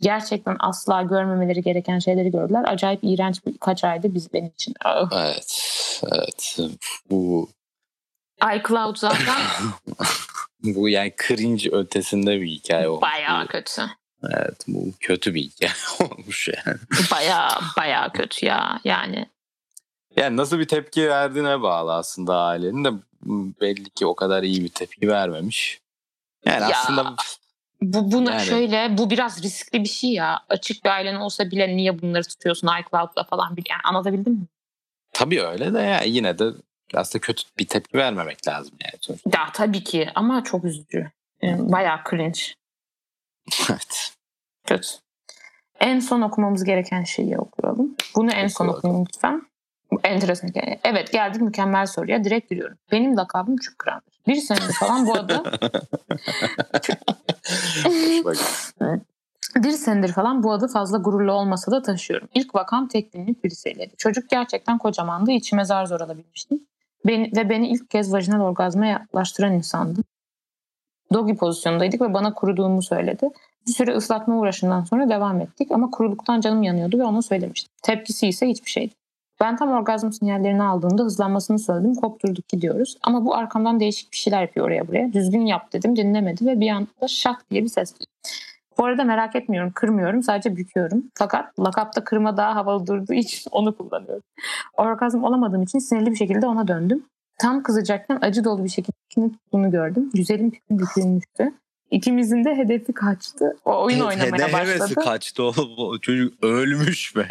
Gerçekten 0.00 0.56
asla 0.58 1.02
görmemeleri 1.02 1.62
gereken 1.62 1.98
şeyleri 1.98 2.30
gördüler. 2.30 2.64
Acayip 2.66 3.00
iğrenç 3.02 3.46
birkaç 3.46 3.84
aydı 3.84 4.14
biz 4.14 4.32
benim 4.32 4.50
için. 4.54 4.74
Ah. 4.84 5.08
Evet. 5.12 6.02
Evet. 6.12 6.56
Bu 7.10 7.48
iCloud 8.56 8.96
zaten 8.96 9.36
bu 10.64 10.88
yani 10.88 11.12
cringe 11.28 11.70
ötesinde 11.72 12.40
bir 12.40 12.46
hikaye 12.46 12.88
olmuş. 12.88 13.02
bayağı 13.02 13.46
kötü. 13.46 13.82
Evet 14.34 14.64
bu 14.68 14.92
kötü 15.00 15.34
bir 15.34 15.42
hikaye 15.42 15.72
olmuş 16.10 16.48
yani. 16.48 16.78
Bayağı 17.12 17.48
bayağı 17.76 18.12
kötü 18.12 18.46
ya. 18.46 18.80
Yani 18.84 19.26
Yani 20.16 20.36
nasıl 20.36 20.58
bir 20.58 20.68
tepki 20.68 21.08
verdiğine 21.08 21.62
bağlı 21.62 21.94
aslında 21.94 22.38
ailenin 22.40 22.84
de 22.84 22.90
belli 23.60 23.90
ki 23.90 24.06
o 24.06 24.14
kadar 24.14 24.42
iyi 24.42 24.64
bir 24.64 24.68
tepki 24.68 25.08
vermemiş. 25.08 25.80
Yani 26.44 26.60
Ya. 26.70 26.78
aslında 26.78 27.14
bu 27.82 28.12
buna 28.12 28.30
Yani. 28.32 28.44
şöyle 28.46 28.98
bu 28.98 29.10
biraz 29.10 29.42
riskli 29.42 29.80
bir 29.84 29.88
şey 29.88 30.10
ya. 30.12 30.38
Açık 30.48 30.84
bir 30.84 30.90
ailen 30.90 31.14
olsa 31.14 31.50
bile 31.50 31.76
niye 31.76 32.02
bunları 32.02 32.22
tutuyorsun 32.24 32.68
iCloud'da 32.80 33.24
falan 33.24 33.56
bir 33.56 33.64
yani 33.70 33.80
anlatabildim 33.84 34.32
mi? 34.32 34.46
tabii 35.14 35.42
öyle 35.42 35.74
de 35.74 35.78
ya 35.80 36.02
yine 36.02 36.38
de 36.38 36.44
aslında 36.98 37.20
kötü 37.20 37.42
bir 37.58 37.66
tepki 37.66 37.98
vermemek 37.98 38.48
lazım 38.48 38.74
yani. 38.84 38.98
sonuçta. 39.00 39.30
Ya 39.34 39.46
tabii 39.52 39.84
ki 39.84 40.10
ama 40.14 40.44
çok 40.44 40.64
üzücü. 40.64 41.10
Yani 41.42 41.72
bayağı 41.72 41.98
cringe. 42.10 42.40
evet. 43.70 44.12
Kötü. 44.66 44.88
En 45.80 45.98
son 45.98 46.22
okumamız 46.22 46.64
gereken 46.64 47.04
şeyi 47.04 47.38
okuyalım. 47.38 47.96
Bunu 48.16 48.32
en 48.32 48.46
son 48.46 48.68
Oku 48.68 48.76
okuyun 48.76 49.00
lütfen. 49.00 49.42
Enteresan. 50.04 50.50
Evet 50.84 51.12
geldik 51.12 51.40
mükemmel 51.40 51.86
soruya. 51.86 52.24
Direkt 52.24 52.50
giriyorum. 52.50 52.78
Benim 52.92 53.16
lakabım 53.16 53.62
Şükran'dır. 53.62 54.20
Bir 54.26 54.36
senedir 54.36 54.72
falan 54.72 55.06
bu 55.06 55.14
arada 55.14 55.44
bir 59.56 59.70
senedir 59.70 60.12
falan 60.12 60.42
bu 60.42 60.52
adı 60.52 60.68
fazla 60.68 60.98
gururlu 60.98 61.32
olmasa 61.32 61.72
da 61.72 61.82
taşıyorum. 61.82 62.28
İlk 62.34 62.54
vakam 62.54 62.88
tek 62.88 63.12
günlük 63.12 63.44
birisiyleydi. 63.44 63.96
Çocuk 63.96 64.30
gerçekten 64.30 64.78
kocamandı. 64.78 65.30
İçime 65.30 65.64
zar 65.64 65.86
zor 65.86 66.00
alabilmiştim. 66.00 66.66
Beni, 67.06 67.30
ve 67.36 67.48
beni 67.48 67.68
ilk 67.68 67.90
kez 67.90 68.12
vajinal 68.12 68.40
orgazma 68.40 68.86
yaklaştıran 68.86 69.52
insandı. 69.52 70.00
Doggy 71.12 71.34
pozisyondaydık 71.34 72.00
ve 72.00 72.14
bana 72.14 72.34
kuruduğumu 72.34 72.82
söyledi. 72.82 73.28
Bir 73.66 73.72
süre 73.72 73.94
ıslatma 73.94 74.38
uğraşından 74.38 74.84
sonra 74.84 75.08
devam 75.08 75.40
ettik 75.40 75.70
ama 75.70 75.90
kuruluktan 75.90 76.40
canım 76.40 76.62
yanıyordu 76.62 76.98
ve 76.98 77.04
ona 77.04 77.22
söylemiştim. 77.22 77.70
Tepkisi 77.82 78.28
ise 78.28 78.48
hiçbir 78.48 78.70
şeydi. 78.70 78.94
Ben 79.40 79.56
tam 79.56 79.72
orgazm 79.72 80.12
sinyallerini 80.12 80.62
aldığımda 80.62 81.02
hızlanmasını 81.02 81.58
söyledim. 81.58 81.94
Kopturduk 81.94 82.48
gidiyoruz. 82.48 82.96
Ama 83.02 83.24
bu 83.24 83.34
arkamdan 83.34 83.80
değişik 83.80 84.12
bir 84.12 84.16
şeyler 84.16 84.42
yapıyor 84.42 84.66
oraya 84.66 84.88
buraya. 84.88 85.12
Düzgün 85.12 85.46
yap 85.46 85.72
dedim 85.72 85.96
dinlemedi 85.96 86.46
ve 86.46 86.60
bir 86.60 86.70
anda 86.70 87.08
şak 87.08 87.50
diye 87.50 87.62
bir 87.62 87.68
ses 87.68 87.94
duydum. 87.94 88.11
Bu 88.78 88.84
arada 88.84 89.04
merak 89.04 89.36
etmiyorum, 89.36 89.72
kırmıyorum, 89.74 90.22
sadece 90.22 90.56
büküyorum. 90.56 91.04
Fakat 91.14 91.60
lakapta 91.60 92.04
kırma 92.04 92.36
daha 92.36 92.54
havalı 92.54 92.86
durduğu 92.86 93.12
için 93.12 93.50
onu 93.52 93.76
kullanıyorum. 93.76 94.22
Orgazm 94.76 95.24
olamadığım 95.24 95.62
için 95.62 95.78
sinirli 95.78 96.10
bir 96.10 96.16
şekilde 96.16 96.46
ona 96.46 96.68
döndüm. 96.68 97.04
Tam 97.40 97.62
kızacakken 97.62 98.18
acı 98.20 98.44
dolu 98.44 98.64
bir 98.64 98.68
şekilde 98.68 98.96
ikini 99.10 99.32
tuttuğunu 99.32 99.70
gördüm. 99.70 100.10
Güzelim 100.14 100.50
pipim 100.50 100.78
bükülmüştü. 100.78 101.52
İkimizin 101.90 102.44
de 102.44 102.56
hedefi 102.56 102.92
kaçtı. 102.92 103.56
O 103.64 103.82
oyun 103.84 104.00
oynamaya 104.00 104.48
Hede 104.48 104.56
hevesi 104.56 104.80
başladı. 104.80 104.94
kaçtı 105.04 105.42
oğlum. 105.42 105.70
O 105.78 105.98
çocuk 105.98 106.44
ölmüş 106.44 107.16
be. 107.16 107.28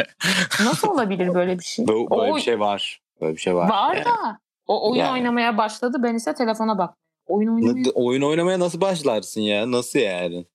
Nasıl 0.65 0.87
olabilir 0.87 1.33
böyle 1.33 1.59
bir 1.59 1.63
şey? 1.63 1.87
Böyle, 1.87 2.09
böyle 2.09 2.31
O- 2.31 2.35
bir 2.35 2.41
şey 2.41 2.59
var. 2.59 3.01
Böyle 3.21 3.35
bir 3.35 3.41
şey 3.41 3.55
var. 3.55 3.69
Var 3.69 3.95
yani. 3.95 4.05
da. 4.05 4.39
O 4.67 4.89
oyun 4.91 4.99
Yani. 5.01 5.11
oynamaya 5.11 5.57
başladı. 5.57 5.97
Ben 6.03 6.15
ise 6.15 6.33
telefona 6.33 6.77
bak. 6.77 6.93
Oyun 7.27 7.55
oynamaya 7.55 7.91
Oyun 7.95 8.21
oynamaya 8.21 8.59
nasıl 8.59 8.81
başlarsın 8.81 9.41
ya? 9.41 9.71
Nasıl 9.71 9.99
yani? 9.99 10.45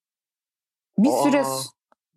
Bir 0.98 1.10
Aa. 1.10 1.22
süre 1.22 1.44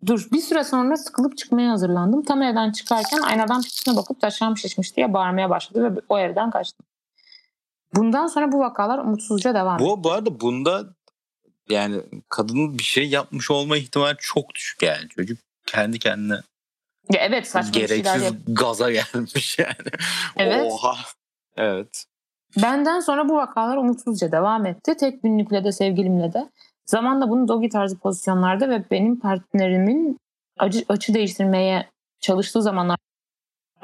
dur 0.06 0.28
bir 0.32 0.40
süre 0.40 0.64
sonra 0.64 0.96
sıkılıp 0.96 1.38
çıkmaya 1.38 1.70
hazırlandım. 1.70 2.22
Tam 2.22 2.42
evden 2.42 2.72
çıkarken 2.72 3.18
aynadan 3.18 3.62
pipisine 3.62 3.96
bakıp 3.96 4.20
taşağım 4.20 4.56
şişmiş 4.56 4.96
diye 4.96 5.12
bağırmaya 5.12 5.50
başladı 5.50 5.96
ve 5.96 6.00
o 6.08 6.18
evden 6.18 6.50
kaçtım. 6.50 6.86
Bundan 7.94 8.26
sonra 8.26 8.52
bu 8.52 8.58
vakalar 8.58 8.98
umutsuzca 8.98 9.54
devam 9.54 9.74
etti. 9.74 9.84
Bu, 9.84 10.04
bu 10.04 10.12
arada 10.12 10.40
bunda 10.40 10.84
yani 11.68 12.02
kadının 12.28 12.78
bir 12.78 12.82
şey 12.84 13.08
yapmış 13.08 13.50
olma 13.50 13.76
ihtimali 13.76 14.16
çok 14.20 14.54
düşük 14.54 14.82
yani. 14.82 15.08
Çocuk 15.08 15.38
kendi 15.66 15.98
kendine 15.98 16.34
Ya 17.12 17.20
evet 17.20 17.46
saçma 17.48 17.72
şeyler 17.72 17.88
gereksiz 17.88 18.22
yap. 18.22 18.34
gaza 18.48 18.90
gelmiş 18.92 19.58
yani. 19.58 19.90
Evet. 20.36 20.72
Oha. 20.72 20.96
Evet. 21.56 22.04
Benden 22.62 23.00
sonra 23.00 23.28
bu 23.28 23.34
vakalar 23.34 23.76
umutsuzca 23.76 24.32
devam 24.32 24.66
etti. 24.66 24.94
Tek 25.00 25.22
günlükle 25.22 25.64
de 25.64 25.72
sevgilimle 25.72 26.32
de. 26.32 26.50
Zamanla 26.90 27.28
bunu 27.28 27.48
dogi 27.48 27.68
tarzı 27.68 27.98
pozisyonlarda 27.98 28.68
ve 28.68 28.84
benim 28.90 29.20
partnerimin 29.20 30.18
acı, 30.58 30.84
açı 30.88 31.14
değiştirmeye 31.14 31.88
çalıştığı 32.20 32.62
zamanlarda 32.62 32.98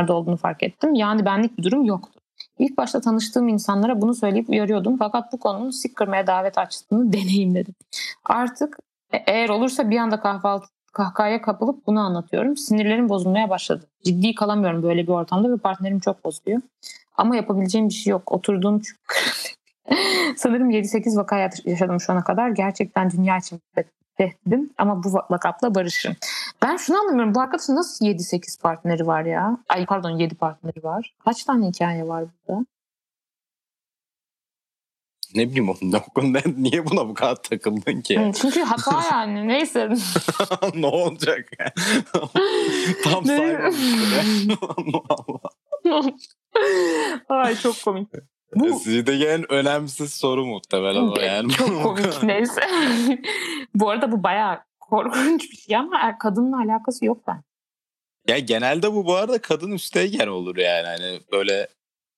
olduğunu 0.08 0.36
fark 0.36 0.62
ettim. 0.62 0.94
Yani 0.94 1.24
benlik 1.24 1.58
bir 1.58 1.62
durum 1.62 1.84
yoktu. 1.84 2.20
İlk 2.58 2.76
başta 2.76 3.00
tanıştığım 3.00 3.48
insanlara 3.48 4.00
bunu 4.00 4.14
söyleyip 4.14 4.50
uyarıyordum. 4.50 4.96
Fakat 4.96 5.32
bu 5.32 5.38
konunun 5.38 5.70
sik 5.70 5.96
kırmaya 5.96 6.26
davet 6.26 6.58
açtığını 6.58 7.12
deneyimledim. 7.12 7.74
Artık 8.24 8.78
e- 9.12 9.22
eğer 9.26 9.48
olursa 9.48 9.90
bir 9.90 9.98
anda 9.98 10.20
kahvaltı 10.20 10.66
kahkahaya 10.92 11.42
kapılıp 11.42 11.86
bunu 11.86 12.00
anlatıyorum. 12.00 12.56
Sinirlerim 12.56 13.08
bozulmaya 13.08 13.50
başladı. 13.50 13.86
Ciddi 14.04 14.34
kalamıyorum 14.34 14.82
böyle 14.82 15.02
bir 15.02 15.12
ortamda 15.12 15.50
ve 15.52 15.56
partnerim 15.56 16.00
çok 16.00 16.24
bozuluyor. 16.24 16.60
Ama 17.16 17.36
yapabileceğim 17.36 17.88
bir 17.88 17.94
şey 17.94 18.10
yok. 18.10 18.32
Oturduğum 18.32 18.82
Sanırım 20.36 20.70
7-8 20.70 21.16
vaka 21.16 21.50
yaşadım 21.64 22.00
şu 22.00 22.12
ana 22.12 22.24
kadar. 22.24 22.48
Gerçekten 22.50 23.10
dünya 23.10 23.36
için 23.38 23.60
tehdidim 24.16 24.70
ama 24.78 25.04
bu 25.04 25.12
lakapla 25.32 25.74
barışırım. 25.74 26.16
Ben 26.62 26.76
şunu 26.76 26.98
anlamıyorum. 26.98 27.34
Bu 27.34 27.40
arkadaşın 27.40 27.76
nasıl 27.76 28.06
7-8 28.06 28.60
partneri 28.62 29.06
var 29.06 29.24
ya? 29.24 29.58
Ay 29.68 29.86
pardon 29.86 30.10
7 30.10 30.34
partneri 30.34 30.84
var. 30.84 31.14
Kaç 31.24 31.44
tane 31.44 31.66
hikaye 31.68 32.08
var 32.08 32.24
burada? 32.48 32.64
Ne 35.34 35.48
bileyim 35.48 35.68
oğlum 35.68 35.92
ne- 35.92 36.32
ne- 36.32 36.42
niye 36.62 36.86
buna 36.86 37.08
bu 37.08 37.14
kadar 37.14 37.36
takıldın 37.42 38.00
ki? 38.00 38.20
Hı, 38.20 38.32
Çünkü 38.32 38.62
hata 38.62 39.02
yani. 39.12 39.48
Neyse. 39.48 39.88
ne 40.74 40.86
olacak? 40.86 41.48
Tam 43.04 43.24
saymamıştır. 43.26 44.58
Allah. 44.60 45.38
Ay 47.28 47.56
çok 47.56 47.82
komik. 47.84 48.08
Bu 48.60 48.78
Sizde 48.80 49.16
gelen 49.16 49.52
önemsiz 49.52 50.12
soru 50.14 50.46
muhtemelen 50.46 51.02
o 51.08 51.20
yani. 51.20 51.52
çok 51.52 51.82
komik 51.82 52.22
neyse. 52.22 52.60
bu 53.74 53.90
arada 53.90 54.12
bu 54.12 54.22
bayağı 54.22 54.60
korkunç 54.80 55.50
bir 55.50 55.56
şey 55.56 55.76
ama 55.76 55.98
er- 56.00 56.18
kadınla 56.18 56.56
alakası 56.58 57.04
yok 57.04 57.22
ben. 57.26 57.42
Ya 58.28 58.38
genelde 58.38 58.92
bu 58.92 59.06
bu 59.06 59.14
arada 59.14 59.40
kadın 59.40 59.70
üstteyken 59.72 60.26
olur 60.26 60.56
yani. 60.56 60.86
Hani 60.86 61.20
böyle 61.32 61.68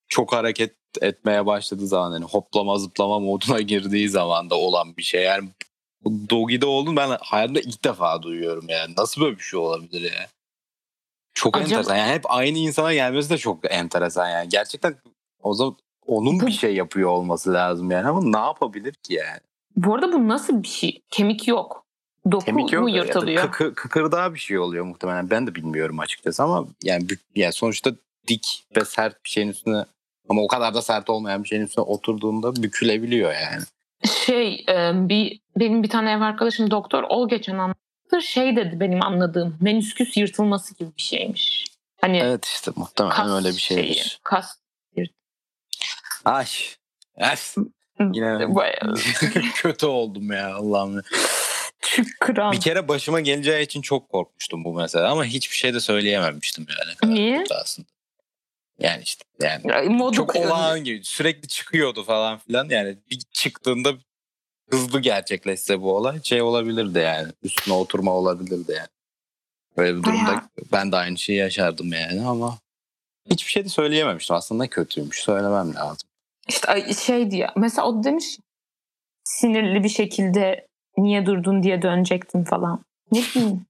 çok 0.08 0.32
hareket 0.32 0.74
etmeye 1.00 1.46
başladığı 1.46 1.86
zaman 1.86 2.10
hani 2.12 2.24
hoplama 2.24 2.78
zıplama 2.78 3.18
moduna 3.18 3.60
girdiği 3.70 4.08
zaman 4.08 4.50
da 4.50 4.54
olan 4.54 4.96
bir 4.96 5.02
şey. 5.02 5.22
Yani 5.24 5.48
Dogi'de 6.30 6.66
olduğunu 6.66 6.96
ben 6.96 7.16
hayatımda 7.20 7.60
ilk 7.60 7.84
defa 7.84 8.22
duyuyorum 8.22 8.64
yani. 8.68 8.94
Nasıl 8.98 9.20
böyle 9.20 9.36
bir 9.38 9.42
şey 9.42 9.58
olabilir 9.60 10.12
ya? 10.12 10.26
Çok 11.34 11.56
Acaba- 11.56 11.64
enteresan. 11.64 11.96
Yani 11.96 12.12
hep 12.12 12.22
aynı 12.32 12.58
insana 12.58 12.94
gelmesi 12.94 13.30
de 13.30 13.38
çok 13.38 13.72
enteresan 13.72 14.28
yani. 14.30 14.48
Gerçekten 14.48 14.94
o 15.42 15.54
zaman 15.54 15.76
onun 16.08 16.40
Bu- 16.40 16.46
bir 16.46 16.52
şey 16.52 16.74
yapıyor 16.74 17.10
olması 17.10 17.52
lazım 17.52 17.90
yani 17.90 18.08
ama 18.08 18.20
ne 18.24 18.46
yapabilir 18.46 18.92
ki 18.92 19.14
yani? 19.14 19.40
Bu 19.76 19.94
arada 19.94 20.12
bu 20.12 20.28
nasıl 20.28 20.62
bir 20.62 20.68
şey? 20.68 21.02
Kemik 21.10 21.48
yok. 21.48 21.84
Doku 22.32 22.44
Kemik 22.44 22.72
yok 22.72 22.82
mu 22.82 22.90
yırtılıyor? 22.90 23.42
kıkır, 23.42 23.74
kıkırdağı 23.74 24.34
bir 24.34 24.38
şey 24.38 24.58
oluyor 24.58 24.84
muhtemelen. 24.84 25.30
Ben 25.30 25.46
de 25.46 25.54
bilmiyorum 25.54 26.00
açıkçası 26.00 26.42
ama 26.42 26.66
yani, 26.82 27.06
yani 27.34 27.52
sonuçta 27.52 27.90
dik 28.28 28.64
ve 28.76 28.84
sert 28.84 29.24
bir 29.24 29.30
şeyin 29.30 29.48
üstüne 29.48 29.84
ama 30.28 30.42
o 30.42 30.48
kadar 30.48 30.74
da 30.74 30.82
sert 30.82 31.10
olmayan 31.10 31.42
bir 31.44 31.48
şeyin 31.48 31.62
üstüne 31.62 31.84
oturduğunda 31.84 32.56
bükülebiliyor 32.56 33.32
yani. 33.32 33.62
Şey 34.26 34.64
bir 34.92 35.40
benim 35.56 35.82
bir 35.82 35.88
tane 35.88 36.12
ev 36.12 36.20
arkadaşım 36.20 36.70
doktor 36.70 37.04
o 37.08 37.28
geçen 37.28 37.58
anlattı. 37.58 38.22
Şey 38.22 38.56
dedi 38.56 38.80
benim 38.80 39.02
anladığım 39.04 39.56
menüsküs 39.60 40.16
yırtılması 40.16 40.74
gibi 40.74 40.90
bir 40.96 41.02
şeymiş. 41.02 41.64
Hani 42.00 42.18
Evet 42.18 42.44
işte 42.44 42.70
muhtemelen 42.76 43.30
öyle 43.30 43.48
bir 43.48 43.60
şeydir. 43.60 43.94
şeyi, 43.94 44.18
kas 44.22 44.56
Ay. 46.24 46.46
Yes. 47.20 47.56
Yine 48.00 48.54
Bayağı 48.54 48.94
kötü 49.54 49.86
oldum 49.86 50.32
ya 50.32 50.54
Allah'ım. 50.54 51.02
kıran. 52.20 52.52
Bir 52.52 52.60
kere 52.60 52.88
başıma 52.88 53.20
geleceği 53.20 53.64
için 53.64 53.82
çok 53.82 54.08
korkmuştum 54.08 54.64
bu 54.64 54.74
mesela 54.74 55.10
ama 55.10 55.24
hiçbir 55.24 55.56
şey 55.56 55.74
de 55.74 55.80
söyleyememiştim 55.80 56.66
yani. 56.78 57.14
Niye? 57.14 57.44
aslında. 57.60 57.88
Yani 58.78 59.02
işte 59.02 59.24
yani 59.40 59.88
Modu 59.88 60.16
çok 60.16 60.36
olağan 60.36 60.84
gibi 60.84 61.04
sürekli 61.04 61.48
çıkıyordu 61.48 62.04
falan 62.04 62.38
filan 62.38 62.68
yani 62.68 62.98
bir 63.10 63.18
çıktığında 63.32 63.94
hızlı 64.70 65.00
gerçekleşse 65.00 65.80
bu 65.80 65.96
olay 65.96 66.22
şey 66.22 66.42
olabilirdi 66.42 66.98
yani 66.98 67.32
üstüne 67.42 67.74
oturma 67.74 68.12
olabilirdi 68.12 68.72
yani. 68.72 68.88
Böyle 69.76 69.98
bir 69.98 70.02
durumda 70.02 70.26
Bayağı. 70.26 70.42
ben 70.72 70.92
de 70.92 70.96
aynı 70.96 71.18
şeyi 71.18 71.38
yaşardım 71.38 71.92
yani 71.92 72.26
ama 72.26 72.58
hiçbir 73.30 73.50
şey 73.50 73.64
de 73.64 73.68
söyleyememiştim 73.68 74.36
aslında 74.36 74.68
kötüymüş 74.68 75.22
söylemem 75.22 75.74
lazım. 75.74 76.07
İşte 76.48 76.94
şey 76.94 77.30
diye. 77.30 77.50
Mesela 77.56 77.88
o 77.88 78.04
demiş 78.04 78.38
sinirli 79.24 79.84
bir 79.84 79.88
şekilde 79.88 80.66
niye 80.96 81.26
durdun 81.26 81.62
diye 81.62 81.82
dönecektin 81.82 82.44
falan. 82.44 82.84
Ne 83.12 83.20
bileyim. 83.20 83.66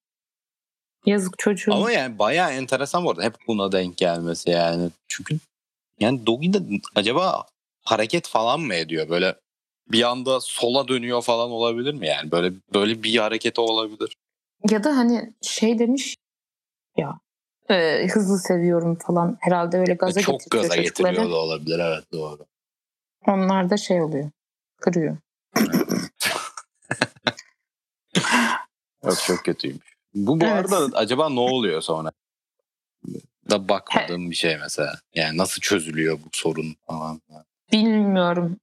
Yazık 1.06 1.38
çocuğum. 1.38 1.74
Ama 1.74 1.90
yani 1.92 2.18
bayağı 2.18 2.52
enteresan 2.52 3.04
bu 3.04 3.10
arada 3.10 3.22
hep 3.22 3.34
buna 3.46 3.72
denk 3.72 3.96
gelmesi 3.96 4.50
yani. 4.50 4.90
Çünkü 5.08 5.38
yani 6.00 6.26
Dogi 6.26 6.52
de 6.52 6.58
acaba 6.94 7.44
hareket 7.84 8.28
falan 8.28 8.60
mı 8.60 8.74
ediyor? 8.74 9.08
Böyle 9.08 9.34
bir 9.92 10.02
anda 10.02 10.40
sola 10.40 10.88
dönüyor 10.88 11.22
falan 11.22 11.50
olabilir 11.50 11.94
mi 11.94 12.06
yani? 12.06 12.30
Böyle 12.30 12.52
böyle 12.74 13.02
bir 13.02 13.16
hareketi 13.18 13.60
olabilir. 13.60 14.16
Ya 14.70 14.84
da 14.84 14.96
hani 14.96 15.32
şey 15.42 15.78
demiş 15.78 16.16
ya 16.96 17.20
e, 17.70 18.06
hızlı 18.08 18.38
seviyorum 18.38 18.94
falan. 18.94 19.36
Herhalde 19.40 19.78
öyle 19.78 19.94
gaza 19.94 20.20
Çok 20.20 20.40
gaza 20.50 20.76
çocukları. 20.76 20.82
getiriyor 21.14 21.30
da 21.30 21.36
olabilir 21.36 21.78
evet 21.78 22.04
doğru. 22.12 22.46
Onlar 23.28 23.70
da 23.70 23.76
şey 23.76 24.02
oluyor. 24.02 24.30
Kırıyor. 24.80 25.16
Yok 29.04 29.18
çok 29.26 29.44
kötüymüş. 29.44 29.94
Bu 30.14 30.40
bu 30.40 30.44
Evet. 30.44 30.72
arada 30.72 30.96
acaba 30.98 31.28
ne 31.30 31.40
oluyor 31.40 31.80
sonra? 31.80 32.12
Da 33.50 33.68
bakmadığım 33.68 34.30
bir 34.30 34.36
şey 34.36 34.56
mesela. 34.58 34.92
Yani 35.14 35.38
nasıl 35.38 35.60
çözülüyor 35.60 36.18
bu 36.24 36.28
sorun 36.32 36.76
falan. 36.86 37.20
Bilmiyorum. 37.72 38.56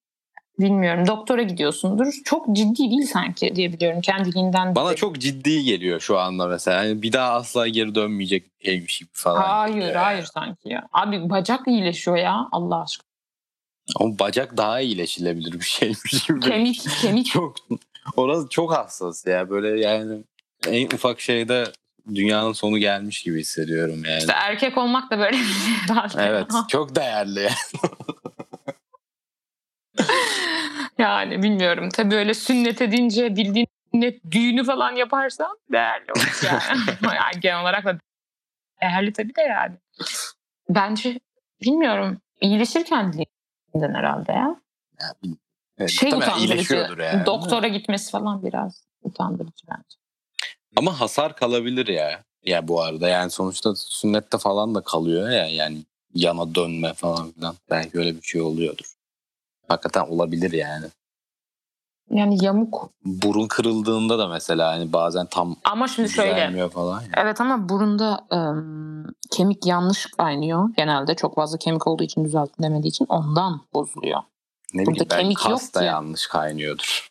Bilmiyorum. 0.60 1.08
Doktora 1.08 1.42
gidiyorsundur. 1.42 2.14
Çok 2.26 2.56
ciddi 2.56 2.78
değil 2.78 3.08
sanki 3.14 3.56
diye 3.56 3.74
biliyorum. 3.74 4.02
Kendiliğinden. 4.02 4.76
Bana 4.76 4.96
çok 4.96 5.20
ciddi 5.20 5.64
geliyor 5.64 6.00
şu 6.00 6.20
anda 6.20 6.48
mesela. 6.48 6.84
Yani 6.84 7.02
bir 7.02 7.14
daha 7.14 7.32
asla 7.34 7.68
geri 7.68 7.96
dönmeyecek 7.96 8.60
bir 8.60 8.66
şeymiş 8.66 9.00
gibi 9.00 9.10
falan. 9.14 9.42
Hayır 9.42 9.96
hayır 9.96 10.24
sanki 10.34 10.70
ya. 10.70 10.88
Abi 10.94 11.30
bacak 11.30 11.68
iyileşiyor 11.68 12.18
ya 12.18 12.48
Allah 12.52 12.82
aşkına. 12.82 13.05
Ama 13.96 14.20
bacak 14.20 14.58
daha 14.58 14.80
iyileşilebilir 14.82 15.54
bir 15.54 15.66
şeymiş 15.66 16.28
gibi. 16.28 16.40
Kemik 16.40 16.88
kemik 17.02 17.26
çok 17.26 17.56
orası 18.16 18.50
çok 18.50 18.74
hassas 18.74 19.28
ya 19.28 19.50
böyle 19.50 19.80
yani 19.80 20.24
en 20.68 20.86
ufak 20.86 21.22
şeyde 21.22 21.64
dünyanın 22.16 22.54
sonu 22.54 22.78
gelmiş 22.78 23.24
gibi 23.24 23.40
hissediyorum 23.40 24.06
yani. 24.06 24.18
İşte 24.20 24.34
erkek 24.36 24.78
olmak 24.78 25.12
da 25.12 25.20
böyle 25.20 25.38
bir 25.38 25.44
şey 25.44 25.74
herhalde. 25.88 26.24
Evet 26.24 26.52
çok 26.70 26.96
değerli 26.96 27.40
yani. 27.40 27.56
yani 30.98 31.44
bilmiyorum. 31.44 31.90
Tabii 31.90 32.16
öyle 32.16 32.34
sünnet 32.34 32.82
edince 32.82 33.36
bildiğin 33.36 33.68
sünnet 33.92 34.32
düğünü 34.32 34.64
falan 34.64 34.96
yaparsan 34.96 35.58
değerli 35.72 36.12
olur 36.12 36.42
yani. 36.46 36.62
yani 37.16 37.40
genel 37.42 37.62
olarak 37.62 37.86
da 37.86 38.00
değerli 38.82 39.14
tabii 39.14 39.36
de 39.36 39.42
yani. 39.42 39.76
Bence 40.70 41.20
bilmiyorum. 41.62 42.22
İyileşirken 42.42 43.02
kendiliğinden 43.02 43.35
herhalde 43.82 44.32
ya. 44.32 44.56
Evet, 45.78 45.90
Şey 45.90 46.10
utandırıcı. 46.14 46.76
yani. 47.00 47.26
Doktora 47.26 47.68
gitmesi 47.68 48.12
falan 48.12 48.44
biraz 48.44 48.84
utandırıcı 49.04 49.68
bence. 49.70 49.98
Ama 50.78 51.00
hasar 51.00 51.36
kalabilir 51.36 51.88
ya. 51.88 52.24
Ya 52.44 52.68
bu 52.68 52.82
arada 52.82 53.08
yani 53.10 53.32
sonuçta 53.32 53.76
sünnette 53.76 54.38
falan 54.38 54.76
da 54.76 54.82
kalıyor 54.82 55.30
ya 55.30 55.48
yani 55.48 55.84
yana 56.14 56.56
dönme 56.56 56.94
falan 56.94 57.32
filan. 57.32 57.56
Belki 57.70 57.98
öyle 58.00 58.16
bir 58.16 58.22
şey 58.22 58.42
oluyordur. 58.42 58.86
Hakikaten 59.68 60.02
olabilir 60.02 60.52
yani. 60.52 60.86
Yani 62.10 62.46
yamuk. 62.46 62.90
Burun 63.06 63.48
kırıldığında 63.48 64.20
da 64.20 64.28
mesela 64.28 64.72
hani 64.72 64.94
bazen 64.94 65.26
tam 65.26 65.56
Ama 65.64 65.88
şimdi 65.88 66.10
şöyle. 66.10 66.32
düzelmiyor 66.36 66.70
falan. 66.72 67.02
ya. 67.02 67.08
Evet 67.18 67.42
ama 67.42 67.70
burunda 67.70 68.28
ım, 68.34 69.06
kemik 69.32 69.66
yanlış 69.66 70.06
kaynıyor. 70.06 70.70
Genelde 70.78 71.16
çok 71.16 71.36
fazla 71.36 71.58
kemik 71.58 71.88
olduğu 71.88 72.04
için 72.04 72.26
düzeltilemediği 72.26 72.90
için 72.90 73.06
ondan 73.10 73.62
bozuluyor. 73.74 74.20
Ne 74.74 74.86
Burada 74.86 74.92
bileyim 74.96 75.08
ben 75.12 75.18
kemik 75.20 75.38
yok 75.50 75.60
kas 75.60 75.74
da 75.74 75.80
ki. 75.80 75.86
yanlış 75.86 76.28
kaynıyordur. 76.28 77.10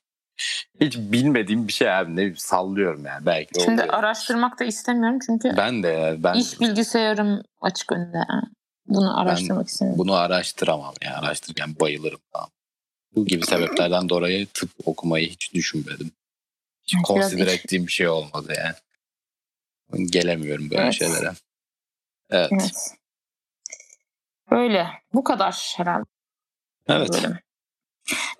Hiç 0.80 0.96
bilmediğim 0.98 1.68
bir 1.68 1.72
şey 1.72 1.92
abi 1.96 2.16
ne 2.16 2.34
sallıyorum 2.36 3.04
yani 3.04 3.26
belki 3.26 3.60
Şimdi 3.64 3.80
oluyor. 3.82 3.94
araştırmak 3.94 4.60
da 4.60 4.64
istemiyorum 4.64 5.18
çünkü 5.26 5.56
Ben 5.56 5.82
de 5.82 5.88
ya, 5.88 6.22
ben 6.24 6.34
iş 6.34 6.60
bilgisayarım 6.60 7.42
açık 7.60 7.92
önünde. 7.92 8.18
Bunu 8.86 9.20
araştırmak 9.20 9.68
istemiyorum. 9.68 9.98
bunu 9.98 10.14
araştıramam 10.14 10.94
ya 11.04 11.16
araştırırken 11.18 11.74
bayılırım 11.80 12.18
falan. 12.32 12.48
Bu 13.16 13.26
gibi 13.26 13.46
sebeplerden 13.46 14.08
dolayı 14.08 14.46
tıp 14.46 14.70
okumayı 14.84 15.28
hiç 15.28 15.54
düşünmedim. 15.54 16.10
Hiç 16.82 16.94
Evet, 16.94 17.04
konsider 17.04 17.46
ettiğim 17.46 17.86
bir 17.86 17.92
şey 17.92 18.08
olmadı 18.08 18.54
yani. 18.56 18.74
Gelemiyorum 20.10 20.70
böyle 20.70 20.82
Evet. 20.82 20.94
şeylere. 20.94 21.32
Evet. 22.30 22.50
Evet. 22.52 22.94
Böyle. 24.50 24.86
Bu 25.14 25.24
kadar 25.24 25.74
herhalde. 25.76 26.04
Evet. 26.88 27.10
bölüm. 27.12 27.38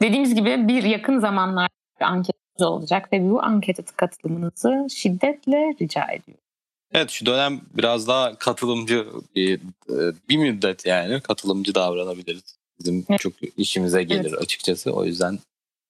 Dediğimiz 0.02 0.34
gibi 0.34 0.68
bir 0.68 0.82
yakın 0.82 1.18
zamanlarda 1.18 1.68
bir 2.00 2.04
anketimiz 2.04 2.62
olacak 2.62 3.12
ve 3.12 3.30
bu 3.30 3.42
ankete 3.42 3.82
katılımınızı 3.96 4.86
şiddetle 4.90 5.74
rica 5.80 6.04
ediyorum. 6.04 6.44
Evet 6.92 7.10
şu 7.10 7.26
dönem 7.26 7.60
biraz 7.74 8.08
daha 8.08 8.38
katılımcı 8.38 9.06
bir, 9.34 9.60
bir 10.28 10.36
müddet 10.36 10.86
yani 10.86 11.20
katılımcı 11.20 11.74
davranabiliriz. 11.74 12.58
Bizim 12.80 13.06
Evet. 13.10 13.20
çok 13.20 13.32
işimize 13.56 14.02
gelir 14.02 14.30
Evet. 14.30 14.42
açıkçası. 14.42 14.92
O 14.92 15.04
yüzden 15.04 15.38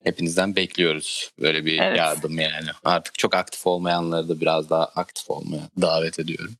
hepinizden 0.05 0.57
bekliyoruz 0.57 1.31
böyle 1.41 1.65
bir 1.67 1.79
Evet. 1.79 1.99
yardım 1.99 2.39
yani. 2.39 2.69
Artık 2.85 3.19
çok 3.19 3.35
aktif 3.35 3.67
olmayanları 3.67 4.29
da 4.29 4.41
biraz 4.41 4.71
daha 4.71 4.85
aktif 4.85 5.31
olmaya 5.31 5.63
davet 5.81 6.19
ediyorum. 6.19 6.55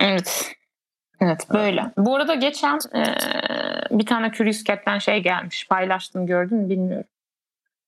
Evet. 0.00 0.52
Evet 1.20 1.40
böyle. 1.52 1.92
Bu 1.96 2.16
arada 2.16 2.34
geçen 2.34 2.78
e, 2.94 3.02
bir 3.90 4.06
tane 4.06 4.32
Curious 4.32 4.64
Cat'ten 4.64 4.98
şey 4.98 5.22
gelmiş. 5.22 5.66
Paylaştım 5.68 6.26
gördün 6.26 6.58
mü 6.58 6.68
bilmiyorum. 6.70 7.08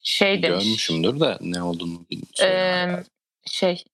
Şey 0.03 0.43
demiş. 0.43 0.65
Görmüşümdür 0.65 1.21
de 1.21 1.39
ne 1.41 1.63
olduğunu 1.63 2.07
bilmiyorum. 2.11 2.45
e, 2.45 3.05
şey 3.47 3.85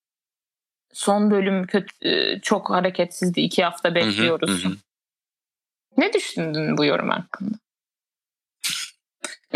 son 0.93 1.31
bölüm 1.31 1.67
kötü, 1.67 2.41
çok 2.43 2.71
hareketsizdi. 2.71 3.41
iki 3.41 3.65
hafta 3.65 3.95
bekliyoruz. 3.95 4.65
Hı, 4.65 4.69
hı 4.69 4.73
hı. 4.73 4.77
Ne 5.97 6.13
düşündün 6.13 6.77
bu 6.79 6.85
yorum 6.85 7.09
hakkında? 7.11 7.55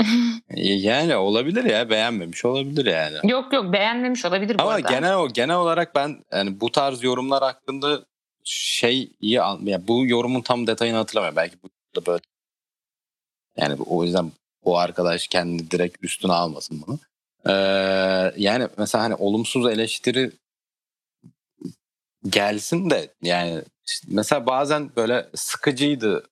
Yani 0.56 1.16
olabilir 1.16 1.64
ya 1.64 1.90
beğenmemiş 1.90 2.44
olabilir 2.44 2.86
yani. 2.86 3.30
yok 3.30 3.52
yok 3.52 3.72
beğenmemiş 3.72 4.24
olabilir 4.24 4.58
bu 4.58 4.62
Ama 4.62 4.70
arada. 4.72 4.88
genel 4.88 5.16
o 5.16 5.28
genel 5.28 5.56
olarak 5.56 5.94
ben 5.94 6.24
yani 6.32 6.60
bu 6.60 6.72
tarz 6.72 7.02
yorumlar 7.02 7.42
hakkında 7.42 8.04
şey 8.44 9.10
iyi 9.20 9.42
an- 9.42 9.60
yani 9.66 9.88
bu 9.88 10.06
yorumun 10.06 10.40
tam 10.42 10.66
detayını 10.66 10.96
hatırlamıyorum. 10.96 11.36
Belki 11.36 11.56
bu 11.62 11.70
da 12.00 12.06
böyle 12.06 12.22
yani 13.56 13.82
o 13.86 14.04
yüzden 14.04 14.32
bu 14.64 14.78
arkadaş 14.78 15.28
kendi 15.28 15.70
direkt 15.70 16.04
üstüne 16.04 16.32
almasın 16.32 16.82
bunu. 16.86 16.98
Ee, 17.46 17.52
yani 18.36 18.68
mesela 18.78 19.04
hani 19.04 19.14
olumsuz 19.14 19.66
eleştiri 19.66 20.30
gelsin 22.28 22.90
de 22.90 23.10
yani 23.22 23.62
işte 23.86 24.06
mesela 24.10 24.46
bazen 24.46 24.90
böyle 24.96 25.28
sıkıcıydı. 25.34 26.26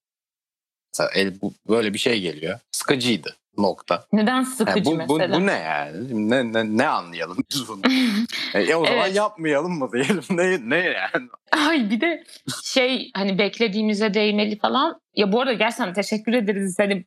Mesela 0.95 1.11
el, 1.15 1.41
bu, 1.43 1.53
böyle 1.69 1.95
bir 1.95 1.99
şey 1.99 2.21
geliyor. 2.21 2.59
Sıkıcıydı 2.73 3.37
nokta. 3.59 4.05
Neden 4.13 4.35
Yani 4.35 4.47
sıkıcı 4.47 4.85
bu, 4.85 4.91
bu, 4.91 4.97
mesela? 4.97 5.41
bu 5.41 5.47
ne 5.47 5.53
yani? 5.53 6.31
Ne, 6.31 6.53
ne, 6.53 6.77
ne 6.77 6.89
anlayalım 6.89 7.39
biz 7.51 7.69
bunu? 7.69 7.81
E, 8.55 8.75
o 8.75 8.87
zaman 8.87 8.99
Evet. 9.05 9.17
yapmayalım 9.17 9.73
mı 9.73 9.93
diyelim? 9.93 10.23
Ne, 10.31 10.71
ne 10.71 10.77
yani? 10.77 11.29
Ay 11.53 11.91
bir 11.91 12.01
de 12.01 12.25
şey 12.65 13.11
hani 13.15 13.39
beklediğimize 13.39 14.15
değmeli 14.15 14.59
falan. 14.59 15.01
Ya 15.15 15.33
bu 15.33 15.41
arada 15.41 15.53
gerçekten 15.53 15.93
teşekkür 15.93 16.33
ederiz. 16.33 16.79
Hani 16.79 17.05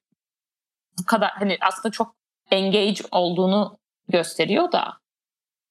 bu 1.00 1.06
kadar 1.06 1.30
hani 1.30 1.58
aslında 1.62 1.92
çok 1.92 2.16
engage 2.52 3.04
olduğunu 3.12 3.78
gösteriyor 4.10 4.72
da 4.72 4.94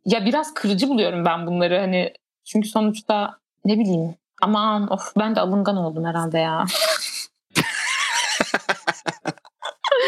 ya 0.05 0.26
biraz 0.26 0.55
kırıcı 0.55 0.89
buluyorum 0.89 1.24
ben 1.24 1.47
bunları 1.47 1.78
hani 1.78 2.12
çünkü 2.45 2.68
sonuçta 2.68 3.39
ne 3.64 3.78
bileyim 3.78 4.14
Aman 4.43 4.93
of 4.93 5.12
ben 5.18 5.37
de 5.37 5.41
alıngan 5.41 5.76
oldum 5.76 6.05
herhalde 6.05 6.39
ya. 6.39 6.64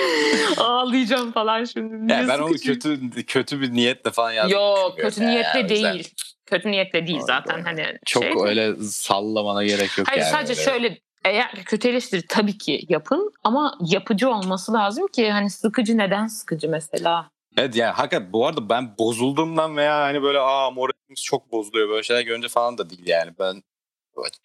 Ağlayacağım 0.59 1.33
falan 1.33 1.65
şimdi. 1.65 2.13
Yani 2.13 2.29
ben 2.29 2.39
onu 2.39 2.53
kötü 2.53 3.11
kötü 3.27 3.61
bir 3.61 3.73
niyetle 3.73 4.11
falan 4.11 4.33
yazdım. 4.33 4.59
Yok 4.59 4.99
kötü 4.99 5.27
niyetle 5.27 5.69
değil. 5.69 6.15
Kötü 6.47 6.71
niyetle 6.71 7.07
değil 7.07 7.21
zaten 7.21 7.63
hani 7.63 7.99
Çok 8.07 8.23
şey. 8.23 8.33
öyle 8.45 8.77
sallamana 8.77 9.65
gerek 9.65 9.99
yok 9.99 10.09
Hayır 10.09 10.21
yani. 10.21 10.31
sadece 10.31 10.53
öyle. 10.53 10.63
şöyle 10.71 10.99
eğer 11.25 11.65
kötü 11.65 11.89
eleştiri 11.89 12.23
tabii 12.29 12.59
ki 12.59 12.81
yapın 12.89 13.33
ama 13.45 13.79
yapıcı 13.81 14.31
olması 14.31 14.73
lazım 14.73 15.07
ki 15.07 15.31
hani 15.31 15.51
sıkıcı 15.51 15.99
neden 15.99 16.27
sıkıcı 16.27 16.69
mesela. 16.69 17.31
Evet 17.57 17.77
yani 17.77 17.93
hakikaten 17.93 18.33
bu 18.33 18.47
arada 18.47 18.69
ben 18.69 18.99
bozulduğumdan 18.99 19.77
veya 19.77 20.01
hani 20.01 20.23
böyle 20.23 20.39
aa 20.41 20.71
moralimiz 20.71 21.23
çok 21.25 21.53
bozuluyor 21.53 21.89
böyle 21.89 22.03
şeyler 22.03 22.23
görünce 22.23 22.49
falan 22.49 22.79
da 22.79 22.91
değil 22.91 23.07
yani. 23.07 23.33
Ben 23.39 23.63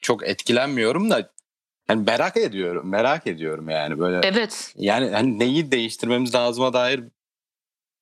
çok 0.01 0.27
etkilenmiyorum 0.27 1.09
da 1.09 1.29
hani 1.87 2.03
merak 2.03 2.37
ediyorum. 2.37 2.89
Merak 2.89 3.27
ediyorum 3.27 3.69
yani 3.69 3.99
böyle. 3.99 4.27
Evet. 4.27 4.73
Yani 4.77 5.09
hani 5.09 5.39
neyi 5.39 5.71
değiştirmemiz 5.71 6.35
lazıma 6.35 6.73
dair 6.73 7.03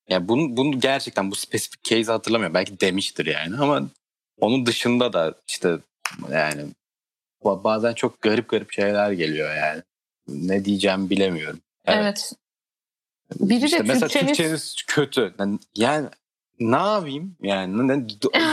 yani 0.10 0.28
bunu, 0.28 0.58
bunu 0.58 0.80
gerçekten 0.80 1.32
bu 1.32 1.36
spesifik 1.36 1.84
case 1.84 2.12
hatırlamıyorum. 2.12 2.54
Belki 2.54 2.80
demiştir 2.80 3.26
yani 3.26 3.56
ama 3.58 3.90
onun 4.40 4.66
dışında 4.66 5.14
da 5.14 5.34
işte 5.48 5.78
yani 6.32 6.62
ba- 7.44 7.64
bazen 7.64 7.94
çok 7.94 8.22
garip 8.22 8.50
garip 8.50 8.72
şeyler 8.72 9.12
geliyor 9.12 9.56
yani. 9.56 9.82
Ne 10.28 10.66
diyeceğimi 10.66 11.10
bilemiyorum. 11.10 11.60
Evet. 11.86 12.34
Biri 13.40 13.62
de 13.62 13.66
İşte 13.66 13.84
mesela 13.84 14.08
Türkçeniz- 14.08 14.28
Türkçeniz 14.28 14.76
kötü. 14.88 15.34
Yani, 15.40 15.60
yani 15.76 16.08
ne 16.60 16.76
yapayım? 16.76 17.36
Yani 17.42 17.88
ne- 17.88 18.08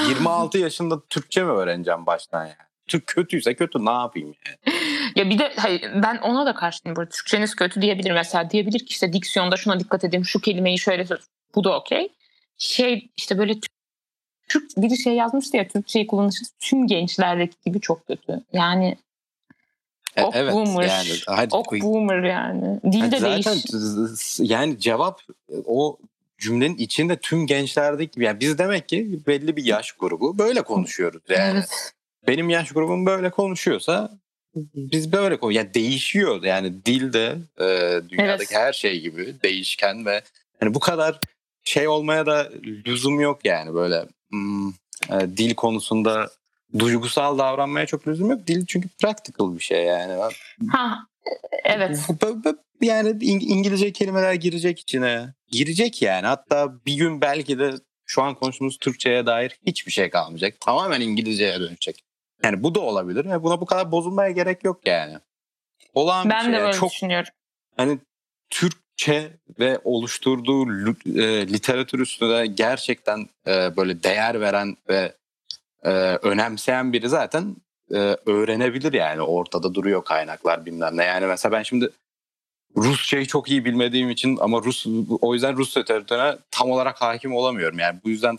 26 0.09 0.59
yaşında 0.59 1.01
Türkçe 1.11 1.45
mi 1.45 1.51
öğreneceğim 1.51 2.07
baştan 2.07 2.43
yani? 2.45 2.57
Türk 2.87 3.07
kötüyse 3.07 3.55
kötü 3.55 3.85
ne 3.85 3.91
yapayım 3.91 4.35
yani? 4.47 4.77
Ya 5.17 5.31
bir 5.31 5.39
de 5.39 5.53
hayır, 5.57 5.83
ben 6.03 6.17
ona 6.19 6.47
da 6.47 6.55
karşıyım 6.55 6.97
burada. 6.97 7.11
Türkçeniz 7.11 7.55
kötü 7.55 7.83
diyebilir 7.83 8.11
mesela. 8.11 8.51
Diyebilir 8.51 8.79
ki 8.79 8.87
işte 8.89 9.13
diksiyonda 9.13 9.57
şuna 9.57 9.81
dikkat 9.81 10.05
edin. 10.05 10.23
Şu 10.23 10.41
kelimeyi 10.41 10.79
şöyle 10.79 11.05
söyle. 11.07 11.23
Bu 11.55 11.65
da 11.65 11.77
okey. 11.79 12.09
Şey 12.59 13.09
işte 13.17 13.39
böyle 13.39 13.55
Türk- 14.49 14.77
biri 14.77 14.99
şey 14.99 15.15
yazmıştı 15.15 15.57
ya 15.57 15.69
Türkçeyi 15.69 16.07
kullanışı 16.07 16.45
tüm 16.61 16.87
gençlerdeki 16.87 17.57
gibi 17.65 17.81
çok 17.81 18.07
kötü. 18.07 18.41
Yani 18.53 18.97
E, 20.17 20.23
Ok 20.23 20.37
evet 20.37 20.53
boomer. 20.55 20.89
yani. 20.89 21.09
Hadi, 21.27 21.55
ok 21.55 21.73
boomer 21.83 22.23
yani. 22.23 22.81
Dil 22.93 23.13
de 23.13 23.19
zaten 23.19 23.55
değiş. 23.55 24.39
yani 24.51 24.79
cevap 24.81 25.21
o 25.67 25.99
cümlenin 26.39 26.77
içinde 26.77 27.17
tüm 27.17 27.47
gençlerdeki 27.47 28.23
yani 28.23 28.41
biz 28.41 28.59
demek 28.59 28.89
ki 28.89 29.21
belli 29.27 29.57
bir 29.57 29.65
yaş 29.65 29.93
grubu 29.93 30.39
böyle 30.39 30.63
konuşuyoruz 30.63 31.23
yani. 31.29 31.51
Evet. 31.53 31.93
benim 32.29 32.51
yaş 32.51 32.73
grubum 32.73 33.07
böyle 33.07 33.31
konuşuyorsa 33.31 34.11
biz 34.75 35.13
böyle 35.13 35.37
konu 35.37 35.53
yani 35.53 35.75
değişiyor 35.75 36.43
yani 36.43 36.85
dilde 36.87 37.37
e, 37.61 38.01
dünyadaki 38.09 38.55
Evet. 38.55 38.65
her 38.65 38.73
şey 38.73 39.01
gibi 39.01 39.35
değişken 39.43 40.07
ve 40.07 40.23
hani 40.61 40.75
bu 40.75 40.81
kadar 40.81 41.19
şey 41.65 41.89
olmaya 41.89 42.27
da 42.27 42.51
lüzum 42.65 43.21
yok 43.21 43.41
yani 43.45 43.75
böyle 43.75 44.07
hmm, 44.31 44.69
e, 45.11 45.37
dil 45.37 45.55
konusunda 45.55 46.31
duygusal 46.79 47.39
davranmaya 47.39 47.87
çok 47.87 48.09
lüzum 48.09 48.31
yok. 48.31 48.47
Dil 48.47 48.67
çünkü 48.67 48.89
practical 48.89 49.55
bir 49.55 49.63
şey 49.63 49.85
yani. 49.85 50.33
Ha 50.71 50.99
evet. 51.65 51.99
Yani 52.81 53.09
İng- 53.09 53.45
İngilizce 53.45 53.93
kelimeler 53.93 54.35
girecek 54.35 54.79
içine. 54.81 55.35
Girecek 55.49 56.03
yani. 56.03 56.27
Hatta 56.27 56.87
bir 56.87 56.95
gün 56.95 57.21
belki 57.21 57.59
de 57.59 57.73
şu 58.07 58.23
an 58.23 58.35
konuştuğumuz 58.35 58.79
Türkçe'ye 58.79 59.27
dair 59.27 59.59
hiçbir 59.67 59.93
şey 59.93 60.11
kalmayacak. 60.11 60.61
Tamamen 60.61 61.01
İngilizce'ye 61.01 61.61
dönecek. 61.61 62.05
Yani 62.45 62.63
bu 62.63 62.75
da 62.75 62.81
olabilir 62.81 63.25
ve 63.25 63.43
buna 63.43 63.61
bu 63.61 63.67
kadar 63.67 63.93
bozulmaya 63.93 64.31
gerek 64.31 64.65
yok 64.65 64.81
yani. 64.87 65.19
Olan 65.95 66.25
bir 66.25 66.31
Ben 66.31 66.41
şey. 66.43 66.53
de 66.53 66.57
Yani 66.57 66.65
böyle 66.65 66.77
çok 66.77 66.91
düşünüyorum. 66.91 67.31
hani 67.77 67.99
Türkçe 68.51 69.33
ve 69.59 69.79
oluşturduğu 69.85 70.89
e, 71.21 71.49
literatür 71.49 71.99
üstüne 71.99 72.47
gerçekten 72.47 73.29
e, 73.47 73.77
böyle 73.77 74.03
değer 74.03 74.41
veren 74.41 74.77
ve 74.89 75.13
e, 75.83 75.91
önemseyen 76.23 76.93
biri 76.93 77.09
zaten 77.09 77.57
e, 77.91 77.97
öğrenebilir 78.27 78.93
yani 78.93 79.23
ortada 79.23 79.75
duruyor 79.75 80.05
kaynaklar 80.05 80.67
bilmem 80.67 80.97
ne. 80.97 81.05
Yani 81.05 81.27
mesela 81.27 81.53
ben 81.53 81.63
şimdi 81.63 81.91
Rusçayı 82.77 83.27
çok 83.27 83.51
iyi 83.51 83.65
bilmediğim 83.65 84.11
için 84.11 84.39
ama 84.41 84.59
Rus 84.63 84.87
o 85.21 85.35
yüzden 85.35 85.57
Rus 85.57 85.77
literatürüne 85.77 86.37
tam 86.51 86.71
olarak 86.71 87.01
hakim 87.01 87.35
olamıyorum. 87.35 87.79
Yani 87.79 88.01
bu 88.05 88.09
yüzden 88.11 88.37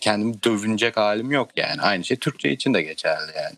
kendimi 0.00 0.42
dövünecek 0.42 0.96
halim 0.96 1.30
yok 1.30 1.50
yani. 1.56 1.82
Aynı 1.82 2.04
şey 2.04 2.16
Türkçe 2.16 2.50
için 2.52 2.74
de 2.74 2.82
geçerli 2.82 3.32
yani. 3.36 3.56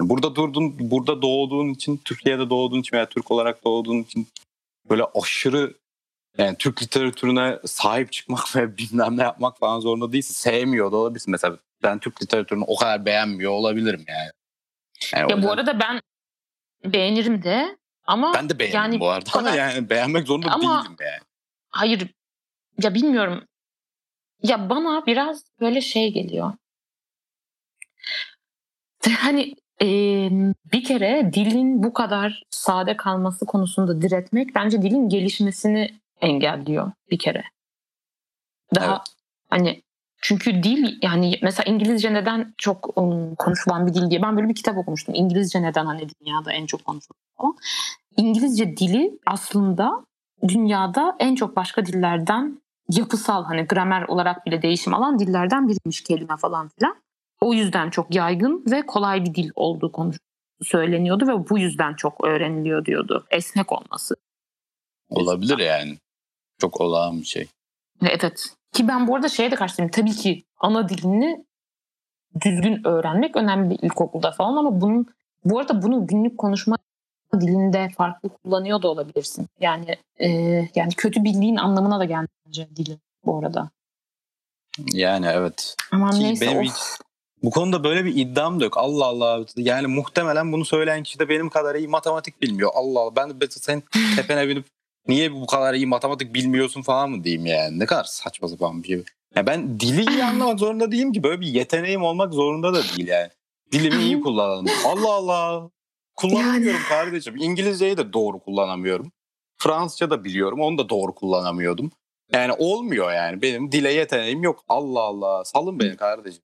Burada 0.00 0.34
durdun, 0.34 0.90
burada 0.90 1.22
doğduğun 1.22 1.68
için, 1.68 1.96
Türkiye'de 2.04 2.50
doğduğun 2.50 2.80
için 2.80 2.96
veya 2.96 3.08
Türk 3.08 3.30
olarak 3.30 3.64
doğduğun 3.64 4.02
için 4.02 4.28
böyle 4.90 5.02
aşırı 5.22 5.74
yani 6.38 6.56
Türk 6.58 6.82
literatürüne 6.82 7.58
sahip 7.66 8.12
çıkmak 8.12 8.40
ve 8.56 8.76
bilmem 8.78 9.16
ne 9.16 9.22
yapmak 9.22 9.58
falan 9.58 9.80
zorunda 9.80 10.12
değilsin. 10.12 10.34
Sevmiyor 10.34 10.92
da 10.92 10.96
olabilirsin. 10.96 11.30
Mesela 11.30 11.58
ben 11.82 11.98
Türk 11.98 12.22
literatürünü 12.22 12.64
o 12.66 12.76
kadar 12.76 13.06
beğenmiyor 13.06 13.52
olabilirim 13.52 14.04
yani. 14.08 14.30
Yani 15.14 15.30
Ya 15.30 15.36
bu 15.36 15.40
yüzden- 15.40 15.48
arada 15.52 15.80
ben 15.80 16.00
beğenirim 16.92 17.42
de 17.42 17.76
ama 18.06 18.34
ben 18.34 18.48
de 18.50 18.58
beğenirim 18.58 18.80
yani 18.80 19.00
bu 19.00 19.08
arada 19.10 19.30
bu 19.34 19.38
ama 19.38 19.50
yani 19.50 19.90
beğenmek 19.90 20.26
zorunda 20.26 20.50
Ama- 20.50 20.84
değilim 20.84 20.96
yani. 21.00 21.20
hayır 21.70 22.06
ya 22.82 22.94
bilmiyorum. 22.94 23.44
Ya 24.42 24.70
bana 24.70 25.06
biraz 25.06 25.44
böyle 25.60 25.80
şey 25.80 26.12
geliyor. 26.12 26.52
Hani 29.18 29.54
e, 29.82 29.86
bir 30.72 30.84
kere 30.84 31.30
dilin 31.32 31.82
bu 31.82 31.92
kadar 31.92 32.42
sade 32.50 32.96
kalması 32.96 33.46
konusunda 33.46 34.02
diretmek 34.02 34.54
bence 34.54 34.82
dilin 34.82 35.08
gelişmesini 35.08 35.90
engelliyor 36.20 36.92
bir 37.10 37.18
kere. 37.18 37.44
Daha 38.74 38.94
Evet. 38.94 39.00
hani 39.50 39.82
çünkü 40.22 40.62
dil 40.62 40.98
yani 41.02 41.38
mesela 41.42 41.72
İngilizce 41.72 42.14
neden 42.14 42.54
çok 42.58 42.98
um, 42.98 43.34
konuşulan 43.34 43.86
bir 43.86 43.94
dil 43.94 44.10
diye 44.10 44.22
ben 44.22 44.36
böyle 44.36 44.48
bir 44.48 44.54
kitap 44.54 44.78
okumuştum. 44.78 45.14
İngilizce 45.14 45.62
neden 45.62 45.86
hani 45.86 46.06
dünyada 46.20 46.52
en 46.52 46.66
çok 46.66 46.84
konuşulan 46.84 47.18
falan. 47.36 47.56
İngilizce 48.16 48.76
dili 48.76 49.18
aslında 49.26 50.04
dünyada 50.48 51.16
en 51.18 51.34
çok 51.34 51.56
başka 51.56 51.86
dillerden 51.86 52.60
yapısal 52.90 53.44
hani 53.44 53.62
gramer 53.62 54.02
olarak 54.02 54.46
bile 54.46 54.62
değişim 54.62 54.94
alan 54.94 55.18
dillerden 55.18 55.68
biriymiş 55.68 56.02
kelime 56.02 56.36
falan 56.36 56.68
filan. 56.68 56.96
O 57.40 57.54
yüzden 57.54 57.90
çok 57.90 58.14
yaygın 58.14 58.64
ve 58.70 58.86
kolay 58.86 59.24
bir 59.24 59.34
dil 59.34 59.50
olduğu 59.54 59.92
konu 59.92 60.12
söyleniyordu 60.62 61.26
ve 61.26 61.48
bu 61.50 61.58
yüzden 61.58 61.94
çok 61.94 62.24
öğreniliyor 62.24 62.84
diyordu. 62.84 63.26
Esnek 63.30 63.72
olması. 63.72 64.16
Olabilir 65.08 65.58
yani. 65.58 65.98
Çok 66.58 66.80
olağan 66.80 67.20
bir 67.20 67.26
şey. 67.26 67.48
Ve 68.02 68.08
Evet. 68.08 68.54
Ki 68.72 68.88
ben 68.88 69.06
bu 69.06 69.16
arada 69.16 69.28
şeye 69.28 69.50
de 69.50 69.54
karşıyım. 69.54 69.90
Tabii 69.90 70.12
ki 70.12 70.44
ana 70.58 70.88
dilini 70.88 71.44
düzgün 72.40 72.86
öğrenmek 72.86 73.36
önemli 73.36 73.74
ilkokulda 73.74 74.30
falan 74.30 74.56
ama 74.56 74.80
bunun 74.80 75.06
bu 75.44 75.58
arada 75.58 75.82
bunu 75.82 76.06
günlük 76.06 76.38
konuşma 76.38 76.78
dilinde 77.40 77.88
farklı 77.96 78.28
kullanıyor 78.28 78.82
da 78.82 78.88
olabilirsin. 78.88 79.46
Yani 79.60 79.96
e, 80.18 80.28
yani 80.74 80.92
kötü 80.96 81.24
bildiğin 81.24 81.56
anlamına 81.56 81.98
da 82.00 82.04
gelmiyor 82.04 82.28
bence 82.46 82.68
dili 82.76 82.98
bu 83.24 83.38
arada. 83.38 83.70
Yani 84.92 85.26
evet. 85.32 85.76
Aman 85.92 86.10
Ki 86.10 86.22
neyse 86.22 86.46
benim 86.46 86.58
of. 86.58 86.64
hiç- 86.64 86.98
Bu 87.42 87.50
konuda 87.50 87.84
böyle 87.84 88.04
bir 88.04 88.16
iddiam 88.16 88.60
da 88.60 88.64
yok. 88.64 88.76
Allah 88.78 89.04
Allah. 89.06 89.44
Yani 89.56 89.86
muhtemelen 89.86 90.52
bunu 90.52 90.64
söyleyen 90.64 91.02
kişi 91.02 91.18
de 91.18 91.28
benim 91.28 91.48
kadar 91.50 91.74
iyi 91.74 91.88
matematik 91.88 92.42
bilmiyor. 92.42 92.70
Allah 92.74 93.00
Allah. 93.00 93.16
Ben 93.16 93.40
de 93.40 93.46
senin 93.50 93.84
tepene 94.16 94.48
binip 94.48 94.66
niye 95.08 95.32
bu 95.32 95.46
kadar 95.46 95.74
iyi 95.74 95.86
matematik 95.86 96.34
bilmiyorsun 96.34 96.82
falan 96.82 97.10
mı 97.10 97.24
diyeyim 97.24 97.46
yani. 97.46 97.78
Ne 97.78 97.86
kadar 97.86 98.04
saçma 98.04 98.48
sapan 98.48 98.82
bir 98.82 98.88
şey. 98.88 99.02
Ya 99.36 99.46
ben 99.46 99.80
dili 99.80 100.10
iyi 100.10 100.24
anlamak 100.30 100.58
zorunda 100.58 100.92
değilim 100.92 101.12
ki. 101.12 101.22
Böyle 101.22 101.40
bir 101.40 101.46
yeteneğim 101.46 102.02
olmak 102.02 102.32
zorunda 102.34 102.74
da 102.74 102.82
değil 102.82 103.08
yani. 103.08 103.28
Dilimi 103.72 104.02
iyi 104.02 104.20
kullanalım. 104.22 104.66
Allah 104.86 105.12
Allah. 105.12 105.70
Kullanamıyorum 106.18 106.80
kardeşim. 106.88 107.36
İngilizceyi 107.36 107.96
de 107.96 108.12
doğru 108.12 108.38
kullanamıyorum. 108.38 109.12
Fransızca 109.58 110.10
da 110.10 110.24
biliyorum. 110.24 110.60
Onu 110.60 110.78
da 110.78 110.88
doğru 110.88 111.14
kullanamıyordum. 111.14 111.90
Yani 112.32 112.52
olmuyor 112.52 113.12
yani. 113.12 113.42
Benim 113.42 113.72
dile 113.72 113.92
yeteneğim 113.92 114.42
yok. 114.42 114.64
Allah 114.68 115.00
Allah. 115.00 115.44
Salın 115.44 115.80
beni 115.80 115.96
kardeşim. 115.96 116.42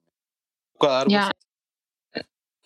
Bu 0.75 0.79
kadar 0.79 1.07
Ya, 1.07 1.21
basit. 1.21 1.35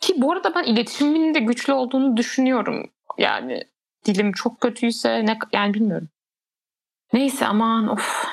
Ki 0.00 0.14
bu 0.16 0.32
arada 0.32 0.54
ben 0.54 0.62
iletişimin 0.62 1.34
de 1.34 1.40
güçlü 1.40 1.72
olduğunu 1.72 2.16
düşünüyorum. 2.16 2.90
Yani 3.18 3.64
dilim 4.04 4.32
çok 4.32 4.61
kötüyse 4.61 5.26
ne 5.26 5.38
yani 5.52 5.74
bilmiyorum. 5.74 6.09
Neyse 7.12 7.46
aman 7.46 7.88
of. 7.88 8.24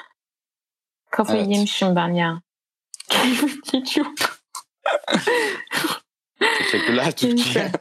Kafayı 1.12 1.40
Evet. 1.44 1.56
yemişim 1.56 1.96
ben 1.96 2.10
ya. 2.10 2.42
Hiç 3.74 3.98
yok. 3.98 4.08
Teşekkürler 6.40 7.12
Türkiye. 7.12 7.72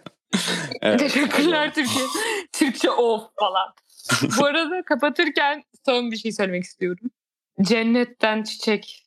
Evet. 0.82 0.98
Teşekkürler 1.00 1.74
Türkiye. 1.74 2.04
Türkçe 2.52 2.90
of 2.90 3.22
falan. 3.40 3.74
Bu 4.38 4.44
arada 4.46 4.82
kapatırken 4.82 5.62
son 5.86 6.10
bir 6.10 6.16
şey 6.16 6.32
söylemek 6.32 6.64
istiyorum. 6.64 7.10
Cennetten 7.62 8.42
çiçek 8.42 9.00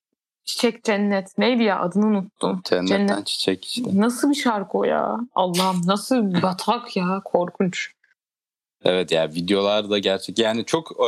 Çiçek 0.45 0.83
Cennet. 0.83 1.37
Neydi 1.37 1.63
ya 1.63 1.79
adını 1.79 2.05
unuttum. 2.05 2.61
Cennetten 2.65 3.07
Cennet. 3.07 3.25
çiçek 3.27 3.65
işte. 3.65 3.81
Nasıl 3.93 4.29
bir 4.29 4.35
şarkı 4.35 4.77
o 4.77 4.83
ya? 4.83 5.17
Allah'ım 5.35 5.81
nasıl 5.85 6.33
bir 6.33 6.41
batak 6.41 6.97
ya. 6.97 7.21
Korkunç. 7.25 7.91
Evet 8.83 9.11
ya 9.11 9.29
videolar 9.29 9.89
da 9.89 9.97
gerçek. 9.99 10.39
Yani 10.39 10.65
çok 10.65 10.91
e, 10.91 11.05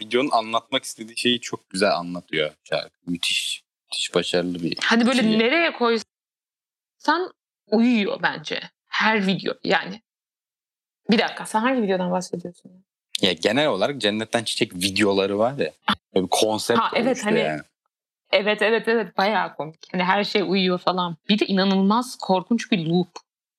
videonun 0.00 0.30
anlatmak 0.30 0.84
istediği 0.84 1.18
şeyi 1.18 1.40
çok 1.40 1.70
güzel 1.70 1.96
anlatıyor 1.96 2.50
şarkı. 2.64 2.90
Müthiş. 3.06 3.64
Müthiş 3.84 4.14
başarılı 4.14 4.62
bir 4.62 4.78
Hani 4.84 5.06
böyle 5.06 5.22
şey. 5.22 5.38
nereye 5.38 5.72
koysan 5.72 7.32
uyuyor 7.70 8.22
bence. 8.22 8.60
Her 8.94 9.26
video 9.26 9.54
yani. 9.64 10.02
Bir 11.10 11.18
dakika 11.18 11.46
sen 11.46 11.60
hangi 11.60 11.82
videodan 11.82 12.10
bahsediyorsun? 12.10 12.84
Ya 13.20 13.32
genel 13.32 13.68
olarak 13.68 14.00
cennetten 14.00 14.44
çiçek 14.44 14.74
videoları 14.74 15.38
var 15.38 15.52
ya. 15.52 15.72
Böyle 16.14 16.24
bir 16.24 16.30
konsept 16.30 16.80
Ha, 16.80 16.90
evet, 16.94 17.24
hani- 17.24 17.38
yani. 17.40 17.60
Evet 18.32 18.62
evet 18.62 18.88
evet 18.88 19.16
bayağı 19.16 19.56
komik. 19.56 19.80
Hani 19.92 20.04
her 20.04 20.24
şey 20.24 20.42
uyuyor 20.42 20.78
falan. 20.78 21.16
Bir 21.28 21.38
de 21.38 21.46
inanılmaz 21.46 22.18
korkunç 22.20 22.72
bir 22.72 22.86
loop. 22.86 23.08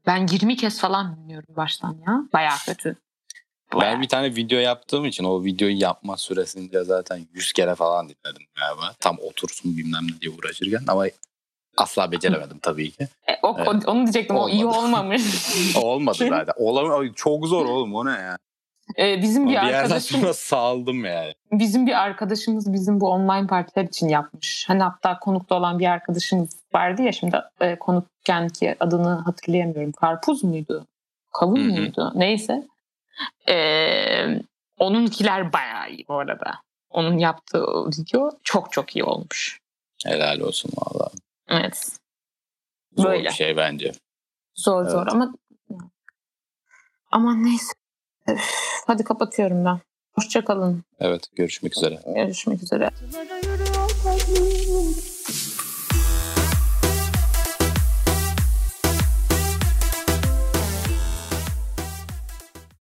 Ben 0.08 0.28
20 0.28 0.56
kez 0.56 0.80
falan 0.80 1.16
dinliyorum 1.16 1.56
baştan 1.56 1.98
ya. 2.08 2.22
Bayağı 2.34 2.58
kötü. 2.66 2.96
Bayağı. 3.74 3.94
Ben 3.94 4.02
bir 4.02 4.08
tane 4.08 4.36
video 4.36 4.60
yaptığım 4.60 5.06
için 5.06 5.24
o 5.24 5.44
videoyu 5.44 5.80
yapma 5.80 6.18
süresince 6.18 6.84
zaten 6.84 7.28
100 7.34 7.54
kere 7.54 7.76
falan 7.76 8.10
dinledim 8.10 8.48
galiba. 8.56 8.94
Tam 9.00 9.18
otursun 9.20 9.78
bilmem 9.78 10.04
ne 10.04 10.22
diye 10.22 10.32
uğraşırken 10.32 10.84
ama 10.88 11.06
asla 11.78 12.12
beceremedim 12.12 12.60
tabii 12.60 12.92
ki. 12.92 13.08
E, 13.28 13.34
o, 13.44 13.56
Evet. 13.60 13.88
onu 13.88 14.04
diyecektim 14.04 14.36
o 14.38 14.50
iyi 14.50 14.66
Olmadı. 14.66 14.80
olmamış. 14.86 15.22
Olmadı 15.84 16.18
zaten. 16.30 16.54
Olam 16.58 17.14
çok 17.14 17.48
zor 17.48 17.66
oğlum 17.66 17.96
o 17.96 18.06
ne 18.06 18.12
ya? 18.12 18.38
E, 19.00 19.22
bizim 19.22 19.44
Bir, 19.46 19.50
bir 19.50 19.54
yerden 19.54 19.74
arkadaşım 19.74 20.22
sonra 20.22 20.34
saldım 20.34 21.06
yani. 21.06 21.34
bizim 21.52 21.88
bir 21.88 22.02
arkadaşımız 22.04 22.74
bizim 22.74 23.02
bu 23.02 23.10
online 23.10 23.48
partiler 23.48 23.84
için 23.84 24.10
yapmış. 24.10 24.66
Hani 24.68 24.84
hatta 24.84 25.20
konukta 25.20 25.56
olan 25.56 25.80
bir 25.80 25.86
arkadaşımız 25.86 26.50
vardı 26.74 27.02
ya 27.02 27.12
şimdi 27.12 27.42
e, 27.62 27.76
konukken 27.76 28.50
ki 28.50 28.76
adını 28.80 29.10
hatırlayamıyorum. 29.10 29.92
Karpuz 29.92 30.44
muydu? 30.44 30.86
Kavun 31.34 31.56
Hı 31.58 31.62
hı. 31.62 31.80
muydu? 31.82 32.12
Neyse. 32.16 32.68
E, 33.50 33.56
onunkiler 34.80 35.54
bayağı 35.54 35.90
iyi 35.92 36.06
bu 36.10 36.20
arada. 36.20 36.52
Onun 36.90 37.18
yaptığı 37.18 37.64
video 37.86 38.32
çok 38.44 38.72
çok 38.72 38.96
iyi 38.96 39.04
olmuş. 39.04 39.60
Helal 40.06 40.40
olsun 40.40 40.72
valla. 40.78 41.10
Evet. 41.50 41.98
Zor 42.98 43.06
Böyle. 43.06 43.30
bir 43.30 43.34
şey 43.34 43.58
bence. 43.58 43.92
Zor 44.56 44.86
zor 44.86 45.02
Evet. 45.02 45.14
ama 45.14 45.36
aman 47.12 47.44
neyse. 47.44 47.74
Üf, 48.28 48.52
hadi 48.88 49.04
kapatıyorum 49.04 49.66
ben. 49.66 49.80
Hoşçakalın. 50.14 50.84
Evet 51.00 51.30
görüşmek 51.36 51.78
üzere. 51.78 52.00
Görüşmek 52.16 52.64
üzere. 52.64 52.90